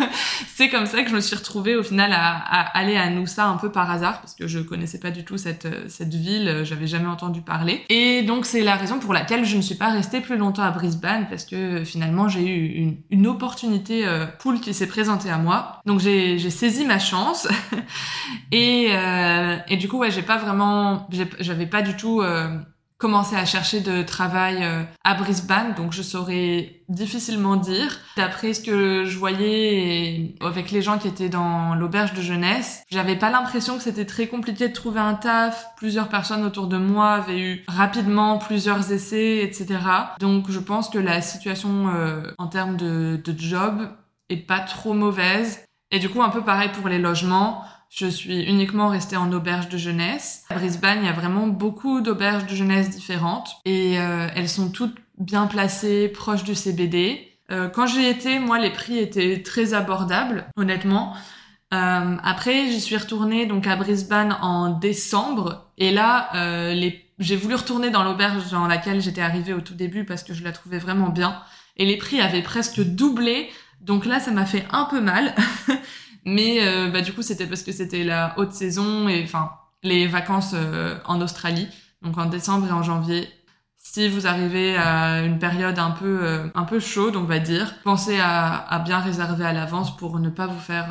c'est 0.54 0.68
comme 0.68 0.86
ça 0.86 1.02
que 1.02 1.10
je 1.10 1.16
me 1.16 1.20
suis 1.20 1.34
retrouvée 1.34 1.74
au 1.74 1.82
final 1.82 2.12
à, 2.12 2.60
aller 2.78 2.96
à 2.96 3.10
Noosa 3.10 3.44
un 3.44 3.56
peu 3.56 3.72
par 3.72 3.90
hasard 3.90 4.20
parce 4.20 4.34
que 4.36 4.46
je 4.46 4.60
connaissais 4.60 5.00
pas 5.00 5.10
du 5.10 5.24
tout 5.24 5.36
cette 5.36 5.66
cette 5.88 6.14
ville, 6.14 6.60
j'avais 6.62 6.86
jamais 6.86 7.08
entendu 7.08 7.40
parler. 7.40 7.84
Et 7.88 8.22
donc 8.22 8.46
c'est 8.46 8.62
la 8.62 8.76
raison 8.76 9.00
pour 9.00 9.12
laquelle 9.12 9.44
je 9.44 9.56
ne 9.56 9.62
suis 9.62 9.74
pas 9.74 9.90
restée 9.90 10.20
plus 10.20 10.36
longtemps 10.36 10.62
à 10.62 10.70
Brisbane 10.70 11.26
parce 11.28 11.44
que 11.44 11.82
finalement 11.82 12.28
j'ai 12.28 12.46
eu 12.46 12.96
une, 13.10 13.26
opportunité 13.26 14.06
euh, 14.06 14.26
qui 14.62 14.72
s'est 14.72 14.86
présentée 14.86 15.30
à 15.30 15.38
moi. 15.38 15.80
Donc 15.86 15.98
j'ai 15.98 16.38
saisi 16.50 16.84
ma 16.84 17.00
chance 17.00 17.48
et 18.52 18.90
euh, 18.90 19.56
du 19.76 19.88
coup 19.88 19.98
ouais 19.98 20.12
j'ai 20.12 20.22
pas 20.22 20.38
vraiment 20.38 21.08
j'avais 21.40 21.66
pas 21.66 21.82
du 21.82 21.96
tout 21.96 22.20
euh, 22.20 22.58
commencé 22.98 23.36
à 23.36 23.44
chercher 23.44 23.80
de 23.80 24.02
travail 24.02 24.62
euh, 24.62 24.82
à 25.02 25.14
Brisbane, 25.14 25.74
donc 25.74 25.92
je 25.92 26.02
saurais 26.02 26.80
difficilement 26.88 27.56
dire. 27.56 27.98
D'après 28.16 28.54
ce 28.54 28.62
que 28.62 29.04
je 29.04 29.18
voyais 29.18 30.34
avec 30.40 30.70
les 30.70 30.80
gens 30.80 30.98
qui 30.98 31.08
étaient 31.08 31.28
dans 31.28 31.74
l'auberge 31.74 32.14
de 32.14 32.22
jeunesse, 32.22 32.84
j'avais 32.90 33.16
pas 33.16 33.30
l'impression 33.30 33.76
que 33.76 33.82
c'était 33.82 34.06
très 34.06 34.26
compliqué 34.26 34.68
de 34.68 34.72
trouver 34.72 35.00
un 35.00 35.14
taf. 35.14 35.66
Plusieurs 35.76 36.08
personnes 36.08 36.44
autour 36.44 36.66
de 36.66 36.78
moi 36.78 37.12
avaient 37.12 37.40
eu 37.40 37.64
rapidement 37.68 38.38
plusieurs 38.38 38.92
essais, 38.92 39.42
etc. 39.42 39.80
Donc 40.20 40.50
je 40.50 40.60
pense 40.60 40.88
que 40.88 40.98
la 40.98 41.20
situation 41.20 41.88
euh, 41.88 42.22
en 42.38 42.46
termes 42.46 42.76
de, 42.76 43.20
de 43.22 43.38
job 43.38 43.88
est 44.28 44.36
pas 44.36 44.60
trop 44.60 44.94
mauvaise. 44.94 45.64
Et 45.90 45.98
du 45.98 46.08
coup, 46.08 46.22
un 46.22 46.30
peu 46.30 46.42
pareil 46.42 46.70
pour 46.72 46.88
les 46.88 46.98
logements. 46.98 47.64
Je 47.94 48.06
suis 48.08 48.42
uniquement 48.42 48.88
restée 48.88 49.16
en 49.16 49.30
auberge 49.32 49.68
de 49.68 49.78
jeunesse. 49.78 50.42
À 50.50 50.56
Brisbane, 50.56 50.98
il 51.02 51.06
y 51.06 51.08
a 51.08 51.12
vraiment 51.12 51.46
beaucoup 51.46 52.00
d'auberges 52.00 52.44
de 52.44 52.54
jeunesse 52.56 52.90
différentes 52.90 53.56
et 53.64 54.00
euh, 54.00 54.26
elles 54.34 54.48
sont 54.48 54.70
toutes 54.70 54.96
bien 55.18 55.46
placées, 55.46 56.08
proches 56.08 56.42
du 56.42 56.56
CBD. 56.56 57.28
Euh, 57.52 57.68
quand 57.68 57.86
j'y 57.86 58.04
étais, 58.04 58.40
moi, 58.40 58.58
les 58.58 58.70
prix 58.70 58.98
étaient 58.98 59.42
très 59.42 59.74
abordables, 59.74 60.46
honnêtement. 60.56 61.14
Euh, 61.72 62.16
après, 62.24 62.66
j'y 62.66 62.80
suis 62.80 62.96
retournée 62.96 63.46
donc 63.46 63.68
à 63.68 63.76
Brisbane 63.76 64.36
en 64.42 64.70
décembre 64.70 65.70
et 65.78 65.92
là, 65.92 66.30
euh, 66.34 66.90
j'ai 67.20 67.36
voulu 67.36 67.54
retourner 67.54 67.90
dans 67.90 68.02
l'auberge 68.02 68.50
dans 68.50 68.66
laquelle 68.66 69.00
j'étais 69.02 69.22
arrivée 69.22 69.52
au 69.52 69.60
tout 69.60 69.74
début 69.74 70.04
parce 70.04 70.24
que 70.24 70.34
je 70.34 70.42
la 70.42 70.50
trouvais 70.50 70.78
vraiment 70.78 71.10
bien 71.10 71.40
et 71.76 71.84
les 71.84 71.96
prix 71.96 72.20
avaient 72.20 72.42
presque 72.42 72.80
doublé. 72.80 73.50
Donc 73.80 74.04
là, 74.04 74.18
ça 74.18 74.32
m'a 74.32 74.46
fait 74.46 74.64
un 74.72 74.84
peu 74.84 75.00
mal. 75.00 75.32
Mais 76.24 76.58
euh, 76.66 76.90
bah, 76.90 77.00
du 77.00 77.12
coup, 77.12 77.22
c'était 77.22 77.46
parce 77.46 77.62
que 77.62 77.72
c'était 77.72 78.04
la 78.04 78.34
haute 78.38 78.52
saison 78.52 79.08
et 79.08 79.22
enfin 79.24 79.52
les 79.82 80.06
vacances 80.06 80.52
euh, 80.54 80.96
en 81.04 81.20
Australie, 81.20 81.68
donc 82.02 82.16
en 82.18 82.26
décembre 82.26 82.66
et 82.68 82.72
en 82.72 82.82
janvier. 82.82 83.28
Si 83.76 84.08
vous 84.08 84.26
arrivez 84.26 84.76
à 84.78 85.20
une 85.22 85.38
période 85.38 85.78
un 85.78 85.90
peu 85.90 86.20
euh, 86.22 86.46
un 86.54 86.64
peu 86.64 86.80
chaude, 86.80 87.16
on 87.16 87.24
va 87.24 87.38
dire, 87.38 87.74
pensez 87.84 88.18
à, 88.18 88.54
à 88.54 88.78
bien 88.78 88.98
réserver 88.98 89.44
à 89.44 89.52
l'avance 89.52 89.94
pour 89.98 90.18
ne 90.20 90.30
pas 90.30 90.46
vous 90.46 90.58
faire 90.58 90.86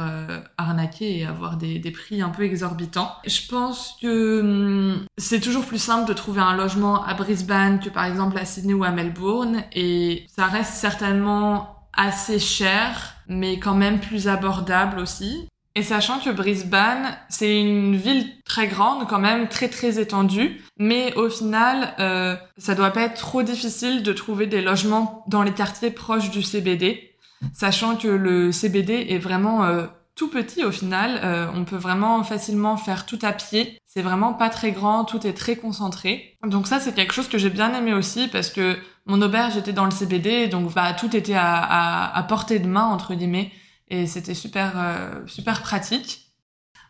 arnaquer 0.57 1.17
et 1.17 1.25
avoir 1.25 1.57
des, 1.57 1.79
des 1.79 1.89
prix 1.89 2.21
un 2.21 2.29
peu 2.29 2.43
exorbitants. 2.43 3.11
Je 3.25 3.47
pense 3.49 3.97
que 3.99 4.41
hum, 4.41 5.05
c'est 5.17 5.39
toujours 5.39 5.65
plus 5.65 5.81
simple 5.81 6.07
de 6.07 6.13
trouver 6.13 6.41
un 6.41 6.55
logement 6.55 7.03
à 7.03 7.15
Brisbane 7.15 7.79
que 7.79 7.89
par 7.89 8.05
exemple 8.05 8.37
à 8.37 8.45
Sydney 8.45 8.75
ou 8.75 8.83
à 8.83 8.91
Melbourne 8.91 9.63
et 9.73 10.27
ça 10.27 10.45
reste 10.45 10.73
certainement 10.73 11.72
assez 11.95 12.39
cher, 12.39 13.15
mais 13.27 13.59
quand 13.59 13.75
même 13.75 13.99
plus 13.99 14.27
abordable 14.27 14.99
aussi. 14.99 15.47
Et 15.75 15.81
sachant 15.81 16.19
que 16.19 16.29
Brisbane, 16.29 17.17
c'est 17.29 17.59
une 17.59 17.95
ville 17.95 18.27
très 18.45 18.67
grande, 18.67 19.07
quand 19.07 19.19
même 19.19 19.47
très 19.47 19.69
très 19.69 19.99
étendue, 19.99 20.61
mais 20.77 21.15
au 21.15 21.29
final, 21.29 21.95
euh, 21.99 22.35
ça 22.59 22.75
doit 22.75 22.91
pas 22.91 23.01
être 23.01 23.19
trop 23.19 23.41
difficile 23.41 24.03
de 24.03 24.13
trouver 24.13 24.45
des 24.45 24.61
logements 24.61 25.23
dans 25.27 25.41
les 25.41 25.51
quartiers 25.51 25.89
proches 25.89 26.29
du 26.29 26.43
CBD, 26.43 27.15
sachant 27.53 27.95
que 27.95 28.07
le 28.07 28.51
CBD 28.51 29.07
est 29.09 29.17
vraiment 29.17 29.63
euh, 29.63 29.87
tout 30.15 30.29
petit 30.29 30.63
au 30.63 30.71
final. 30.71 31.19
Euh, 31.23 31.47
on 31.55 31.65
peut 31.65 31.75
vraiment 31.75 32.23
facilement 32.23 32.77
faire 32.77 33.07
tout 33.07 33.19
à 33.23 33.31
pied. 33.31 33.79
C'est 33.87 34.03
vraiment 34.03 34.33
pas 34.33 34.49
très 34.49 34.71
grand, 34.71 35.05
tout 35.05 35.25
est 35.25 35.33
très 35.33 35.55
concentré. 35.55 36.37
Donc 36.45 36.67
ça, 36.67 36.79
c'est 36.79 36.93
quelque 36.93 37.13
chose 37.13 37.27
que 37.27 37.39
j'ai 37.39 37.49
bien 37.49 37.73
aimé 37.73 37.93
aussi 37.93 38.27
parce 38.27 38.49
que 38.49 38.77
mon 39.05 39.21
auberge 39.21 39.57
était 39.57 39.73
dans 39.73 39.85
le 39.85 39.91
CBD, 39.91 40.47
donc 40.47 40.73
bah 40.73 40.93
tout 40.93 41.15
était 41.15 41.35
à, 41.35 42.25
portée 42.29 42.59
de 42.59 42.67
main 42.67 42.85
entre 42.85 43.13
guillemets, 43.15 43.51
et 43.89 44.07
c'était 44.07 44.33
super 44.33 44.73
euh, 44.75 45.21
super 45.27 45.61
pratique. 45.61 46.23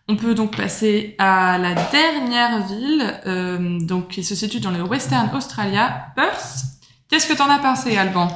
On 0.10 0.18
peut 0.18 0.36
donc 0.36 0.56
passer 0.58 1.16
à 1.18 1.58
la 1.58 1.76
dernière 1.76 2.68
ville, 2.68 3.22
euh, 3.26 3.80
donc 3.80 4.10
qui 4.10 4.24
se 4.24 4.36
situe 4.36 4.60
dans 4.60 4.72
le 4.72 4.84
Western 4.84 5.34
Australia, 5.34 6.08
Perth. 6.16 6.66
Qu'est-ce 7.10 7.28
que 7.28 7.38
t'en 7.38 7.50
as 7.50 7.60
pensé, 7.60 7.96
Alban? 7.98 8.28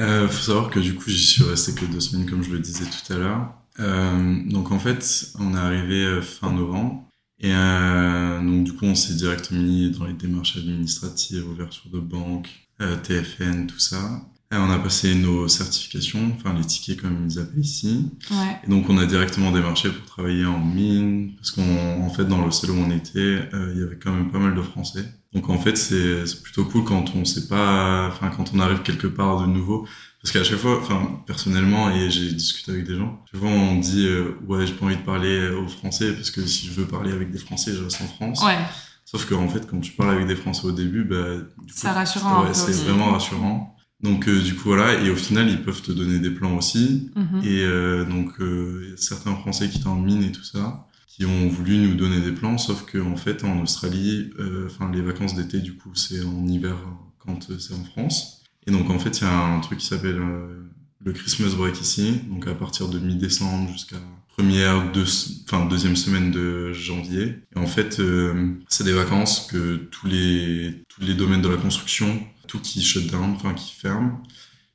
Euh, 0.00 0.28
Faut 0.28 0.42
savoir 0.44 0.70
que 0.70 0.78
du 0.78 0.94
coup 0.94 1.10
j'y 1.10 1.26
suis 1.26 1.42
resté 1.42 1.74
que 1.74 1.84
deux 1.84 2.00
semaines, 2.00 2.30
comme 2.30 2.42
je 2.42 2.50
le 2.50 2.60
disais 2.60 2.84
tout 2.84 3.12
à 3.12 3.16
l'heure. 3.16 3.52
Euh, 3.80 4.42
donc 4.46 4.70
en 4.70 4.78
fait, 4.78 5.32
on 5.40 5.54
est 5.56 5.58
arrivé 5.58 6.22
fin 6.22 6.52
novembre. 6.52 7.02
Et 7.40 7.52
donc 7.52 8.64
du 8.64 8.72
coup, 8.72 8.84
on 8.84 8.94
s'est 8.94 9.14
directement 9.14 9.60
mis 9.60 9.90
dans 9.90 10.04
les 10.04 10.12
démarches 10.12 10.56
administratives, 10.56 11.48
ouverture 11.48 11.90
de 11.92 11.98
banque, 12.00 12.67
TFN, 12.78 13.66
tout 13.66 13.78
ça. 13.78 14.22
Et 14.50 14.56
on 14.56 14.70
a 14.70 14.78
passé 14.78 15.14
nos 15.14 15.46
certifications, 15.46 16.32
enfin 16.34 16.54
les 16.54 16.64
tickets 16.64 17.02
comme 17.02 17.26
ils 17.28 17.38
appellent 17.38 17.60
ici. 17.60 18.10
Ouais. 18.30 18.58
Et 18.64 18.70
donc 18.70 18.88
on 18.88 18.96
a 18.96 19.04
directement 19.04 19.52
démarché 19.52 19.90
pour 19.90 20.06
travailler 20.06 20.46
en 20.46 20.58
mine, 20.58 21.34
parce 21.36 21.50
qu'en 21.50 21.62
en 21.62 22.08
fait 22.08 22.24
dans 22.24 22.38
le 22.38 22.46
hostel 22.46 22.70
où 22.70 22.78
on 22.78 22.90
était, 22.90 23.18
euh, 23.52 23.72
il 23.74 23.80
y 23.80 23.82
avait 23.82 23.98
quand 23.98 24.10
même 24.10 24.30
pas 24.30 24.38
mal 24.38 24.54
de 24.54 24.62
Français. 24.62 25.04
Donc 25.34 25.50
en 25.50 25.58
fait 25.58 25.76
c'est 25.76 26.26
c'est 26.26 26.42
plutôt 26.42 26.64
cool 26.64 26.84
quand 26.84 27.14
on 27.14 27.26
sait 27.26 27.46
pas, 27.46 28.08
enfin 28.08 28.30
quand 28.34 28.54
on 28.54 28.60
arrive 28.60 28.80
quelque 28.80 29.06
part 29.06 29.42
de 29.42 29.46
nouveau, 29.46 29.86
parce 30.22 30.32
qu'à 30.32 30.42
chaque 30.44 30.60
fois, 30.60 30.78
enfin 30.80 31.22
personnellement 31.26 31.90
et 31.90 32.10
j'ai 32.10 32.32
discuté 32.32 32.72
avec 32.72 32.86
des 32.86 32.96
gens, 32.96 33.22
chaque 33.30 33.42
fois 33.42 33.50
on 33.50 33.78
dit 33.78 34.06
euh, 34.06 34.34
ouais 34.46 34.66
j'ai 34.66 34.72
pas 34.72 34.86
envie 34.86 34.96
de 34.96 35.02
parler 35.02 35.50
aux 35.50 35.68
Français 35.68 36.14
parce 36.14 36.30
que 36.30 36.46
si 36.46 36.68
je 36.68 36.72
veux 36.72 36.86
parler 36.86 37.12
avec 37.12 37.30
des 37.30 37.38
Français 37.38 37.74
je 37.74 37.84
reste 37.84 38.00
en 38.00 38.06
France. 38.06 38.42
Ouais, 38.42 38.56
Sauf 39.10 39.24
que 39.24 39.34
en 39.34 39.48
fait, 39.48 39.66
quand 39.66 39.80
tu 39.80 39.92
parles 39.92 40.10
avec 40.10 40.26
des 40.26 40.36
Français 40.36 40.66
au 40.66 40.72
début, 40.72 41.02
bah, 41.02 41.36
du 41.62 41.72
coup, 41.72 41.86
rassurant 41.86 42.44
Ouais, 42.44 42.52
c'est 42.52 42.72
vraiment 42.84 43.10
rassurant. 43.12 43.74
Donc 44.02 44.28
euh, 44.28 44.42
du 44.42 44.54
coup 44.54 44.64
voilà, 44.64 45.00
et 45.00 45.08
au 45.08 45.16
final 45.16 45.48
ils 45.48 45.62
peuvent 45.62 45.80
te 45.80 45.92
donner 45.92 46.18
des 46.18 46.30
plans 46.30 46.54
aussi. 46.58 47.10
Mhm. 47.16 47.40
Et 47.42 47.64
euh, 47.64 48.04
donc 48.04 48.38
euh, 48.40 48.94
certains 48.98 49.34
Français 49.34 49.70
qui 49.70 49.78
étaient 49.78 49.86
en 49.86 49.96
mine 49.96 50.22
et 50.22 50.30
tout 50.30 50.44
ça, 50.44 50.86
qui 51.06 51.24
ont 51.24 51.48
voulu 51.48 51.78
nous 51.78 51.94
donner 51.94 52.20
des 52.20 52.32
plans, 52.32 52.58
sauf 52.58 52.84
que 52.84 52.98
en 52.98 53.16
fait 53.16 53.44
en 53.44 53.58
Australie, 53.62 54.30
euh, 54.38 54.66
enfin 54.66 54.92
les 54.92 55.00
vacances 55.00 55.34
d'été 55.34 55.60
du 55.60 55.74
coup 55.74 55.94
c'est 55.94 56.22
en 56.22 56.46
hiver 56.46 56.76
quand 57.18 57.50
euh, 57.50 57.58
c'est 57.58 57.74
en 57.74 57.84
France. 57.84 58.42
Et 58.66 58.70
donc 58.70 58.90
en 58.90 58.98
fait 58.98 59.18
il 59.20 59.24
y 59.24 59.26
a 59.26 59.46
un 59.46 59.60
truc 59.60 59.78
qui 59.78 59.86
s'appelle 59.86 60.20
le 61.00 61.12
Christmas 61.12 61.56
break 61.56 61.80
ici, 61.80 62.20
donc 62.28 62.46
à 62.46 62.54
partir 62.54 62.88
de 62.88 62.98
mi-décembre 62.98 63.72
jusqu'à 63.72 63.96
première, 64.38 64.92
deux, 64.92 65.04
enfin 65.44 65.66
deuxième 65.66 65.96
semaine 65.96 66.30
de 66.30 66.72
janvier. 66.72 67.40
Et 67.56 67.58
en 67.58 67.66
fait, 67.66 67.98
euh, 67.98 68.54
c'est 68.68 68.84
des 68.84 68.92
vacances 68.92 69.48
que 69.50 69.76
tous 69.90 70.06
les 70.06 70.84
tous 70.88 71.00
les 71.00 71.14
domaines 71.14 71.42
de 71.42 71.48
la 71.48 71.56
construction, 71.56 72.24
tout 72.46 72.60
qui 72.60 72.80
shut 72.80 73.10
down, 73.10 73.32
enfin 73.34 73.52
qui 73.52 73.74
ferme. 73.74 74.22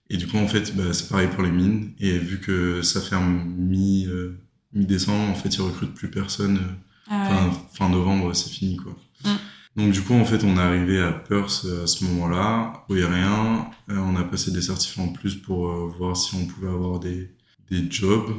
Et 0.09 0.17
du 0.17 0.27
coup, 0.27 0.37
en 0.37 0.47
fait, 0.47 0.75
bah, 0.75 0.91
c'est 0.91 1.07
pareil 1.07 1.29
pour 1.29 1.43
les 1.43 1.51
mines. 1.51 1.93
Et 1.99 2.17
vu 2.17 2.41
que 2.41 2.81
ça 2.81 2.99
ferme 2.99 3.45
mi 3.57 4.05
euh, 4.05 4.37
mi 4.73 4.85
décembre, 4.85 5.31
en 5.31 5.35
fait, 5.35 5.55
ils 5.55 5.61
recrutent 5.61 5.93
plus 5.93 6.11
personne. 6.11 6.57
Euh, 6.57 7.11
ah 7.11 7.49
fin, 7.73 7.87
novembre, 7.87 8.35
c'est 8.35 8.49
fini 8.49 8.75
quoi. 8.75 8.97
Mm. 9.23 9.37
Donc 9.77 9.91
du 9.93 10.01
coup, 10.01 10.13
en 10.13 10.25
fait, 10.25 10.43
on 10.43 10.57
est 10.57 10.61
arrivé 10.61 11.01
à 11.01 11.13
Perth 11.13 11.65
à 11.83 11.87
ce 11.87 12.03
moment-là. 12.03 12.85
Il 12.89 12.97
n'y 12.97 13.01
a 13.01 13.09
rien. 13.09 13.71
on 13.87 14.15
a 14.17 14.23
passé 14.25 14.51
des 14.51 14.61
certificats 14.61 15.03
en 15.03 15.13
plus 15.13 15.35
pour 15.35 15.67
voir 15.87 16.17
si 16.17 16.35
on 16.35 16.45
pouvait 16.47 16.67
avoir 16.67 16.99
des 16.99 17.31
des 17.71 17.89
jobs 17.89 18.29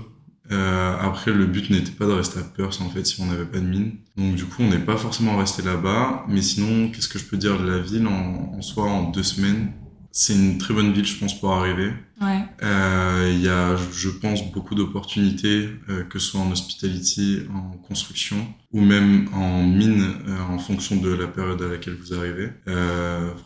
euh, 0.52 0.96
après, 1.00 1.32
le 1.32 1.46
but 1.46 1.70
n'était 1.70 1.92
pas 1.92 2.06
de 2.06 2.12
rester 2.12 2.38
à 2.38 2.42
Perth 2.42 2.80
en 2.80 2.90
fait 2.90 3.04
si 3.04 3.20
on 3.20 3.26
n'avait 3.26 3.46
pas 3.46 3.58
de 3.58 3.66
mine. 3.66 3.92
Donc 4.16 4.34
du 4.34 4.44
coup, 4.44 4.62
on 4.62 4.68
n'est 4.68 4.78
pas 4.78 4.96
forcément 4.96 5.36
resté 5.36 5.62
là-bas. 5.62 6.24
Mais 6.28 6.42
sinon, 6.42 6.90
qu'est-ce 6.90 7.08
que 7.08 7.18
je 7.18 7.24
peux 7.24 7.36
dire 7.36 7.58
de 7.60 7.68
la 7.68 7.78
ville 7.78 8.06
en, 8.06 8.56
en 8.56 8.62
soi 8.62 8.84
en 8.84 9.10
deux 9.10 9.22
semaines? 9.22 9.72
C'est 10.16 10.34
une 10.34 10.58
très 10.58 10.72
bonne 10.72 10.92
ville, 10.92 11.04
je 11.04 11.18
pense, 11.18 11.38
pour 11.40 11.52
arriver. 11.52 11.92
Ouais. 12.20 12.44
Euh, 12.62 13.32
il 13.34 13.40
y 13.40 13.48
a, 13.48 13.74
je 13.76 14.08
pense, 14.08 14.48
beaucoup 14.52 14.76
d'opportunités, 14.76 15.70
euh, 15.88 16.04
que 16.04 16.20
ce 16.20 16.30
soit 16.30 16.40
en 16.40 16.52
hospitality, 16.52 17.40
en 17.52 17.76
construction 17.78 18.36
ou 18.72 18.80
même 18.80 19.28
en 19.34 19.64
mine, 19.64 20.04
euh, 20.28 20.38
en 20.48 20.58
fonction 20.58 20.96
de 20.96 21.12
la 21.12 21.26
période 21.26 21.60
à 21.62 21.66
laquelle 21.66 21.94
vous 21.94 22.14
arrivez. 22.14 22.50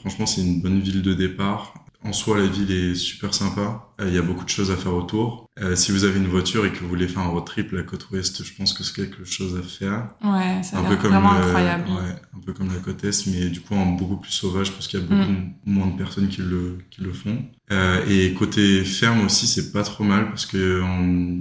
franchement, 0.00 0.26
c'est 0.26 0.42
une 0.42 0.60
bonne 0.60 0.80
ville 0.80 1.00
de 1.00 1.14
départ. 1.14 1.72
En 2.04 2.12
soi, 2.12 2.38
la 2.38 2.46
ville 2.46 2.70
est 2.70 2.94
super 2.94 3.34
sympa. 3.34 3.88
Euh, 4.00 4.06
il 4.06 4.14
y 4.14 4.18
a 4.18 4.22
beaucoup 4.22 4.44
de 4.44 4.48
choses 4.48 4.70
à 4.70 4.76
faire 4.76 4.94
autour. 4.94 5.48
Euh, 5.60 5.74
si 5.74 5.90
vous 5.90 6.04
avez 6.04 6.18
une 6.18 6.28
voiture 6.28 6.64
et 6.64 6.70
que 6.70 6.78
vous 6.78 6.88
voulez 6.88 7.08
faire 7.08 7.22
un 7.22 7.28
road 7.28 7.44
trip, 7.44 7.72
la 7.72 7.82
côte 7.82 8.08
ouest, 8.10 8.44
je 8.44 8.54
pense 8.54 8.72
que 8.72 8.84
c'est 8.84 8.94
quelque 8.94 9.24
chose 9.24 9.58
à 9.58 9.62
faire. 9.62 10.10
Ouais, 10.22 10.60
c'est 10.62 10.76
vraiment 10.76 11.32
incroyable. 11.32 11.88
Ouais, 11.88 12.14
un 12.36 12.40
peu 12.40 12.52
comme 12.52 12.68
la 12.72 12.78
côte 12.78 13.02
est, 13.02 13.26
mais 13.26 13.48
du 13.48 13.60
coup 13.60 13.74
en 13.74 13.86
beaucoup 13.86 14.16
plus 14.16 14.30
sauvage 14.30 14.70
parce 14.72 14.86
qu'il 14.86 15.00
y 15.00 15.02
a 15.02 15.06
beaucoup 15.06 15.32
mm. 15.32 15.54
moins 15.66 15.88
de 15.88 15.96
personnes 15.96 16.28
qui 16.28 16.40
le 16.42 16.78
qui 16.90 17.02
le 17.02 17.12
font. 17.12 17.44
Euh, 17.72 18.04
et 18.08 18.32
côté 18.32 18.84
ferme 18.84 19.26
aussi, 19.26 19.48
c'est 19.48 19.72
pas 19.72 19.82
trop 19.82 20.04
mal 20.04 20.28
parce 20.28 20.46
que 20.46 20.80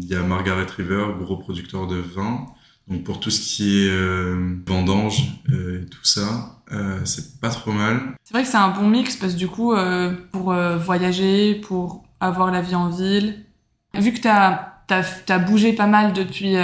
il 0.02 0.08
y 0.08 0.16
a 0.16 0.24
Margaret 0.24 0.66
River, 0.76 1.06
gros 1.20 1.38
producteur 1.38 1.86
de 1.86 1.98
vin. 1.98 2.48
Donc 2.90 3.04
pour 3.04 3.20
tout 3.20 3.30
ce 3.30 3.42
qui 3.42 3.84
est 3.84 3.90
euh, 3.90 4.56
vendange 4.66 5.42
euh, 5.50 5.84
et 5.84 5.86
tout 5.88 6.06
ça, 6.06 6.62
euh, 6.72 7.00
c'est 7.04 7.40
pas 7.42 7.50
trop 7.50 7.72
mal. 7.72 8.00
C'est 8.24 8.34
vrai 8.34 8.44
que 8.44 8.50
c'est 8.50 8.58
un 8.58 8.70
bon 8.70 8.88
mix 8.88 9.16
parce 9.18 9.34
que 9.34 9.38
du 9.38 9.48
coup, 9.48 9.74
euh, 9.74 10.14
pour 10.32 10.54
voyager, 10.54 11.56
pour 11.56 12.06
avoir 12.20 12.52
la 12.52 12.62
vie 12.62 12.76
en 12.76 12.90
ville, 12.90 13.46
vu 13.98 14.14
que 14.14 14.22
t'as 14.22 14.74
T'as 14.88 15.04
as 15.28 15.40
bougé 15.40 15.74
pas 15.74 15.86
mal 15.86 16.14
depuis 16.14 16.56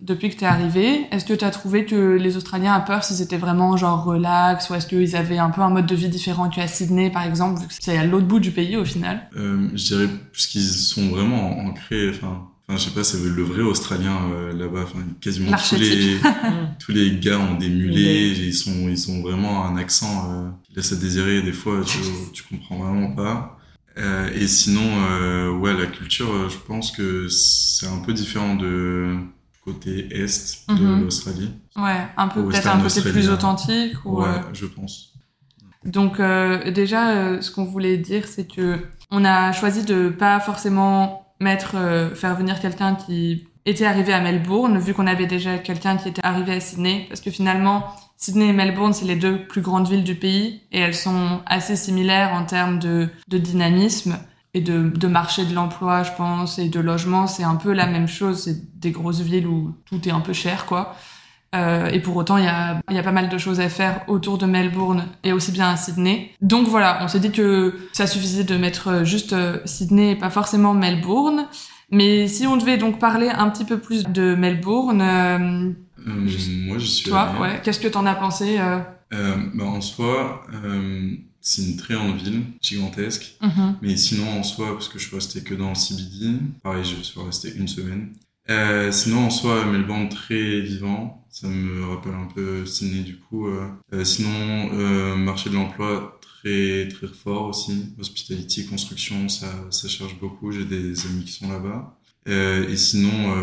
depuis 0.00 0.30
que 0.30 0.34
t'es 0.34 0.46
arrivé. 0.46 1.06
Est-ce 1.12 1.24
que 1.24 1.32
t'as 1.32 1.50
trouvé 1.50 1.84
que 1.84 2.16
les 2.16 2.36
Australiens 2.36 2.72
à 2.72 2.80
Perth 2.80 3.08
ils 3.12 3.22
étaient 3.22 3.36
vraiment 3.36 3.76
genre 3.76 4.02
relax 4.02 4.68
ou 4.68 4.74
est-ce 4.74 4.88
qu'ils 4.88 5.14
avaient 5.14 5.38
un 5.38 5.50
peu 5.50 5.60
un 5.60 5.70
mode 5.70 5.86
de 5.86 5.94
vie 5.94 6.08
différent 6.08 6.48
qu'à 6.48 6.66
Sydney 6.66 7.08
par 7.08 7.22
exemple 7.22 7.60
vu 7.60 7.68
que 7.68 7.74
c'est 7.78 7.96
à 7.96 8.04
l'autre 8.04 8.26
bout 8.26 8.40
du 8.40 8.50
pays 8.50 8.76
au 8.76 8.84
final? 8.84 9.30
Je 9.32 9.74
dirais 9.76 10.08
puisqu'ils 10.32 10.64
sont 10.64 11.06
vraiment 11.10 11.56
ancrés. 11.60 12.10
Enfin, 12.10 12.48
Enfin, 12.68 12.78
je 12.78 12.84
sais 12.84 12.94
pas, 12.94 13.02
c'est 13.02 13.18
le 13.18 13.42
vrai 13.42 13.62
Australien 13.62 14.18
euh, 14.30 14.52
là-bas. 14.52 14.82
Enfin, 14.82 14.98
quasiment 15.22 15.56
tous 15.56 15.76
les 15.76 16.18
tous 16.78 16.92
les 16.92 17.18
gars 17.18 17.38
ont 17.38 17.54
des 17.54 17.70
mulets. 17.70 18.28
Ils 18.28 18.52
sont 18.52 18.90
ils 18.90 18.98
sont 18.98 19.22
vraiment 19.22 19.64
un 19.64 19.78
accent 19.78 20.30
euh, 20.30 20.48
qui 20.64 20.74
laisse 20.74 20.92
à 20.92 20.96
désirer. 20.96 21.40
Des 21.40 21.54
fois, 21.54 21.80
tu, 21.82 21.98
tu 22.34 22.42
comprends 22.42 22.76
vraiment 22.76 23.12
pas. 23.12 23.58
Euh, 23.96 24.28
et 24.34 24.46
sinon, 24.46 24.82
euh, 25.10 25.50
ouais, 25.50 25.72
la 25.72 25.86
culture, 25.86 26.50
je 26.50 26.58
pense 26.58 26.92
que 26.92 27.26
c'est 27.28 27.86
un 27.86 28.00
peu 28.00 28.12
différent 28.12 28.54
de 28.54 29.16
côté 29.64 30.06
est 30.10 30.68
de 30.68 30.74
mhm. 30.74 31.04
l'Australie. 31.04 31.50
Ouais, 31.74 32.06
un 32.18 32.28
peu 32.28 32.44
peut-être 32.46 32.68
un 32.68 32.80
côté 32.80 33.00
plus 33.00 33.30
authentique. 33.30 33.94
Ou, 34.04 34.20
ouais, 34.20 34.42
je 34.52 34.66
pense. 34.66 35.14
Donc 35.86 36.18
déjà, 36.18 37.40
ce 37.40 37.50
qu'on 37.50 37.64
voulait 37.64 37.96
dire, 37.96 38.26
c'est 38.26 38.46
que 38.46 38.78
on 39.10 39.24
a 39.24 39.52
choisi 39.52 39.84
de 39.84 40.10
pas 40.10 40.38
forcément 40.38 41.27
mettre, 41.40 41.76
euh, 41.76 42.14
faire 42.14 42.34
venir 42.36 42.60
quelqu'un 42.60 42.94
qui 42.94 43.48
était 43.64 43.84
arrivé 43.84 44.12
à 44.12 44.20
Melbourne, 44.20 44.78
vu 44.78 44.94
qu'on 44.94 45.06
avait 45.06 45.26
déjà 45.26 45.58
quelqu'un 45.58 45.96
qui 45.96 46.08
était 46.08 46.24
arrivé 46.24 46.54
à 46.54 46.60
Sydney, 46.60 47.06
parce 47.08 47.20
que 47.20 47.30
finalement, 47.30 47.84
Sydney 48.16 48.48
et 48.48 48.52
Melbourne, 48.52 48.92
c'est 48.92 49.04
les 49.04 49.16
deux 49.16 49.46
plus 49.46 49.60
grandes 49.60 49.88
villes 49.88 50.04
du 50.04 50.14
pays, 50.14 50.62
et 50.72 50.80
elles 50.80 50.94
sont 50.94 51.40
assez 51.46 51.76
similaires 51.76 52.32
en 52.32 52.44
termes 52.44 52.78
de, 52.78 53.08
de 53.28 53.38
dynamisme 53.38 54.18
et 54.54 54.60
de, 54.60 54.88
de 54.88 55.08
marché 55.08 55.44
de 55.44 55.54
l'emploi, 55.54 56.02
je 56.02 56.12
pense, 56.12 56.58
et 56.58 56.68
de 56.68 56.80
logement. 56.80 57.26
C'est 57.26 57.44
un 57.44 57.56
peu 57.56 57.72
la 57.72 57.86
même 57.86 58.08
chose, 58.08 58.44
c'est 58.44 58.80
des 58.80 58.90
grosses 58.90 59.20
villes 59.20 59.46
où 59.46 59.74
tout 59.84 60.08
est 60.08 60.12
un 60.12 60.20
peu 60.20 60.32
cher, 60.32 60.66
quoi. 60.66 60.96
Euh, 61.54 61.86
et 61.86 62.00
pour 62.00 62.16
autant, 62.16 62.36
il 62.36 62.44
y 62.44 62.48
a, 62.48 62.80
y 62.90 62.98
a 62.98 63.02
pas 63.02 63.12
mal 63.12 63.28
de 63.28 63.38
choses 63.38 63.60
à 63.60 63.68
faire 63.68 64.02
autour 64.06 64.38
de 64.38 64.46
Melbourne 64.46 65.06
et 65.24 65.32
aussi 65.32 65.50
bien 65.50 65.70
à 65.70 65.76
Sydney. 65.76 66.30
Donc 66.42 66.68
voilà, 66.68 66.98
on 67.02 67.08
s'est 67.08 67.20
dit 67.20 67.30
que 67.30 67.74
ça 67.92 68.06
suffisait 68.06 68.44
de 68.44 68.56
mettre 68.56 69.04
juste 69.04 69.32
euh, 69.32 69.58
Sydney 69.64 70.12
et 70.12 70.16
pas 70.16 70.30
forcément 70.30 70.74
Melbourne. 70.74 71.46
Mais 71.90 72.28
si 72.28 72.46
on 72.46 72.58
devait 72.58 72.76
donc 72.76 72.98
parler 72.98 73.30
un 73.30 73.48
petit 73.48 73.64
peu 73.64 73.78
plus 73.78 74.04
de 74.04 74.34
Melbourne, 74.34 75.00
euh, 75.00 75.72
moi 76.06 76.78
je 76.78 76.86
suis. 76.86 77.08
Toi, 77.08 77.32
ouais. 77.40 77.60
Qu'est-ce 77.64 77.80
que 77.80 77.88
t'en 77.88 78.04
as 78.04 78.14
pensé 78.14 78.58
bah, 79.10 79.64
En 79.64 79.80
soi, 79.80 80.42
c'est 81.40 81.62
une 81.62 81.76
très 81.78 81.94
grande 81.94 82.16
ville, 82.16 82.42
gigantesque. 82.60 83.38
Mm-hmm. 83.40 83.74
Mais 83.80 83.96
sinon, 83.96 84.28
en 84.38 84.42
soi, 84.42 84.74
parce 84.74 84.88
que 84.88 84.98
je 84.98 85.06
suis 85.06 85.16
resté 85.16 85.40
que 85.40 85.54
dans 85.54 85.70
le 85.70 85.74
CBD, 85.74 86.40
pareil, 86.62 86.84
je 86.84 87.02
suis 87.02 87.18
resté 87.18 87.54
une 87.56 87.68
semaine. 87.68 88.10
Sinon, 88.90 89.26
en 89.26 89.30
soi, 89.30 89.64
Melbourne 89.66 90.08
très 90.08 90.60
vivant 90.60 91.18
ça 91.40 91.46
me 91.46 91.84
rappelle 91.84 92.14
un 92.14 92.26
peu 92.34 92.66
Sydney 92.66 93.02
du 93.02 93.16
coup. 93.16 93.46
Euh, 93.46 93.68
euh, 93.92 94.04
sinon, 94.04 94.70
euh, 94.72 95.14
marché 95.14 95.50
de 95.50 95.54
l'emploi 95.54 96.18
très 96.20 96.88
très 96.88 97.06
fort 97.06 97.48
aussi. 97.48 97.94
Hospitality, 97.98 98.66
construction, 98.66 99.28
ça, 99.28 99.46
ça 99.70 99.88
cherche 99.88 100.18
beaucoup. 100.18 100.50
J'ai 100.50 100.64
des 100.64 101.06
amis 101.06 101.24
qui 101.24 101.32
sont 101.32 101.48
là-bas. 101.48 101.96
et 102.26 102.76
sinon, 102.76 103.34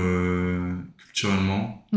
culturellement, 0.98 1.88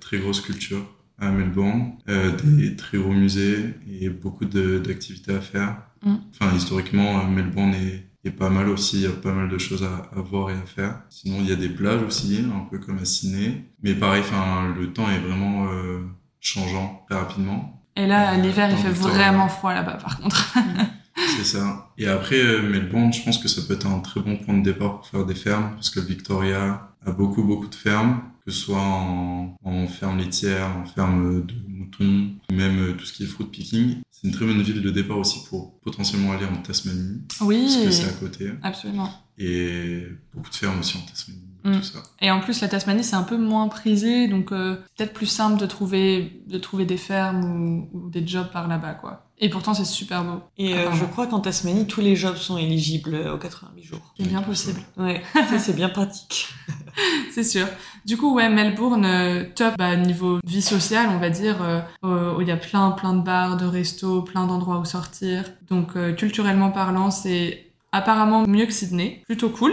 très 0.00 0.18
grosse 0.18 0.40
culture 0.40 0.84
à 1.20 1.30
Melbourne, 1.30 1.92
des 2.06 2.74
très 2.74 2.98
gros 2.98 3.12
musées 3.12 3.74
et 3.88 4.08
beaucoup 4.08 4.44
d'activités 4.44 5.34
à 5.34 5.40
faire. 5.40 5.82
Mm. 6.02 6.16
Enfin, 6.30 6.54
historiquement, 6.56 7.24
Melbourne 7.28 7.74
est 7.74 8.07
pas 8.30 8.50
mal 8.50 8.68
aussi, 8.68 8.98
il 8.98 9.02
y 9.02 9.06
a 9.06 9.10
pas 9.10 9.32
mal 9.32 9.48
de 9.48 9.58
choses 9.58 9.84
à, 9.84 10.20
voir 10.20 10.50
et 10.50 10.54
à 10.54 10.66
faire. 10.66 11.02
Sinon, 11.08 11.36
il 11.40 11.48
y 11.48 11.52
a 11.52 11.56
des 11.56 11.68
plages 11.68 12.02
aussi, 12.02 12.44
un 12.44 12.66
peu 12.70 12.78
comme 12.78 12.98
à 12.98 13.04
Sydney. 13.04 13.64
Mais 13.82 13.94
pareil, 13.94 14.22
enfin, 14.22 14.74
le 14.76 14.92
temps 14.92 15.08
est 15.08 15.18
vraiment 15.18 15.68
euh, 15.70 16.00
changeant 16.40 17.04
très 17.08 17.18
rapidement. 17.18 17.82
Et 17.96 18.06
là, 18.06 18.34
euh, 18.34 18.36
l'hiver, 18.36 18.68
il 18.70 18.76
fait 18.76 18.90
vraiment 18.90 19.48
froid 19.48 19.74
là-bas, 19.74 19.94
par 19.94 20.20
contre. 20.20 20.54
C'est 21.36 21.44
ça. 21.44 21.90
Et 21.98 22.06
après, 22.06 22.40
euh, 22.40 22.62
Melbourne, 22.62 23.12
je 23.12 23.22
pense 23.22 23.38
que 23.38 23.48
ça 23.48 23.62
peut 23.66 23.74
être 23.74 23.86
un 23.86 24.00
très 24.00 24.20
bon 24.20 24.36
point 24.36 24.54
de 24.54 24.62
départ 24.62 24.96
pour 24.96 25.06
faire 25.06 25.24
des 25.24 25.34
fermes, 25.34 25.72
parce 25.74 25.90
que 25.90 26.00
Victoria 26.00 26.90
a 27.04 27.10
beaucoup, 27.10 27.42
beaucoup 27.42 27.66
de 27.66 27.74
fermes, 27.74 28.20
que 28.48 28.54
ce 28.54 28.62
soit 28.62 28.80
en, 28.80 29.54
en 29.62 29.86
ferme 29.86 30.16
laitière, 30.16 30.74
en 30.74 30.86
ferme 30.86 31.44
de 31.44 31.54
moutons, 31.68 32.30
même 32.50 32.96
tout 32.96 33.04
ce 33.04 33.12
qui 33.12 33.24
est 33.24 33.26
fruit 33.26 33.44
picking. 33.44 33.96
C'est 34.10 34.26
une 34.26 34.32
très 34.32 34.46
bonne 34.46 34.62
ville 34.62 34.80
de 34.80 34.90
départ 34.90 35.18
aussi 35.18 35.44
pour 35.50 35.78
potentiellement 35.80 36.32
aller 36.32 36.46
en 36.46 36.56
Tasmanie. 36.62 37.20
Oui. 37.42 37.64
Parce 37.64 37.76
que 37.76 37.90
c'est 37.90 38.08
à 38.08 38.12
côté. 38.12 38.50
Absolument. 38.62 39.12
Et 39.36 40.02
beaucoup 40.34 40.48
de 40.48 40.54
fermes 40.54 40.78
aussi 40.78 40.96
en 40.96 41.02
Tasmanie. 41.02 41.42
Mm. 41.62 41.72
Tout 41.72 41.82
ça. 41.82 42.02
Et 42.22 42.30
en 42.30 42.40
plus, 42.40 42.62
la 42.62 42.68
Tasmanie, 42.68 43.04
c'est 43.04 43.16
un 43.16 43.22
peu 43.22 43.36
moins 43.36 43.68
prisé, 43.68 44.28
donc 44.28 44.50
euh, 44.52 44.76
peut-être 44.96 45.12
plus 45.12 45.26
simple 45.26 45.60
de 45.60 45.66
trouver, 45.66 46.42
de 46.46 46.56
trouver 46.56 46.86
des 46.86 46.96
fermes 46.96 47.44
ou, 47.44 47.90
ou 47.92 48.08
des 48.08 48.26
jobs 48.26 48.50
par 48.50 48.66
là-bas, 48.66 48.94
quoi. 48.94 49.27
Et 49.40 49.48
pourtant, 49.48 49.72
c'est 49.72 49.84
super 49.84 50.24
beau. 50.24 50.40
Et 50.56 50.74
euh, 50.74 50.92
je 50.92 51.04
crois 51.04 51.26
qu'en 51.26 51.38
Tasmanie, 51.38 51.86
tous 51.86 52.00
les 52.00 52.16
jobs 52.16 52.36
sont 52.36 52.58
éligibles 52.58 53.14
euh, 53.14 53.34
aux 53.34 53.38
88 53.38 53.82
jours. 53.82 54.14
C'est 54.18 54.28
bien 54.28 54.42
possible. 54.42 54.80
Ouais, 54.96 55.22
ça 55.34 55.58
c'est 55.58 55.76
bien 55.76 55.88
pratique. 55.88 56.48
c'est 57.30 57.44
sûr. 57.44 57.66
Du 58.04 58.16
coup, 58.16 58.34
ouais, 58.34 58.48
Melbourne, 58.48 59.04
euh, 59.04 59.44
top 59.54 59.76
bah, 59.78 59.94
niveau 59.94 60.40
vie 60.44 60.62
sociale, 60.62 61.08
on 61.12 61.18
va 61.18 61.30
dire. 61.30 61.56
où 62.02 62.40
il 62.40 62.48
y 62.48 62.50
a 62.50 62.56
plein, 62.56 62.90
plein 62.90 63.14
de 63.14 63.22
bars, 63.22 63.56
de 63.56 63.66
restos, 63.66 64.22
plein 64.22 64.46
d'endroits 64.46 64.78
où 64.78 64.84
sortir. 64.84 65.44
Donc, 65.68 65.92
culturellement 66.16 66.70
parlant, 66.70 67.10
c'est 67.10 67.70
apparemment 67.92 68.44
mieux 68.46 68.66
que 68.66 68.72
Sydney. 68.72 69.22
Plutôt 69.26 69.50
cool. 69.50 69.72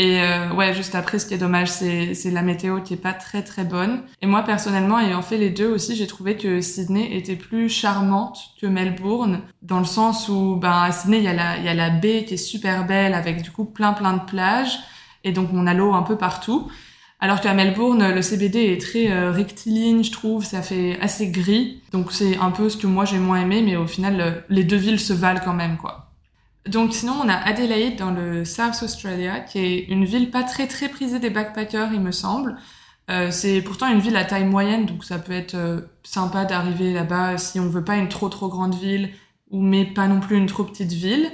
Et 0.00 0.22
euh, 0.22 0.52
ouais, 0.52 0.72
juste 0.74 0.94
après, 0.94 1.18
ce 1.18 1.26
qui 1.26 1.34
est 1.34 1.38
dommage, 1.38 1.68
c'est, 1.70 2.14
la 2.30 2.42
météo 2.42 2.80
qui 2.80 2.94
est 2.94 2.98
pas 2.98 3.12
très 3.12 3.42
très 3.42 3.64
bonne. 3.64 4.02
Et 4.22 4.26
moi, 4.26 4.42
personnellement, 4.42 5.00
ayant 5.00 5.22
fait 5.22 5.38
les 5.38 5.50
deux 5.50 5.68
aussi, 5.68 5.96
j'ai 5.96 6.06
trouvé 6.06 6.36
que 6.36 6.60
Sydney 6.60 7.16
était 7.16 7.34
plus 7.34 7.68
charmante 7.68 8.38
que 8.60 8.66
Melbourne, 8.66 9.40
dans 9.62 9.80
le 9.80 9.84
sens 9.84 10.28
où, 10.28 10.54
ben, 10.54 10.70
à 10.70 10.92
Sydney, 10.92 11.18
il 11.18 11.24
y 11.24 11.28
a 11.28 11.32
la, 11.32 11.58
y 11.58 11.68
a 11.68 11.74
la 11.74 11.90
baie 11.90 12.24
qui 12.24 12.34
est 12.34 12.36
super 12.36 12.86
belle, 12.86 13.12
avec 13.12 13.42
du 13.42 13.50
coup 13.50 13.64
plein 13.64 13.92
plein 13.92 14.12
de 14.12 14.22
plages, 14.22 14.78
et 15.24 15.32
donc 15.32 15.48
on 15.52 15.66
a 15.66 15.74
l'eau 15.74 15.92
un 15.92 16.02
peu 16.02 16.16
partout. 16.16 16.70
Alors 17.20 17.40
qu'à 17.40 17.52
Melbourne, 17.52 18.14
le 18.14 18.22
CBD 18.22 18.72
est 18.72 18.80
très 18.80 19.10
euh, 19.10 19.32
rectiligne, 19.32 20.04
je 20.04 20.12
trouve, 20.12 20.44
ça 20.44 20.62
fait 20.62 20.96
assez 21.00 21.28
gris. 21.28 21.82
Donc 21.90 22.12
c'est 22.12 22.36
un 22.38 22.52
peu 22.52 22.68
ce 22.68 22.76
que 22.76 22.86
moi 22.86 23.04
j'ai 23.04 23.18
moins 23.18 23.40
aimé, 23.40 23.62
mais 23.62 23.74
au 23.74 23.88
final, 23.88 24.44
les 24.48 24.62
deux 24.62 24.76
villes 24.76 25.00
se 25.00 25.12
valent 25.12 25.40
quand 25.44 25.54
même, 25.54 25.76
quoi. 25.76 26.07
Donc 26.68 26.94
sinon, 26.94 27.14
on 27.22 27.28
a 27.28 27.34
Adelaide 27.34 27.96
dans 27.96 28.10
le 28.10 28.44
South 28.44 28.82
Australia, 28.82 29.40
qui 29.40 29.58
est 29.58 29.78
une 29.88 30.04
ville 30.04 30.30
pas 30.30 30.42
très 30.42 30.66
très 30.66 30.88
prisée 30.88 31.18
des 31.18 31.30
backpackers, 31.30 31.92
il 31.92 32.00
me 32.00 32.12
semble. 32.12 32.56
Euh, 33.10 33.30
c'est 33.30 33.62
pourtant 33.62 33.88
une 33.90 34.00
ville 34.00 34.16
à 34.16 34.24
taille 34.24 34.44
moyenne, 34.44 34.84
donc 34.84 35.04
ça 35.04 35.18
peut 35.18 35.32
être 35.32 35.54
euh, 35.54 35.80
sympa 36.02 36.44
d'arriver 36.44 36.92
là-bas 36.92 37.38
si 37.38 37.58
on 37.58 37.68
veut 37.68 37.84
pas 37.84 37.96
une 37.96 38.08
trop 38.08 38.28
trop 38.28 38.48
grande 38.48 38.74
ville, 38.74 39.10
ou 39.50 39.62
mais 39.62 39.86
pas 39.86 40.08
non 40.08 40.20
plus 40.20 40.36
une 40.36 40.46
trop 40.46 40.64
petite 40.64 40.92
ville. 40.92 41.30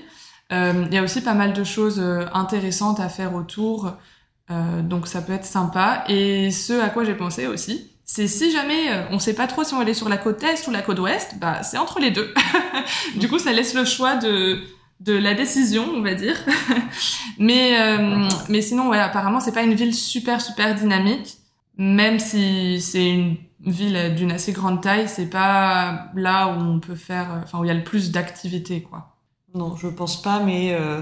Euh, 0.53 0.85
il 0.87 0.95
y 0.95 0.99
a 0.99 1.03
aussi 1.03 1.21
pas 1.21 1.35
mal 1.35 1.53
de 1.53 1.65
choses 1.65 2.01
intéressantes 2.33 3.01
à 3.01 3.09
faire 3.09 3.35
autour, 3.35 3.93
donc 4.51 5.09
ça 5.09 5.23
peut 5.23 5.33
être 5.33 5.47
sympa. 5.47 6.05
Et 6.09 6.51
ce 6.51 6.81
à 6.81 6.91
quoi 6.91 7.03
j'ai 7.03 7.15
pensé 7.15 7.47
aussi, 7.47 7.91
c'est 8.05 8.29
si 8.29 8.53
jamais 8.53 9.07
on 9.11 9.19
sait 9.19 9.35
pas 9.35 9.47
trop 9.47 9.65
si 9.65 9.73
on 9.75 9.79
va 9.79 9.83
aller 9.83 9.95
sur 9.95 10.09
la 10.09 10.19
côte 10.19 10.43
est 10.45 10.69
ou 10.69 10.71
la 10.71 10.83
côte 10.83 11.01
ouest, 11.01 11.37
bah 11.41 11.63
c'est 11.63 11.79
entre 11.79 11.99
les 11.99 12.11
deux. 12.11 12.33
du 13.17 13.29
coup, 13.29 13.39
ça 13.39 13.53
laisse 13.53 13.75
le 13.75 13.85
choix 13.85 14.17
de 14.17 14.63
de 15.01 15.13
la 15.13 15.35
décision, 15.35 15.85
on 15.95 16.03
va 16.03 16.15
dire. 16.15 16.37
mais 17.39 17.77
mais 18.49 18.63
sinon, 18.63 18.89
ouais, 18.91 18.99
apparemment, 18.99 19.41
c'est 19.41 19.53
pas 19.53 19.63
une 19.63 19.75
ville 19.75 19.95
super 19.95 20.41
super 20.41 20.75
dynamique 20.75 21.39
même 21.77 22.19
si 22.19 22.81
c'est 22.81 23.11
une 23.11 23.37
ville 23.61 24.15
d'une 24.15 24.33
assez 24.33 24.53
grande 24.53 24.83
taille, 24.83 25.09
c'est 25.09 25.31
pas 25.31 26.11
là 26.15 26.49
où 26.49 26.61
on 26.61 26.81
peut 26.81 26.95
faire, 26.95 27.41
enfin 27.43 27.59
où 27.59 27.65
il 27.65 27.69
y 27.69 27.71
a 27.71 27.75
le 27.75 27.85
plus 27.85 28.11
d'activités, 28.11 28.83
quoi. 28.83 29.17
Non, 29.55 29.77
je 29.77 29.87
pense 29.87 30.21
pas, 30.21 30.41
mais 30.41 30.75
euh, 30.75 31.01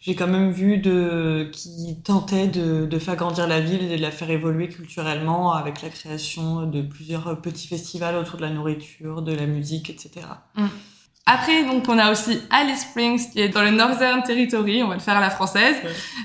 j'ai 0.00 0.14
quand 0.14 0.26
même 0.26 0.50
vu 0.50 0.76
de 0.76 1.48
qui 1.52 2.00
tentait 2.04 2.46
de, 2.46 2.84
de 2.84 2.98
faire 2.98 3.16
grandir 3.16 3.46
la 3.46 3.60
ville 3.60 3.90
et 3.90 3.96
de 3.96 4.02
la 4.02 4.10
faire 4.10 4.30
évoluer 4.30 4.68
culturellement 4.68 5.54
avec 5.54 5.80
la 5.80 5.88
création 5.88 6.66
de 6.66 6.82
plusieurs 6.82 7.40
petits 7.40 7.66
festivals 7.66 8.16
autour 8.16 8.36
de 8.36 8.42
la 8.42 8.50
nourriture, 8.50 9.22
de 9.22 9.32
la 9.32 9.46
musique, 9.46 9.88
etc. 9.88 10.26
Mm. 10.56 10.66
Après, 11.26 11.64
donc, 11.64 11.88
on 11.88 11.98
a 11.98 12.10
aussi 12.10 12.40
Alice 12.50 12.82
Springs 12.82 13.30
qui 13.30 13.40
est 13.40 13.48
dans 13.48 13.62
le 13.62 13.70
Northern 13.70 14.22
Territory. 14.22 14.82
On 14.82 14.88
va 14.88 14.94
le 14.94 15.00
faire 15.00 15.16
à 15.16 15.20
la 15.20 15.30
française. 15.30 15.76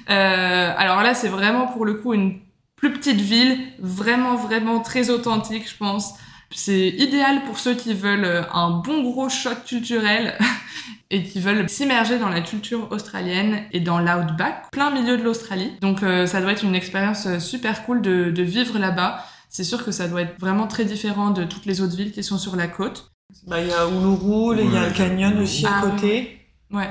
Euh, 0.09 0.73
alors 0.77 1.01
là, 1.01 1.13
c'est 1.15 1.27
vraiment 1.27 1.67
pour 1.67 1.85
le 1.85 1.95
coup 1.95 2.13
une 2.13 2.39
plus 2.75 2.93
petite 2.93 3.21
ville, 3.21 3.59
vraiment, 3.79 4.35
vraiment 4.35 4.79
très 4.79 5.09
authentique, 5.09 5.69
je 5.69 5.77
pense. 5.77 6.13
C'est 6.53 6.89
idéal 6.89 7.43
pour 7.45 7.59
ceux 7.59 7.75
qui 7.75 7.93
veulent 7.93 8.25
euh, 8.25 8.43
un 8.53 8.71
bon 8.71 9.03
gros 9.03 9.29
choc 9.29 9.63
culturel 9.65 10.37
et 11.11 11.23
qui 11.23 11.39
veulent 11.39 11.69
s'immerger 11.69 12.17
dans 12.17 12.29
la 12.29 12.41
culture 12.41 12.91
australienne 12.91 13.63
et 13.71 13.79
dans 13.79 13.99
l'outback, 13.99 14.69
plein 14.71 14.91
milieu 14.91 15.17
de 15.17 15.23
l'Australie. 15.23 15.71
Donc 15.81 16.03
euh, 16.03 16.25
ça 16.25 16.41
doit 16.41 16.51
être 16.51 16.63
une 16.63 16.75
expérience 16.75 17.25
euh, 17.25 17.39
super 17.39 17.85
cool 17.85 18.01
de, 18.01 18.31
de 18.31 18.43
vivre 18.43 18.79
là-bas. 18.79 19.23
C'est 19.49 19.63
sûr 19.63 19.85
que 19.85 19.91
ça 19.91 20.07
doit 20.07 20.23
être 20.23 20.39
vraiment 20.39 20.67
très 20.67 20.85
différent 20.85 21.29
de 21.29 21.43
toutes 21.43 21.65
les 21.65 21.81
autres 21.81 21.95
villes 21.95 22.11
qui 22.11 22.23
sont 22.23 22.37
sur 22.37 22.55
la 22.55 22.67
côte. 22.67 23.10
Bah 23.47 23.61
il 23.61 23.67
y 23.67 23.73
a 23.73 23.87
Uluru, 23.87 24.57
il 24.59 24.71
y 24.71 24.77
a 24.77 24.87
le 24.87 24.93
canyon 24.93 25.37
aussi 25.39 25.65
à 25.65 25.77
ah 25.77 25.81
côté. 25.81 26.39
Ouais. 26.71 26.89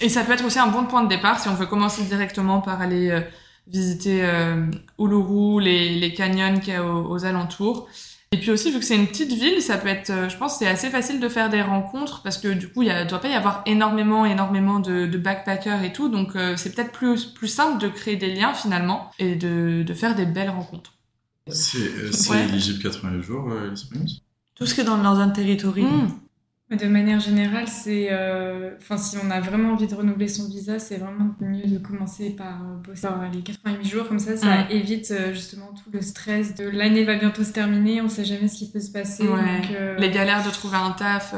Et 0.00 0.08
ça 0.08 0.22
peut 0.24 0.32
être 0.32 0.44
aussi 0.44 0.58
un 0.58 0.68
bon 0.68 0.84
point 0.84 1.02
de 1.02 1.08
départ 1.08 1.40
si 1.40 1.48
on 1.48 1.54
veut 1.54 1.66
commencer 1.66 2.02
directement 2.04 2.60
par 2.60 2.80
aller 2.80 3.22
visiter 3.68 4.24
euh, 4.24 4.66
Uluru, 4.98 5.60
les, 5.60 5.98
les 5.98 6.14
canyons 6.14 6.58
qu'il 6.58 6.72
y 6.72 6.76
a 6.76 6.84
aux, 6.84 7.24
alentours. 7.24 7.88
Et 8.30 8.36
puis 8.36 8.50
aussi, 8.50 8.70
vu 8.70 8.78
que 8.78 8.84
c'est 8.84 8.96
une 8.96 9.06
petite 9.06 9.32
ville, 9.32 9.62
ça 9.62 9.78
peut 9.78 9.88
être, 9.88 10.10
euh, 10.10 10.28
je 10.28 10.36
pense, 10.36 10.58
c'est 10.58 10.66
assez 10.66 10.90
facile 10.90 11.18
de 11.18 11.28
faire 11.30 11.48
des 11.48 11.62
rencontres 11.62 12.20
parce 12.22 12.36
que 12.36 12.48
du 12.48 12.68
coup, 12.68 12.82
il 12.82 12.88
ne 12.88 13.08
doit 13.08 13.20
pas 13.20 13.28
y 13.28 13.34
avoir 13.34 13.62
énormément, 13.64 14.26
énormément 14.26 14.80
de, 14.80 15.06
de 15.06 15.18
backpackers 15.18 15.82
et 15.82 15.94
tout. 15.94 16.10
Donc, 16.10 16.36
euh, 16.36 16.54
c'est 16.56 16.74
peut-être 16.74 16.92
plus, 16.92 17.24
plus 17.24 17.48
simple 17.48 17.80
de 17.80 17.88
créer 17.88 18.16
des 18.16 18.34
liens 18.34 18.52
finalement 18.52 19.10
et 19.18 19.34
de, 19.34 19.82
de 19.82 19.94
faire 19.94 20.14
des 20.14 20.26
belles 20.26 20.50
rencontres. 20.50 20.92
C'est 21.50 21.78
euh, 21.78 22.48
éligible 22.48 22.82
80 22.82 23.22
jours, 23.22 23.50
euh, 23.50 23.74
Tout 24.58 24.66
ce 24.66 24.74
qui 24.74 24.80
est 24.80 24.84
dans 24.84 24.96
le 24.96 25.02
Northern 25.02 25.32
Territory. 25.32 25.84
Mmh. 25.84 26.76
De 26.76 26.86
manière 26.86 27.18
générale, 27.18 27.66
c'est, 27.66 28.08
euh, 28.10 28.72
enfin, 28.76 28.98
si 28.98 29.16
on 29.16 29.30
a 29.30 29.40
vraiment 29.40 29.72
envie 29.72 29.86
de 29.86 29.94
renouveler 29.94 30.28
son 30.28 30.46
visa, 30.48 30.78
c'est 30.78 30.98
vraiment 30.98 31.34
mieux 31.40 31.66
de 31.66 31.78
commencer 31.78 32.28
par 32.36 32.60
euh, 32.60 32.76
bosser 32.86 33.08
les 33.32 33.40
88 33.40 33.88
jours, 33.88 34.06
comme 34.06 34.18
ça, 34.18 34.36
ça 34.36 34.70
évite 34.70 35.10
euh, 35.12 35.32
justement 35.32 35.72
tout 35.72 35.90
le 35.90 36.02
stress 36.02 36.54
de 36.56 36.68
l'année 36.68 37.04
va 37.04 37.16
bientôt 37.16 37.42
se 37.42 37.52
terminer, 37.52 38.02
on 38.02 38.10
sait 38.10 38.26
jamais 38.26 38.48
ce 38.48 38.58
qui 38.58 38.70
peut 38.70 38.80
se 38.80 38.90
passer. 38.90 39.24
Les 39.98 40.10
galères 40.10 40.44
de 40.44 40.50
trouver 40.50 40.76
un 40.76 40.90
taf, 40.90 41.34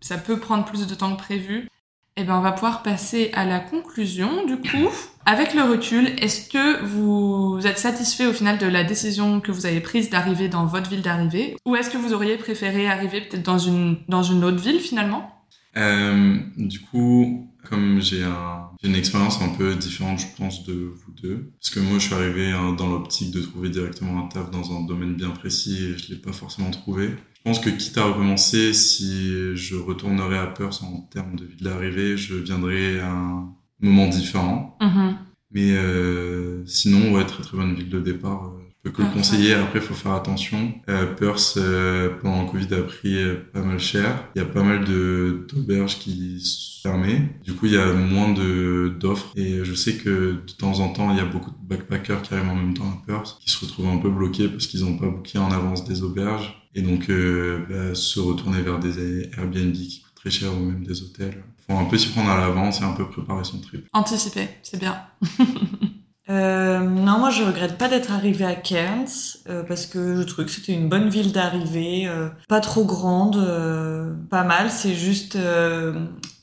ça 0.00 0.18
peut 0.18 0.38
prendre 0.38 0.64
plus 0.64 0.88
de 0.88 0.94
temps 0.96 1.14
que 1.14 1.22
prévu. 1.22 1.68
Eh 2.16 2.22
ben, 2.22 2.36
on 2.36 2.40
va 2.42 2.52
pouvoir 2.52 2.84
passer 2.84 3.30
à 3.32 3.44
la 3.44 3.58
conclusion, 3.58 4.46
du 4.46 4.56
coup. 4.56 4.88
Avec 5.26 5.52
le 5.52 5.62
recul, 5.62 6.06
est-ce 6.18 6.48
que 6.48 6.84
vous 6.84 7.58
êtes 7.66 7.78
satisfait 7.78 8.26
au 8.26 8.32
final 8.32 8.56
de 8.58 8.66
la 8.66 8.84
décision 8.84 9.40
que 9.40 9.50
vous 9.50 9.66
avez 9.66 9.80
prise 9.80 10.10
d'arriver 10.10 10.48
dans 10.48 10.64
votre 10.66 10.88
ville 10.88 11.02
d'arrivée? 11.02 11.56
Ou 11.66 11.74
est-ce 11.74 11.90
que 11.90 11.96
vous 11.98 12.12
auriez 12.12 12.36
préféré 12.36 12.86
arriver 12.86 13.20
peut-être 13.20 13.42
dans 13.44 13.58
une, 13.58 13.98
dans 14.06 14.22
une 14.22 14.44
autre 14.44 14.62
ville 14.62 14.78
finalement? 14.78 15.28
Euh, 15.76 16.38
Du 16.56 16.80
coup, 16.82 17.50
comme 17.68 18.00
j'ai 18.00 18.22
un, 18.22 18.68
une 18.84 18.94
expérience 18.94 19.42
un 19.42 19.48
peu 19.48 19.74
différente, 19.74 20.20
je 20.20 20.26
pense, 20.36 20.64
de 20.64 20.72
vous 20.94 21.12
deux. 21.20 21.50
Parce 21.60 21.74
que 21.74 21.80
moi, 21.80 21.98
je 21.98 22.04
suis 22.06 22.14
arrivé 22.14 22.52
hein, 22.52 22.74
dans 22.74 22.86
l'optique 22.86 23.32
de 23.32 23.40
trouver 23.40 23.70
directement 23.70 24.24
un 24.24 24.28
taf 24.28 24.52
dans 24.52 24.70
un 24.70 24.82
domaine 24.84 25.14
bien 25.14 25.30
précis 25.30 25.78
et 25.82 25.98
je 25.98 26.12
l'ai 26.12 26.20
pas 26.20 26.32
forcément 26.32 26.70
trouvé. 26.70 27.10
Je 27.44 27.50
pense 27.50 27.60
que 27.60 27.68
quitte 27.68 27.98
à 27.98 28.06
recommencer, 28.06 28.72
si 28.72 29.54
je 29.54 29.76
retournerais 29.76 30.38
à 30.38 30.46
Perth 30.46 30.82
en 30.82 31.02
termes 31.02 31.36
de 31.36 31.44
ville 31.44 31.62
d'arrivée, 31.62 32.16
je 32.16 32.36
viendrais 32.36 33.00
à 33.00 33.10
un 33.10 33.54
moment 33.80 34.08
différent. 34.08 34.78
Mm-hmm. 34.80 35.14
Mais 35.50 35.76
euh, 35.76 36.64
sinon, 36.64 37.12
ouais, 37.12 37.26
très 37.26 37.42
très 37.42 37.58
bonne 37.58 37.74
ville 37.74 37.90
de 37.90 38.00
départ. 38.00 38.50
Que 38.84 39.02
le 39.02 39.08
conseiller. 39.08 39.54
Après, 39.54 39.78
il 39.78 39.84
faut 39.84 39.94
faire 39.94 40.12
attention. 40.12 40.74
Euh, 40.88 41.06
Perth, 41.14 41.54
euh, 41.56 42.10
pendant 42.20 42.42
le 42.42 42.48
Covid, 42.48 42.74
a 42.74 42.82
pris 42.82 43.16
euh, 43.16 43.36
pas 43.52 43.62
mal 43.62 43.78
cher. 43.78 44.28
Il 44.36 44.40
y 44.40 44.42
a 44.42 44.46
pas 44.46 44.62
mal 44.62 44.84
de 44.84 45.46
d'auberges 45.48 45.98
qui 45.98 46.40
sont 46.40 46.90
fermées. 46.90 47.22
Du 47.42 47.54
coup, 47.54 47.66
il 47.66 47.72
y 47.72 47.78
a 47.78 47.92
moins 47.92 48.32
de 48.32 48.94
d'offres. 49.00 49.32
Et 49.36 49.64
je 49.64 49.74
sais 49.74 49.94
que 49.94 50.42
de 50.46 50.52
temps 50.58 50.80
en 50.80 50.90
temps, 50.90 51.10
il 51.10 51.16
y 51.16 51.20
a 51.20 51.24
beaucoup 51.24 51.50
de 51.50 51.56
backpackers 51.62 52.22
qui 52.22 52.34
arrivent 52.34 52.50
en 52.50 52.56
même 52.56 52.74
temps 52.74 52.84
à 52.84 53.06
Perth, 53.06 53.38
qui 53.40 53.50
se 53.50 53.64
retrouvent 53.64 53.88
un 53.88 53.98
peu 53.98 54.10
bloqués 54.10 54.48
parce 54.48 54.66
qu'ils 54.66 54.84
n'ont 54.84 54.98
pas 54.98 55.08
booké 55.08 55.38
en 55.38 55.50
avance 55.50 55.84
des 55.84 56.02
auberges 56.02 56.60
et 56.74 56.82
donc 56.82 57.08
euh, 57.08 57.64
bah, 57.68 57.94
se 57.94 58.20
retourner 58.20 58.60
vers 58.60 58.78
des 58.78 59.30
Airbnb 59.36 59.72
qui 59.72 60.02
coûtent 60.02 60.14
très 60.14 60.30
cher 60.30 60.52
ou 60.52 60.60
même 60.60 60.84
des 60.84 61.02
hôtels. 61.02 61.42
Faut 61.66 61.76
un 61.76 61.84
peu 61.84 61.96
s'y 61.96 62.08
prendre 62.08 62.30
à 62.30 62.38
l'avance 62.38 62.80
et 62.80 62.84
un 62.84 62.92
peu 62.92 63.08
préparer 63.08 63.44
son 63.44 63.60
trip. 63.60 63.86
Anticiper, 63.92 64.48
c'est 64.62 64.78
bien. 64.78 65.00
euh, 66.30 66.78
non, 66.78 67.18
moi 67.18 67.30
je 67.30 67.42
regrette 67.42 67.76
pas 67.76 67.88
d'être 67.88 68.10
arrivée 68.10 68.46
à 68.46 68.54
Cairns 68.54 69.36
euh, 69.48 69.62
parce 69.62 69.84
que 69.84 70.16
je 70.16 70.22
trouve 70.22 70.46
que 70.46 70.50
c'était 70.50 70.72
une 70.72 70.88
bonne 70.88 71.10
ville 71.10 71.32
d'arrivée, 71.32 72.06
euh, 72.06 72.28
pas 72.48 72.60
trop 72.60 72.84
grande, 72.84 73.36
euh, 73.36 74.14
pas 74.30 74.42
mal. 74.42 74.70
C'est 74.70 74.94
juste 74.94 75.36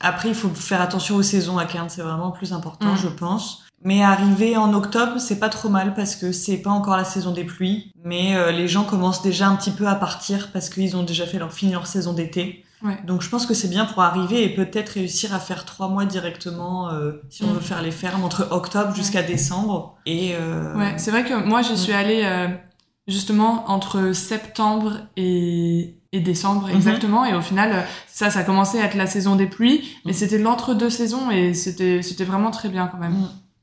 après 0.00 0.28
il 0.28 0.34
faut 0.34 0.48
faire 0.50 0.80
attention 0.80 1.16
aux 1.16 1.22
saisons 1.22 1.58
à 1.58 1.64
Cairns, 1.64 1.88
c'est 1.88 2.02
vraiment 2.02 2.30
plus 2.30 2.52
important, 2.52 2.92
mm. 2.92 2.98
je 2.98 3.08
pense. 3.08 3.64
Mais 3.84 4.02
arriver 4.02 4.56
en 4.56 4.72
octobre, 4.74 5.18
c'est 5.18 5.40
pas 5.40 5.48
trop 5.48 5.68
mal 5.68 5.94
parce 5.94 6.14
que 6.14 6.30
c'est 6.30 6.58
pas 6.58 6.70
encore 6.70 6.96
la 6.96 7.04
saison 7.04 7.32
des 7.32 7.42
pluies, 7.42 7.92
mais 8.04 8.36
euh, 8.36 8.52
les 8.52 8.68
gens 8.68 8.84
commencent 8.84 9.22
déjà 9.22 9.48
un 9.48 9.56
petit 9.56 9.72
peu 9.72 9.88
à 9.88 9.96
partir 9.96 10.50
parce 10.52 10.70
qu'ils 10.70 10.96
ont 10.96 11.02
déjà 11.02 11.26
fait 11.26 11.38
leur 11.38 11.52
fini 11.52 11.72
leur 11.72 11.88
saison 11.88 12.12
d'été. 12.12 12.64
Ouais. 12.84 12.98
Donc 13.06 13.22
je 13.22 13.28
pense 13.28 13.46
que 13.46 13.54
c'est 13.54 13.68
bien 13.68 13.84
pour 13.84 14.02
arriver 14.02 14.42
et 14.42 14.54
peut-être 14.54 14.90
réussir 14.90 15.34
à 15.34 15.38
faire 15.38 15.64
trois 15.64 15.88
mois 15.88 16.04
directement 16.04 16.90
euh, 16.90 17.12
si 17.30 17.44
on 17.44 17.48
mm. 17.48 17.54
veut 17.54 17.60
faire 17.60 17.82
les 17.82 17.90
fermes 17.90 18.24
entre 18.24 18.48
octobre 18.50 18.94
jusqu'à 18.94 19.22
décembre. 19.22 19.96
Et 20.06 20.34
euh... 20.34 20.76
ouais, 20.76 20.94
c'est 20.96 21.10
vrai 21.10 21.24
que 21.24 21.34
moi 21.34 21.62
j'y 21.62 21.78
suis 21.78 21.92
allée 21.92 22.22
euh, 22.24 22.48
justement 23.06 23.70
entre 23.70 24.12
septembre 24.12 24.98
et 25.16 25.96
et 26.14 26.20
décembre 26.20 26.68
mm-hmm. 26.68 26.76
exactement 26.76 27.24
et 27.24 27.34
au 27.34 27.40
final 27.40 27.86
ça 28.06 28.28
ça 28.28 28.40
a 28.40 28.44
commencé 28.44 28.78
à 28.78 28.84
être 28.84 28.96
la 28.96 29.06
saison 29.06 29.34
des 29.34 29.46
pluies 29.46 29.96
mais 30.04 30.12
mm. 30.12 30.14
c'était 30.14 30.38
l'entre 30.38 30.74
deux 30.74 30.90
saisons 30.90 31.30
et 31.30 31.54
c'était 31.54 32.02
c'était 32.02 32.24
vraiment 32.24 32.50
très 32.50 32.68
bien 32.68 32.88
quand 32.88 32.98
même. 32.98 33.14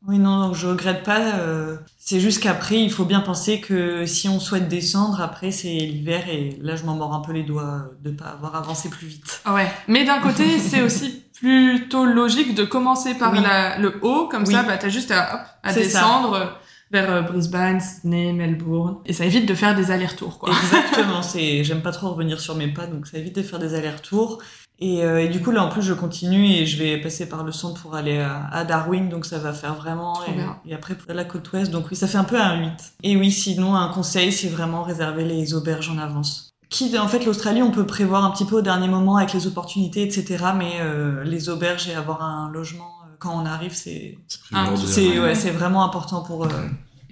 Oui, 0.08 0.18
non, 0.18 0.48
donc 0.48 0.56
je 0.56 0.68
regrette 0.68 1.04
pas. 1.04 1.40
Euh, 1.40 1.76
c'est 1.98 2.20
juste 2.20 2.42
qu'après, 2.42 2.80
il 2.80 2.92
faut 2.92 3.06
bien 3.06 3.20
penser 3.20 3.60
que 3.60 4.06
si 4.06 4.30
on 4.30 4.40
souhaite 4.40 4.68
descendre, 4.70 5.20
après 5.22 5.52
c'est 5.52 5.68
l'hiver 5.68 6.30
et 6.30 6.58
là, 6.62 6.76
je 6.76 6.84
m'en 6.86 6.96
mords 6.96 7.14
un 7.14 7.20
peu 7.20 7.34
les 7.34 7.44
doigts 7.44 7.92
de 8.02 8.12
pas 8.12 8.26
avoir 8.26 8.56
avancé 8.56 8.90
plus 8.90 9.08
vite. 9.08 9.42
Ouais, 9.46 9.70
mais 9.88 10.06
d'un 10.06 10.20
côté, 10.20 10.60
c'est 10.60 10.82
aussi 10.82 11.24
plutôt 11.34 12.06
logique 12.06 12.56
de 12.56 12.64
commencer 12.64 13.16
par 13.16 13.34
le 13.34 14.00
haut, 14.02 14.28
comme 14.28 14.46
ça, 14.46 14.64
bah 14.64 14.78
t'as 14.78 14.90
juste 14.90 15.12
à, 15.12 15.36
hop, 15.36 15.42
à 15.64 15.74
descendre. 15.74 16.60
vers 16.92 17.12
euh, 17.12 17.22
Brisbane, 17.22 17.80
Sydney, 17.80 18.34
Melbourne. 18.34 18.98
Et 19.06 19.14
ça 19.14 19.24
évite 19.24 19.46
de 19.46 19.54
faire 19.54 19.76
des 19.76 19.92
allers-retours, 19.92 20.40
quoi. 20.40 20.50
Exactement. 20.50 21.22
c'est, 21.22 21.64
j'aime 21.64 21.82
pas 21.82 21.92
trop 21.92 22.10
revenir 22.10 22.40
sur 22.40 22.56
mes 22.56 22.68
pas, 22.68 22.88
donc 22.88 23.06
ça 23.06 23.20
évite 23.20 23.36
de 23.36 23.44
faire 23.44 23.60
des 23.60 23.76
allers-retours. 23.76 24.40
Et, 24.82 25.04
euh, 25.04 25.24
et, 25.24 25.28
du 25.28 25.42
coup, 25.42 25.52
là, 25.52 25.64
en 25.64 25.70
plus, 25.70 25.82
je 25.82 25.94
continue 25.94 26.46
et 26.46 26.66
je 26.66 26.82
vais 26.82 26.98
passer 26.98 27.28
par 27.28 27.44
le 27.44 27.52
centre 27.52 27.82
pour 27.82 27.96
aller 27.96 28.18
à, 28.18 28.64
Darwin, 28.64 29.10
donc 29.10 29.26
ça 29.26 29.38
va 29.38 29.52
faire 29.52 29.76
vraiment. 29.76 30.18
Et, 30.26 30.70
et, 30.70 30.74
après, 30.74 30.96
pour 30.96 31.14
la 31.14 31.26
côte 31.26 31.52
ouest, 31.52 31.70
donc 31.70 31.88
oui, 31.92 31.98
ça 31.98 32.08
fait 32.08 32.18
un 32.18 32.24
peu 32.24 32.40
un 32.40 32.60
8. 32.62 32.72
Et 33.04 33.18
oui, 33.18 33.32
sinon, 33.32 33.76
un 33.76 33.90
conseil, 33.90 34.32
c'est 34.32 34.48
vraiment 34.48 34.84
réserver 34.84 35.26
les 35.26 35.54
auberges 35.54 35.90
en 35.90 35.98
avance. 35.98 36.50
Qui, 36.70 36.98
en 37.00 37.08
fait, 37.08 37.26
l'Australie, 37.26 37.64
on 37.64 37.72
peut 37.72 37.88
prévoir 37.88 38.24
un 38.24 38.30
petit 38.30 38.46
peu 38.46 38.58
au 38.58 38.62
dernier 38.62 38.88
moment 38.88 39.18
avec 39.18 39.34
les 39.34 39.48
opportunités, 39.48 40.04
etc. 40.04 40.46
Mais 40.56 40.74
euh, 40.82 41.24
les 41.24 41.50
auberges 41.50 41.90
et 41.90 41.96
avoir 41.96 42.22
un 42.22 42.52
logement 42.52 42.92
euh, 43.04 43.16
quand 43.18 43.36
on 43.36 43.46
arrive, 43.46 43.74
c'est 43.74 44.20
c'est 44.28 45.20
ouais, 45.20 45.34
c'est 45.34 45.50
vraiment 45.50 45.84
important 45.84 46.22
pour 46.22 46.46
euh, 46.46 46.50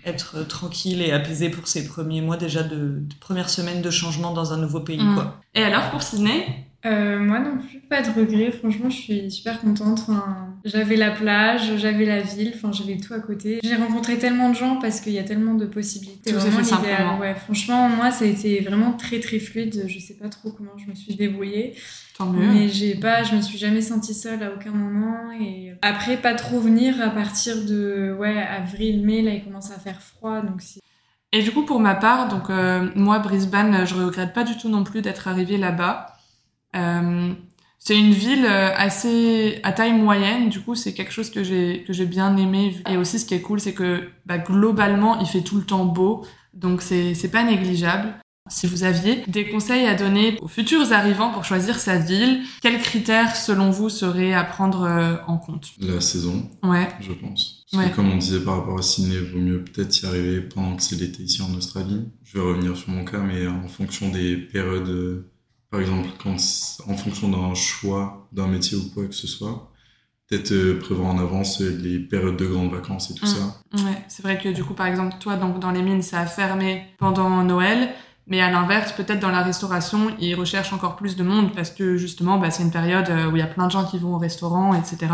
être 0.05 0.47
tranquille 0.47 1.01
et 1.01 1.11
apaisé 1.11 1.49
pour 1.49 1.67
ces 1.67 1.87
premiers 1.87 2.21
mois 2.21 2.37
déjà 2.37 2.61
de, 2.61 2.99
de 2.99 3.15
première 3.19 3.49
semaine 3.49 3.81
de 3.81 3.89
changement 3.89 4.31
dans 4.31 4.53
un 4.53 4.57
nouveau 4.57 4.81
pays, 4.81 5.03
mm. 5.03 5.15
quoi. 5.15 5.41
Et 5.55 5.63
alors, 5.63 5.89
pour 5.89 6.03
Sydney? 6.03 6.66
Euh, 6.85 7.19
Moi 7.19 7.39
non 7.39 7.57
plus, 7.57 7.79
pas 7.79 8.01
de 8.01 8.09
regrets. 8.09 8.51
Franchement, 8.51 8.89
je 8.89 8.97
suis 8.97 9.31
super 9.31 9.59
contente. 9.59 10.09
j'avais 10.63 10.95
la 10.95 11.11
plage, 11.11 11.77
j'avais 11.77 12.05
la 12.05 12.21
ville, 12.21 12.53
enfin, 12.55 12.71
j'avais 12.71 12.97
tout 12.97 13.13
à 13.13 13.19
côté. 13.19 13.59
J'ai 13.63 13.75
rencontré 13.75 14.17
tellement 14.17 14.49
de 14.49 14.55
gens 14.55 14.77
parce 14.77 15.01
qu'il 15.01 15.13
y 15.13 15.19
a 15.19 15.23
tellement 15.23 15.55
de 15.55 15.65
possibilités. 15.65 16.31
Tout 16.31 16.39
vraiment 16.39 16.59
l'idéal. 16.59 17.19
Ouais, 17.19 17.35
franchement, 17.35 17.89
moi, 17.89 18.11
ça 18.11 18.25
a 18.25 18.27
été 18.27 18.61
vraiment 18.61 18.93
très 18.93 19.19
très 19.19 19.39
fluide. 19.39 19.85
Je 19.87 19.99
sais 19.99 20.15
pas 20.15 20.29
trop 20.29 20.51
comment 20.51 20.77
je 20.77 20.89
me 20.89 20.95
suis 20.95 21.15
débrouillée. 21.15 21.75
Tant 22.17 22.27
mieux. 22.27 22.47
Mais 22.47 22.69
j'ai 22.69 22.95
pas, 22.95 23.23
je 23.23 23.35
me 23.35 23.41
suis 23.41 23.57
jamais 23.57 23.81
sentie 23.81 24.13
seule 24.13 24.41
à 24.43 24.53
aucun 24.53 24.71
moment. 24.71 25.31
Et 25.39 25.73
après, 25.81 26.17
pas 26.17 26.33
trop 26.33 26.59
venir 26.59 27.01
à 27.01 27.09
partir 27.09 27.63
de 27.65 28.15
ouais, 28.19 28.37
avril, 28.37 29.05
mai, 29.05 29.21
là, 29.21 29.31
il 29.31 29.43
commence 29.43 29.71
à 29.71 29.79
faire 29.79 30.01
froid. 30.01 30.41
Donc 30.41 30.61
si 30.61 30.79
et 31.33 31.43
du 31.43 31.51
coup, 31.51 31.63
pour 31.63 31.79
ma 31.79 31.93
part, 31.93 32.29
donc 32.29 32.49
euh, 32.49 32.89
moi, 32.95 33.19
Brisbane, 33.19 33.85
je 33.85 33.93
regrette 33.95 34.33
pas 34.33 34.43
du 34.43 34.57
tout 34.57 34.69
non 34.69 34.83
plus 34.83 35.01
d'être 35.01 35.27
arrivée 35.27 35.57
là-bas. 35.57 36.16
Euh, 36.77 37.33
c'est 37.79 37.97
une 37.97 38.11
ville 38.11 38.45
euh, 38.45 38.75
assez 38.75 39.59
à 39.63 39.71
taille 39.71 39.93
moyenne, 39.93 40.49
du 40.49 40.59
coup, 40.59 40.75
c'est 40.75 40.93
quelque 40.93 41.13
chose 41.13 41.29
que 41.29 41.43
j'ai 41.43 41.83
que 41.87 41.93
j'ai 41.93 42.05
bien 42.05 42.35
aimé. 42.35 42.75
Et 42.89 42.97
aussi, 42.97 43.17
ce 43.17 43.25
qui 43.25 43.33
est 43.33 43.41
cool, 43.41 43.59
c'est 43.59 43.73
que 43.73 44.09
bah, 44.25 44.37
globalement, 44.37 45.19
il 45.19 45.27
fait 45.27 45.41
tout 45.41 45.57
le 45.57 45.63
temps 45.63 45.85
beau, 45.85 46.25
donc 46.53 46.81
c'est 46.81 47.13
c'est 47.13 47.29
pas 47.29 47.43
négligeable. 47.43 48.13
Si 48.49 48.67
vous 48.67 48.83
aviez 48.83 49.23
des 49.27 49.49
conseils 49.49 49.85
à 49.85 49.95
donner 49.95 50.37
aux 50.41 50.47
futurs 50.47 50.93
arrivants 50.93 51.31
pour 51.31 51.43
choisir 51.43 51.79
sa 51.79 51.97
ville, 51.97 52.43
quels 52.61 52.81
critères 52.81 53.35
selon 53.35 53.69
vous 53.71 53.89
seraient 53.89 54.33
à 54.33 54.43
prendre 54.43 54.83
euh, 54.83 55.15
en 55.27 55.37
compte? 55.37 55.71
La 55.79 56.01
saison, 56.01 56.49
ouais. 56.63 56.87
je 56.99 57.13
pense. 57.13 57.65
Parce 57.71 57.89
que 57.89 57.95
comme 57.95 58.09
on 58.09 58.17
disait 58.17 58.39
par 58.39 58.59
rapport 58.59 58.79
à 58.79 58.81
Sydney, 58.81 59.15
il 59.15 59.31
vaut 59.31 59.39
mieux 59.39 59.63
peut-être 59.63 60.01
y 60.01 60.05
arriver 60.05 60.41
pendant 60.41 60.75
que 60.75 60.83
c'est 60.83 60.95
l'été 60.95 61.23
ici 61.23 61.41
en 61.41 61.53
Australie. 61.55 62.05
Je 62.23 62.37
vais 62.37 62.43
revenir 62.43 62.75
sur 62.77 62.89
mon 62.89 63.03
cas, 63.03 63.19
mais 63.19 63.47
en 63.47 63.67
fonction 63.67 64.09
des 64.09 64.37
périodes, 64.37 65.25
par 65.69 65.81
exemple, 65.81 66.09
quand, 66.21 66.35
en 66.87 66.95
fonction 66.95 67.29
d'un 67.29 67.53
choix 67.55 68.27
d'un 68.31 68.47
métier 68.47 68.77
ou 68.77 68.89
quoi 68.93 69.05
que 69.05 69.15
ce 69.15 69.27
soit, 69.27 69.71
peut-être 70.27 70.51
euh, 70.51 70.79
prévoir 70.79 71.09
en 71.09 71.19
avance 71.19 71.59
les 71.61 71.99
périodes 71.99 72.37
de 72.37 72.45
grandes 72.45 72.71
vacances 72.71 73.11
et 73.11 73.15
tout 73.15 73.25
mmh. 73.25 73.29
ça. 73.29 73.61
Ouais, 73.85 74.03
c'est 74.07 74.23
vrai 74.23 74.37
que 74.37 74.49
du 74.49 74.63
coup, 74.63 74.73
par 74.73 74.87
exemple, 74.87 75.15
toi, 75.19 75.35
donc, 75.35 75.59
dans 75.59 75.71
les 75.71 75.81
mines, 75.81 76.01
ça 76.01 76.19
a 76.19 76.25
fermé 76.25 76.85
pendant 76.97 77.43
Noël. 77.43 77.89
Mais 78.29 78.41
à 78.41 78.51
l'inverse, 78.51 78.91
peut-être 78.91 79.21
dans 79.21 79.31
la 79.31 79.41
restauration, 79.41 80.13
ils 80.19 80.35
recherchent 80.35 80.73
encore 80.73 80.97
plus 80.97 81.15
de 81.15 81.23
monde 81.23 81.55
parce 81.55 81.71
que 81.71 81.95
justement, 81.95 82.37
bah, 82.37 82.51
c'est 82.51 82.63
une 82.63 82.71
période 82.71 83.09
euh, 83.09 83.31
où 83.31 83.37
il 83.37 83.39
y 83.39 83.41
a 83.41 83.47
plein 83.47 83.67
de 83.67 83.71
gens 83.71 83.85
qui 83.85 83.97
vont 83.97 84.15
au 84.15 84.17
restaurant, 84.17 84.73
etc. 84.73 85.13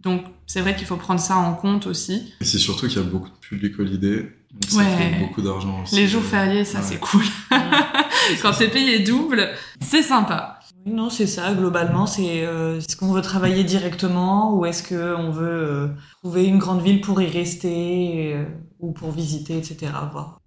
Donc 0.00 0.24
c'est 0.46 0.60
vrai 0.60 0.74
qu'il 0.74 0.86
faut 0.86 0.96
prendre 0.96 1.20
ça 1.20 1.36
en 1.36 1.54
compte 1.54 1.86
aussi. 1.86 2.34
Et 2.40 2.44
c'est 2.44 2.58
surtout 2.58 2.88
qu'il 2.88 2.96
y 2.96 3.00
a 3.00 3.04
beaucoup 3.04 3.28
de 3.28 3.36
public 3.40 3.78
holiday, 3.78 4.32
donc 4.52 4.70
ça 4.70 4.84
fait 4.84 5.18
beaucoup 5.20 5.42
d'argent 5.42 5.82
aussi. 5.82 5.96
Les 5.96 6.08
jours 6.08 6.22
fériés, 6.22 6.64
ça 6.64 6.82
c'est 6.82 6.98
cool. 6.98 7.24
Quand 8.42 8.52
c'est 8.52 8.68
payé 8.68 9.00
double, 9.00 9.48
c'est 9.80 10.02
sympa. 10.02 10.58
Oui, 10.84 10.92
non, 10.92 11.10
c'est 11.10 11.26
ça. 11.26 11.52
Globalement, 11.52 12.06
c'est 12.06 12.44
euh, 12.44 12.78
est-ce 12.78 12.96
qu'on 12.96 13.12
veut 13.12 13.22
travailler 13.22 13.64
directement 13.64 14.54
ou 14.54 14.66
est-ce 14.66 14.82
qu'on 14.88 15.30
veut 15.30 15.46
euh, 15.46 15.88
trouver 16.22 16.46
une 16.46 16.58
grande 16.58 16.82
ville 16.82 17.00
pour 17.00 17.20
y 17.20 17.26
rester 17.26 18.36
ou 18.78 18.92
pour 18.92 19.12
visiter, 19.12 19.56
etc. 19.56 19.92
Voir 20.12 20.40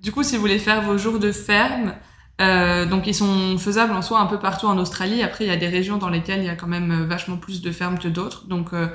du 0.00 0.12
coup, 0.12 0.22
si 0.22 0.34
vous 0.34 0.40
voulez 0.40 0.58
faire 0.58 0.82
vos 0.82 0.96
jours 0.96 1.18
de 1.18 1.30
ferme, 1.30 1.94
euh, 2.40 2.86
donc 2.86 3.06
ils 3.06 3.14
sont 3.14 3.58
faisables 3.58 3.92
en 3.92 4.00
soi 4.00 4.18
un 4.20 4.26
peu 4.26 4.38
partout 4.38 4.66
en 4.66 4.78
Australie. 4.78 5.22
Après, 5.22 5.44
il 5.44 5.48
y 5.48 5.52
a 5.52 5.56
des 5.56 5.68
régions 5.68 5.98
dans 5.98 6.08
lesquelles 6.08 6.40
il 6.40 6.46
y 6.46 6.50
a 6.50 6.56
quand 6.56 6.66
même 6.66 6.90
euh, 6.90 7.06
vachement 7.06 7.36
plus 7.36 7.60
de 7.60 7.70
fermes 7.70 7.98
que 7.98 8.08
d'autres. 8.08 8.46
Donc 8.46 8.72
euh, 8.72 8.88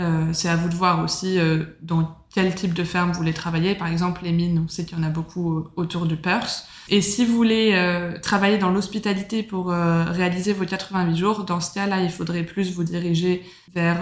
euh 0.00 0.32
c'est 0.32 0.48
à 0.48 0.56
vous 0.56 0.68
de 0.68 0.74
voir 0.74 1.02
aussi 1.02 1.38
euh, 1.38 1.64
dans 1.82 2.16
quel 2.34 2.54
type 2.54 2.74
de 2.74 2.84
ferme 2.84 3.12
vous 3.12 3.18
voulez 3.18 3.32
travailler. 3.32 3.74
Par 3.74 3.88
exemple, 3.88 4.22
les 4.24 4.32
mines, 4.32 4.62
on 4.64 4.68
sait 4.68 4.84
qu'il 4.84 4.98
y 4.98 5.00
en 5.00 5.04
a 5.04 5.10
beaucoup 5.10 5.66
autour 5.76 6.06
de 6.06 6.14
Perth. 6.14 6.66
Et 6.88 7.00
si 7.00 7.24
vous 7.24 7.34
voulez 7.34 7.78
travailler 8.22 8.58
dans 8.58 8.70
l'hospitalité 8.70 9.42
pour 9.42 9.68
réaliser 9.68 10.52
vos 10.52 10.64
88 10.64 11.16
jours, 11.16 11.44
dans 11.44 11.60
ce 11.60 11.74
cas-là, 11.74 12.02
il 12.02 12.10
faudrait 12.10 12.42
plus 12.42 12.72
vous 12.74 12.84
diriger 12.84 13.42
vers 13.74 14.00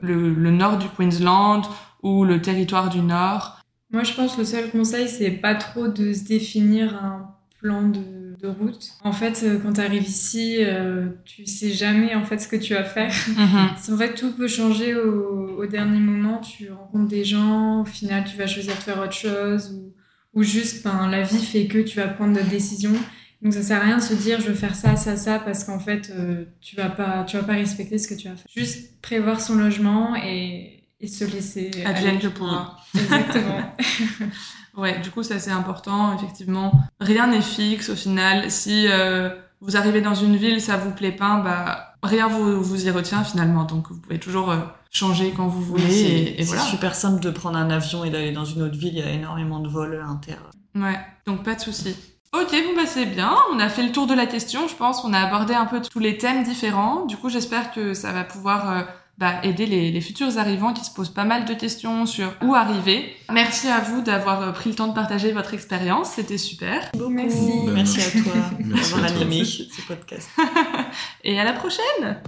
le, 0.00 0.32
le 0.32 0.50
nord 0.50 0.78
du 0.78 0.88
Queensland 0.88 1.62
ou 2.02 2.24
le 2.24 2.40
territoire 2.40 2.88
du 2.88 3.00
nord 3.00 3.56
moi, 3.92 4.02
je 4.02 4.12
pense 4.14 4.34
que 4.34 4.40
le 4.40 4.46
seul 4.46 4.70
conseil, 4.70 5.08
c'est 5.08 5.30
pas 5.30 5.54
trop 5.54 5.88
de 5.88 6.12
se 6.12 6.24
définir 6.24 6.94
un 7.02 7.34
plan 7.60 7.82
de, 7.82 8.25
de 8.40 8.48
route. 8.48 8.90
En 9.02 9.12
fait, 9.12 9.42
euh, 9.42 9.58
quand 9.58 9.74
tu 9.74 9.80
arrives 9.80 10.08
ici, 10.08 10.56
euh, 10.60 11.08
tu 11.24 11.46
sais 11.46 11.70
jamais 11.70 12.14
en 12.14 12.24
fait 12.24 12.38
ce 12.38 12.48
que 12.48 12.56
tu 12.56 12.74
vas 12.74 12.84
faire. 12.84 13.12
Mm 13.36 13.92
En 13.92 13.96
fait, 13.96 14.14
tout 14.14 14.32
peut 14.32 14.48
changer 14.48 14.94
au, 14.94 15.58
au, 15.58 15.66
dernier 15.66 15.98
moment. 15.98 16.38
Tu 16.40 16.70
rencontres 16.70 17.08
des 17.08 17.24
gens, 17.24 17.82
au 17.82 17.84
final, 17.84 18.24
tu 18.24 18.36
vas 18.36 18.46
choisir 18.46 18.74
de 18.74 18.80
faire 18.80 18.98
autre 19.00 19.12
chose 19.12 19.72
ou, 19.72 19.94
ou 20.38 20.42
juste, 20.42 20.84
ben, 20.84 21.08
la 21.08 21.22
vie 21.22 21.44
fait 21.44 21.66
que 21.66 21.78
tu 21.78 21.96
vas 21.96 22.08
prendre 22.08 22.34
des 22.34 22.44
décisions. 22.44 22.94
Donc 23.42 23.52
ça 23.52 23.62
sert 23.62 23.80
à 23.82 23.84
rien 23.84 23.96
de 23.98 24.02
se 24.02 24.14
dire 24.14 24.40
je 24.40 24.48
veux 24.48 24.54
faire 24.54 24.74
ça, 24.74 24.96
ça, 24.96 25.16
ça 25.16 25.38
parce 25.38 25.64
qu'en 25.64 25.78
fait 25.78 26.10
euh, 26.10 26.46
tu 26.60 26.74
vas 26.74 26.88
pas 26.88 27.24
tu 27.24 27.36
vas 27.36 27.42
pas 27.42 27.52
respecter 27.52 27.98
ce 27.98 28.08
que 28.08 28.14
tu 28.14 28.28
vas 28.28 28.34
faire. 28.34 28.46
Juste 28.54 29.00
prévoir 29.02 29.40
son 29.40 29.56
logement 29.56 30.16
et 30.16 30.84
et 30.98 31.08
se 31.08 31.24
laisser 31.24 31.70
advienne 31.84 32.18
que 32.18 32.28
pourra. 32.28 32.78
Exactement. 32.94 33.76
ouais, 34.76 35.00
du 35.00 35.10
coup 35.10 35.22
ça 35.22 35.38
c'est 35.38 35.50
important 35.50 36.14
effectivement. 36.14 36.72
Rien 37.00 37.26
n'est 37.26 37.42
fixe 37.42 37.90
au 37.90 37.96
final. 37.96 38.50
Si 38.50 38.86
euh, 38.88 39.30
vous 39.60 39.76
arrivez 39.76 40.00
dans 40.00 40.14
une 40.14 40.36
ville, 40.36 40.60
ça 40.60 40.76
vous 40.76 40.90
plaît 40.90 41.12
pas, 41.12 41.40
bah 41.40 41.94
rien 42.02 42.28
vous 42.28 42.62
vous 42.62 42.86
y 42.86 42.90
retient 42.90 43.24
finalement. 43.24 43.64
Donc 43.64 43.90
vous 43.90 44.00
pouvez 44.00 44.18
toujours 44.18 44.50
euh, 44.50 44.58
changer 44.90 45.32
quand 45.36 45.46
vous 45.46 45.62
voulez 45.62 46.36
et, 46.38 46.42
voilà. 46.44 46.62
C'est 46.62 46.70
super 46.70 46.94
simple 46.94 47.20
de 47.20 47.30
prendre 47.30 47.58
un 47.58 47.70
avion 47.70 48.04
et 48.04 48.10
d'aller 48.10 48.32
dans 48.32 48.44
une 48.44 48.62
autre 48.62 48.76
ville. 48.76 48.94
Il 48.94 48.98
y 48.98 49.02
a 49.02 49.10
énormément 49.10 49.60
de 49.60 49.68
vols 49.68 50.02
inter. 50.06 50.36
Ouais, 50.74 50.98
donc 51.26 51.42
pas 51.42 51.54
de 51.54 51.60
souci. 51.60 51.96
Ok, 52.32 52.50
bon 52.50 52.76
bah 52.76 52.86
c'est 52.86 53.06
bien, 53.06 53.34
on 53.52 53.58
a 53.60 53.68
fait 53.70 53.82
le 53.82 53.92
tour 53.92 54.06
de 54.06 54.12
la 54.12 54.26
question, 54.26 54.68
je 54.68 54.74
pense, 54.74 55.04
on 55.04 55.14
a 55.14 55.20
abordé 55.20 55.54
un 55.54 55.64
peu 55.64 55.80
tous 55.80 56.00
les 56.00 56.18
thèmes 56.18 56.42
différents. 56.42 57.06
Du 57.06 57.16
coup, 57.16 57.30
j'espère 57.30 57.72
que 57.72 57.94
ça 57.94 58.12
va 58.12 58.24
pouvoir 58.24 58.70
euh, 58.70 58.82
bah, 59.18 59.40
aider 59.42 59.66
les, 59.66 59.90
les, 59.90 60.00
futurs 60.00 60.36
arrivants 60.36 60.74
qui 60.74 60.84
se 60.84 60.90
posent 60.90 61.10
pas 61.10 61.24
mal 61.24 61.46
de 61.46 61.54
questions 61.54 62.04
sur 62.04 62.32
où 62.42 62.54
arriver. 62.54 63.16
Merci 63.32 63.68
à 63.68 63.80
vous 63.80 64.02
d'avoir 64.02 64.42
euh, 64.42 64.52
pris 64.52 64.70
le 64.70 64.76
temps 64.76 64.88
de 64.88 64.94
partager 64.94 65.32
votre 65.32 65.54
expérience, 65.54 66.10
c'était 66.10 66.38
super. 66.38 66.90
Merci. 67.10 67.52
Merci 67.72 68.00
à 68.00 68.22
toi 68.22 68.32
d'avoir 68.60 69.04
animé 69.04 69.44
ce 69.44 69.82
podcast. 69.88 70.28
Et 71.24 71.40
à 71.40 71.44
la 71.44 71.54
prochaine 71.54 72.20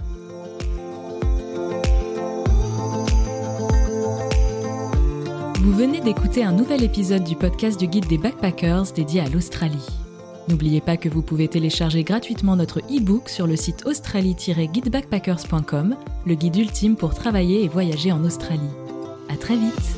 Vous 5.61 5.73
venez 5.73 6.01
d'écouter 6.01 6.43
un 6.43 6.53
nouvel 6.53 6.83
épisode 6.83 7.23
du 7.23 7.35
podcast 7.35 7.79
du 7.79 7.87
guide 7.87 8.07
des 8.07 8.17
backpackers 8.17 8.91
dédié 8.93 9.21
à 9.21 9.29
l'Australie. 9.29 10.08
N'oubliez 10.49 10.81
pas 10.81 10.97
que 10.97 11.07
vous 11.07 11.21
pouvez 11.21 11.47
télécharger 11.47 12.03
gratuitement 12.03 12.55
notre 12.55 12.79
e-book 12.79 13.29
sur 13.29 13.45
le 13.45 13.55
site 13.55 13.85
australie-guidebackpackers.com, 13.85 15.95
le 16.25 16.33
guide 16.33 16.55
ultime 16.55 16.95
pour 16.95 17.13
travailler 17.13 17.63
et 17.63 17.67
voyager 17.67 18.11
en 18.11 18.25
Australie. 18.25 18.71
À 19.29 19.37
très 19.37 19.55
vite! 19.55 19.95